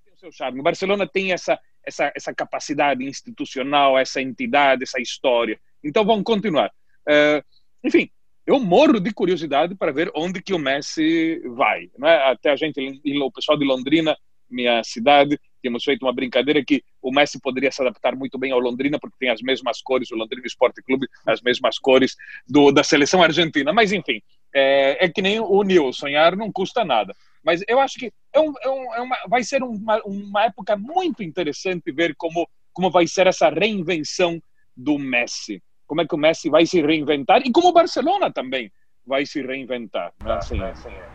Tem 0.06 0.14
o 0.14 0.18
seu 0.18 0.32
charme. 0.32 0.62
O 0.62 0.64
Barcelona 0.64 1.06
tem 1.06 1.34
essa 1.34 1.60
essa, 1.88 2.12
essa 2.14 2.34
capacidade 2.34 3.04
institucional, 3.04 3.98
essa 3.98 4.22
entidade, 4.22 4.84
essa 4.84 5.02
história. 5.02 5.58
Então 5.84 6.06
vão 6.06 6.22
continuar. 6.22 6.70
Uh, 7.08 7.42
enfim, 7.84 8.10
eu 8.46 8.60
morro 8.60 9.00
de 9.00 9.14
curiosidade 9.14 9.74
para 9.74 9.92
ver 9.92 10.12
onde 10.14 10.42
que 10.42 10.54
o 10.54 10.60
Messi 10.60 11.42
vai. 11.56 11.90
Né? 11.98 12.16
Até 12.24 12.52
a 12.52 12.56
gente, 12.56 13.02
o 13.22 13.32
pessoal 13.32 13.58
de 13.58 13.66
Londrina, 13.66 14.18
minha 14.50 14.84
cidade, 14.84 15.40
tínhamos 15.62 15.84
feito 15.84 16.04
uma 16.04 16.14
brincadeira 16.14 16.64
que 16.64 16.84
o 17.02 17.12
Messi 17.12 17.40
poderia 17.40 17.72
se 17.72 17.82
adaptar 17.82 18.16
muito 18.16 18.38
bem 18.38 18.52
ao 18.52 18.60
Londrina 18.60 19.00
porque 19.00 19.18
tem 19.20 19.30
as 19.30 19.42
mesmas 19.42 19.82
cores, 19.82 20.12
o 20.12 20.16
Londrina 20.16 20.46
Esporte 20.46 20.82
Clube, 20.82 21.08
as 21.26 21.42
mesmas 21.42 21.78
cores 21.80 22.16
do, 22.48 22.72
da 22.72 22.84
seleção 22.84 23.24
argentina. 23.24 23.72
Mas 23.72 23.92
enfim, 23.92 24.22
é, 24.54 25.06
é 25.06 25.10
que 25.10 25.22
nem 25.22 25.40
o 25.40 25.64
Nil, 25.64 25.92
sonhar 25.94 26.36
não 26.36 26.52
custa 26.52 26.84
nada. 26.84 27.14
Mas 27.48 27.64
eu 27.66 27.80
acho 27.80 27.98
que 27.98 28.12
é 28.34 28.42
um, 28.42 28.54
é 28.62 28.70
um, 28.70 28.94
é 28.96 29.02
uma, 29.02 29.16
vai 29.30 29.42
ser 29.42 29.64
uma, 29.64 30.02
uma 30.04 30.44
época 30.44 30.76
muito 30.76 31.24
interessante 31.24 31.94
ver 31.94 32.14
como, 32.18 32.46
como 32.74 32.92
vai 32.92 33.08
ser 33.08 33.26
essa 33.26 33.48
reinvenção 33.48 34.38
do 34.76 35.00
Messi. 35.00 35.64
Como 35.88 36.02
é 36.02 36.06
que 36.06 36.14
o 36.14 36.18
Messi 36.18 36.50
vai 36.50 36.66
se 36.66 36.82
reinventar 36.82 37.42
e 37.46 37.50
como 37.50 37.70
o 37.70 37.72
Barcelona 37.72 38.30
também 38.30 38.70
vai 39.06 39.26
se 39.26 39.42
reinventar. 39.42 40.12
Né? 40.22 40.34
Assim, 40.34 40.62
assim 40.62 40.90
é. 40.90 41.08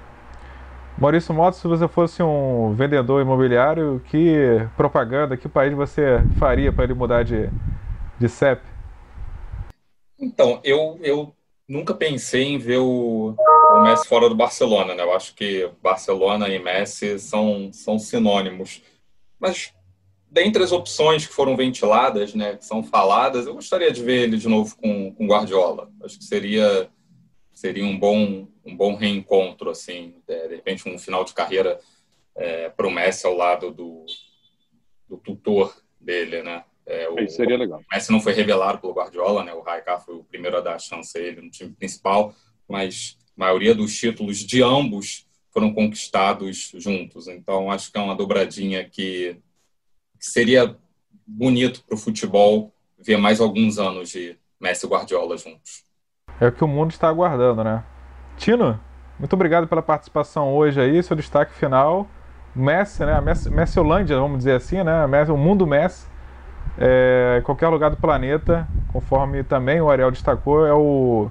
Maurício 0.96 1.34
Motos, 1.34 1.60
se 1.60 1.68
você 1.68 1.86
fosse 1.86 2.22
um 2.22 2.72
vendedor 2.72 3.20
imobiliário, 3.20 4.00
que 4.06 4.66
propaganda, 4.74 5.36
que 5.36 5.50
país 5.50 5.74
você 5.74 6.16
faria 6.38 6.72
para 6.72 6.84
ele 6.84 6.94
mudar 6.94 7.24
de, 7.24 7.50
de 8.18 8.28
CEP? 8.30 8.62
Então, 10.18 10.60
eu, 10.64 10.98
eu 11.02 11.34
nunca 11.72 11.94
pensei 11.94 12.44
em 12.44 12.58
ver 12.58 12.78
o, 12.78 13.34
Messi 13.82 14.06
fora 14.06 14.28
do 14.28 14.34
Barcelona, 14.34 14.94
né? 14.94 15.02
Eu 15.02 15.14
acho 15.14 15.34
que 15.34 15.70
Barcelona 15.82 16.46
e 16.50 16.58
Messi 16.58 17.18
são, 17.18 17.72
são 17.72 17.98
sinônimos. 17.98 18.82
Mas 19.40 19.72
dentre 20.30 20.62
as 20.62 20.70
opções 20.70 21.26
que 21.26 21.32
foram 21.32 21.56
ventiladas, 21.56 22.34
né, 22.34 22.56
que 22.58 22.66
são 22.66 22.82
faladas, 22.82 23.46
eu 23.46 23.54
gostaria 23.54 23.90
de 23.90 24.02
ver 24.02 24.24
ele 24.24 24.36
de 24.36 24.46
novo 24.46 24.76
com, 24.76 25.14
com 25.14 25.26
Guardiola. 25.26 25.90
Acho 26.04 26.18
que 26.18 26.24
seria 26.24 26.90
seria 27.54 27.84
um 27.84 27.98
bom 27.98 28.46
um 28.64 28.76
bom 28.76 28.94
reencontro 28.94 29.70
assim, 29.70 30.14
de, 30.28 30.48
de 30.48 30.54
repente 30.54 30.88
um 30.88 30.98
final 30.98 31.24
de 31.24 31.32
carreira 31.32 31.80
é, 32.36 32.68
para 32.68 32.86
o 32.86 32.90
Messi 32.90 33.26
ao 33.26 33.34
lado 33.34 33.70
do, 33.70 34.04
do 35.08 35.16
tutor 35.16 35.74
dele, 35.98 36.42
né? 36.42 36.64
É, 36.93 37.09
o, 37.09 37.26
seria 37.28 37.57
legal. 37.57 37.80
O 37.80 37.95
Messi 37.95 38.12
não 38.12 38.20
foi 38.20 38.34
revelado 38.34 38.78
pelo 38.78 38.93
Guardiola, 38.93 39.43
né? 39.43 39.55
O 39.55 39.62
Raikkonen 39.62 40.01
foi 40.01 40.14
o 40.16 40.24
primeiro 40.24 40.59
a 40.59 40.61
dar 40.61 40.74
a 40.74 40.78
chance 40.78 41.16
a 41.16 41.20
ele 41.20 41.40
no 41.40 41.51
time 41.51 41.72
principal, 41.72 42.34
mas 42.68 43.16
a 43.34 43.40
maioria 43.40 43.74
dos 43.74 43.99
títulos 43.99 44.38
de 44.38 44.62
ambos 44.62 45.26
foram 45.51 45.72
conquistados 45.72 46.70
juntos. 46.74 47.28
Então, 47.28 47.70
acho 47.70 47.90
que 47.90 47.99
é 47.99 48.01
uma 48.01 48.14
dobradinha 48.14 48.84
que, 48.84 49.38
que 50.18 50.26
seria 50.26 50.76
bonito 51.26 51.82
para 51.84 51.95
o 51.95 51.99
futebol 51.99 52.74
ver 52.99 53.16
mais 53.16 53.40
alguns 53.40 53.78
anos 53.78 54.11
de 54.11 54.36
Messi 54.61 54.84
e 54.84 54.88
Guardiola 54.88 55.38
juntos. 55.38 55.84
É 56.38 56.49
o 56.49 56.53
que 56.53 56.62
o 56.62 56.68
mundo 56.68 56.90
está 56.90 57.09
aguardando, 57.09 57.64
né? 57.64 57.82
Tino, 58.36 58.78
muito 59.18 59.32
obrigado 59.32 59.66
pela 59.66 59.82
participação 59.82 60.55
hoje 60.55 60.78
aí, 60.78 61.03
seu 61.03 61.16
destaque 61.16 61.55
final. 61.55 62.07
Messi, 62.55 63.05
né? 63.05 63.18
Messi, 63.20 63.49
Messi-Holândia, 63.49 64.18
vamos 64.18 64.38
dizer 64.38 64.57
assim, 64.57 64.82
né? 64.82 65.07
Messi, 65.07 65.30
o 65.30 65.36
mundo 65.38 65.66
Messi, 65.66 66.07
é, 66.78 67.38
em 67.40 67.42
qualquer 67.42 67.68
lugar 67.68 67.90
do 67.90 67.96
planeta, 67.96 68.66
conforme 68.92 69.44
também 69.44 69.80
o 69.80 69.90
Ariel 69.90 70.10
destacou, 70.10 70.66
é 70.66 70.72
o 70.72 71.30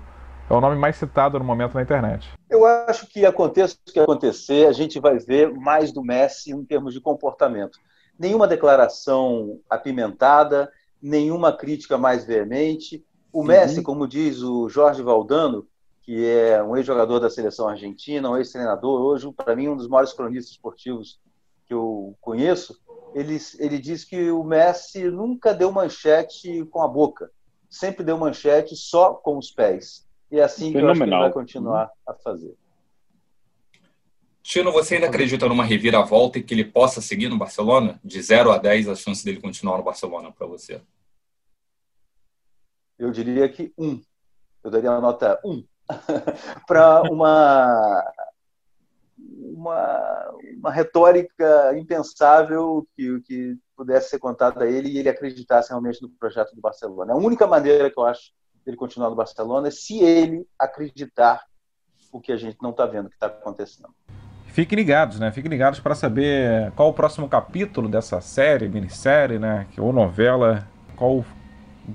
é 0.49 0.53
o 0.53 0.59
nome 0.59 0.75
mais 0.75 0.97
citado 0.97 1.39
no 1.39 1.45
momento 1.45 1.75
na 1.75 1.81
internet. 1.81 2.29
Eu 2.49 2.65
acho 2.65 3.07
que 3.07 3.25
aconteça 3.25 3.77
o 3.87 3.91
que 3.91 3.99
acontecer, 3.99 4.67
a 4.67 4.73
gente 4.73 4.99
vai 4.99 5.17
ver 5.17 5.49
mais 5.53 5.93
do 5.93 6.03
Messi 6.03 6.51
em 6.51 6.65
termos 6.65 6.93
de 6.93 6.99
comportamento. 6.99 7.79
Nenhuma 8.19 8.45
declaração 8.47 9.61
apimentada, 9.69 10.69
nenhuma 11.01 11.53
crítica 11.53 11.97
mais 11.97 12.25
veemente. 12.25 13.01
O 13.31 13.43
Messi, 13.43 13.77
uhum. 13.77 13.83
como 13.83 14.07
diz 14.07 14.41
o 14.41 14.67
Jorge 14.67 15.01
Valdano, 15.01 15.65
que 16.01 16.27
é 16.27 16.61
um 16.61 16.75
ex-jogador 16.75 17.19
da 17.19 17.29
seleção 17.29 17.69
argentina, 17.69 18.29
um 18.29 18.35
ex-treinador, 18.35 18.99
hoje, 18.99 19.31
para 19.31 19.55
mim, 19.55 19.69
um 19.69 19.77
dos 19.77 19.87
maiores 19.87 20.11
cronistas 20.11 20.51
esportivos 20.51 21.17
que 21.65 21.73
eu 21.73 22.13
conheço, 22.19 22.77
ele, 23.14 23.38
ele 23.59 23.80
diz 23.80 24.03
que 24.03 24.32
o 24.32 24.43
Messi 24.43 25.03
nunca 25.09 25.53
deu 25.53 25.72
manchete 25.72 26.66
com 26.66 26.82
a 26.82 26.88
boca, 26.88 27.32
sempre 27.70 28.03
deu 28.03 28.18
manchete 28.18 28.76
só 28.76 29.14
com 29.14 29.38
os 29.38 29.51
pés. 29.51 30.07
E 30.32 30.39
é 30.39 30.43
assim 30.43 30.72
Fenomenal. 30.72 30.78
que 30.78 30.86
eu 30.86 30.89
acho 30.91 30.99
que 30.99 31.03
ele 31.03 31.20
vai 31.20 31.32
continuar 31.32 31.91
a 32.07 32.14
fazer. 32.14 32.55
Tino, 34.43 34.72
você 34.72 34.95
ainda 34.95 35.07
acredita 35.07 35.47
numa 35.47 35.64
reviravolta 35.64 36.39
e 36.39 36.43
que 36.43 36.53
ele 36.53 36.66
possa 36.66 36.99
seguir 36.99 37.30
no 37.30 37.38
Barcelona? 37.38 37.99
De 38.03 38.22
0 38.22 38.51
a 38.51 38.57
10, 38.57 38.89
a 38.89 38.95
chance 38.95 39.24
dele 39.24 39.39
continuar 39.39 39.78
no 39.78 39.84
Barcelona 39.84 40.32
para 40.32 40.47
você? 40.47 40.82
Eu 42.97 43.12
diria 43.12 43.47
que 43.47 43.72
1. 43.78 43.88
Um. 43.88 44.01
Eu 44.64 44.72
daria 44.72 44.91
uma 44.91 45.01
nota 45.01 45.39
1 45.45 45.51
um. 45.51 45.64
para 46.68 47.01
uma, 47.03 48.03
uma, 49.55 50.31
uma 50.57 50.71
retórica 50.71 51.77
impensável 51.77 52.85
que, 52.95 53.19
que 53.21 53.57
pudesse 53.75 54.09
ser 54.09 54.19
contada 54.19 54.63
a 54.63 54.67
ele 54.67 54.89
e 54.89 54.97
ele 54.97 55.09
acreditasse 55.09 55.69
realmente 55.69 56.01
no 56.01 56.09
projeto 56.09 56.53
do 56.55 56.61
Barcelona. 56.61 57.13
A 57.13 57.17
única 57.17 57.47
maneira 57.47 57.89
que 57.89 57.99
eu 57.99 58.05
acho 58.05 58.31
dele 58.65 58.77
continuar 58.77 59.09
no 59.09 59.15
Barcelona 59.15 59.67
é 59.67 59.71
se 59.71 59.99
ele 59.99 60.45
acreditar 60.57 61.43
o 62.11 62.19
que 62.19 62.31
a 62.31 62.37
gente 62.37 62.57
não 62.61 62.71
está 62.71 62.85
vendo 62.85 63.09
que 63.09 63.15
está 63.15 63.27
acontecendo. 63.27 63.89
Fiquem 64.47 64.75
ligados, 64.75 65.17
né? 65.17 65.31
Fiquem 65.31 65.49
ligados 65.49 65.79
para 65.79 65.95
saber 65.95 66.71
qual 66.75 66.89
o 66.89 66.93
próximo 66.93 67.27
capítulo 67.29 67.87
dessa 67.87 68.19
série, 68.19 68.67
minissérie, 68.67 69.39
né? 69.39 69.65
Ou 69.77 69.93
novela, 69.93 70.67
qual 70.97 71.19
o 71.19 71.25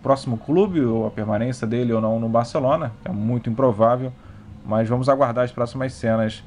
próximo 0.02 0.38
clube, 0.38 0.80
ou 0.80 1.06
a 1.06 1.10
permanência 1.10 1.66
dele 1.66 1.92
ou 1.92 2.00
não 2.00 2.18
no 2.18 2.28
Barcelona. 2.28 2.92
É 3.04 3.10
muito 3.10 3.50
improvável, 3.50 4.10
mas 4.64 4.88
vamos 4.88 5.08
aguardar 5.08 5.44
as 5.44 5.52
próximas 5.52 5.92
cenas 5.92 6.42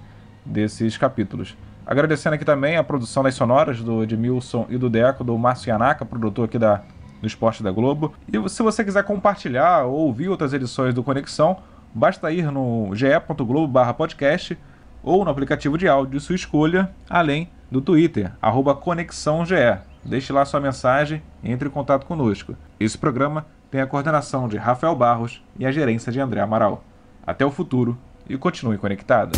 desses 0.49 0.97
capítulos. 0.97 1.55
Agradecendo 1.85 2.35
aqui 2.35 2.45
também 2.45 2.77
a 2.77 2.83
produção 2.83 3.23
das 3.23 3.35
sonoras 3.35 3.81
do 3.81 4.03
Edmilson 4.03 4.65
e 4.69 4.77
do 4.77 4.89
Deco, 4.89 5.23
do 5.23 5.37
Márcio 5.37 5.69
Yanaka, 5.69 6.05
produtor 6.05 6.45
aqui 6.45 6.59
da, 6.59 6.81
do 7.21 7.27
Esporte 7.27 7.63
da 7.63 7.71
Globo. 7.71 8.13
E 8.31 8.49
se 8.49 8.61
você 8.61 8.83
quiser 8.83 9.03
compartilhar 9.03 9.85
ou 9.85 10.07
ouvir 10.07 10.29
outras 10.29 10.53
edições 10.53 10.93
do 10.93 11.03
Conexão, 11.03 11.57
basta 11.93 12.31
ir 12.31 12.51
no 12.51 12.91
ge.globo/podcast 12.93 14.57
ou 15.01 15.23
no 15.23 15.31
aplicativo 15.31 15.77
de 15.77 15.87
áudio 15.87 16.19
sua 16.19 16.35
escolha, 16.35 16.91
além 17.09 17.49
do 17.71 17.81
Twitter, 17.81 18.31
ConexãoGE. 18.81 19.79
Deixe 20.03 20.31
lá 20.31 20.45
sua 20.45 20.59
mensagem 20.59 21.21
e 21.43 21.51
entre 21.51 21.67
em 21.67 21.71
contato 21.71 22.05
conosco. 22.05 22.55
Esse 22.79 22.97
programa 22.97 23.45
tem 23.69 23.81
a 23.81 23.87
coordenação 23.87 24.47
de 24.47 24.57
Rafael 24.57 24.95
Barros 24.95 25.43
e 25.57 25.65
a 25.65 25.71
gerência 25.71 26.11
de 26.11 26.19
André 26.19 26.41
Amaral. 26.41 26.83
Até 27.25 27.45
o 27.45 27.51
futuro 27.51 27.97
e 28.27 28.37
continue 28.37 28.77
conectado. 28.77 29.37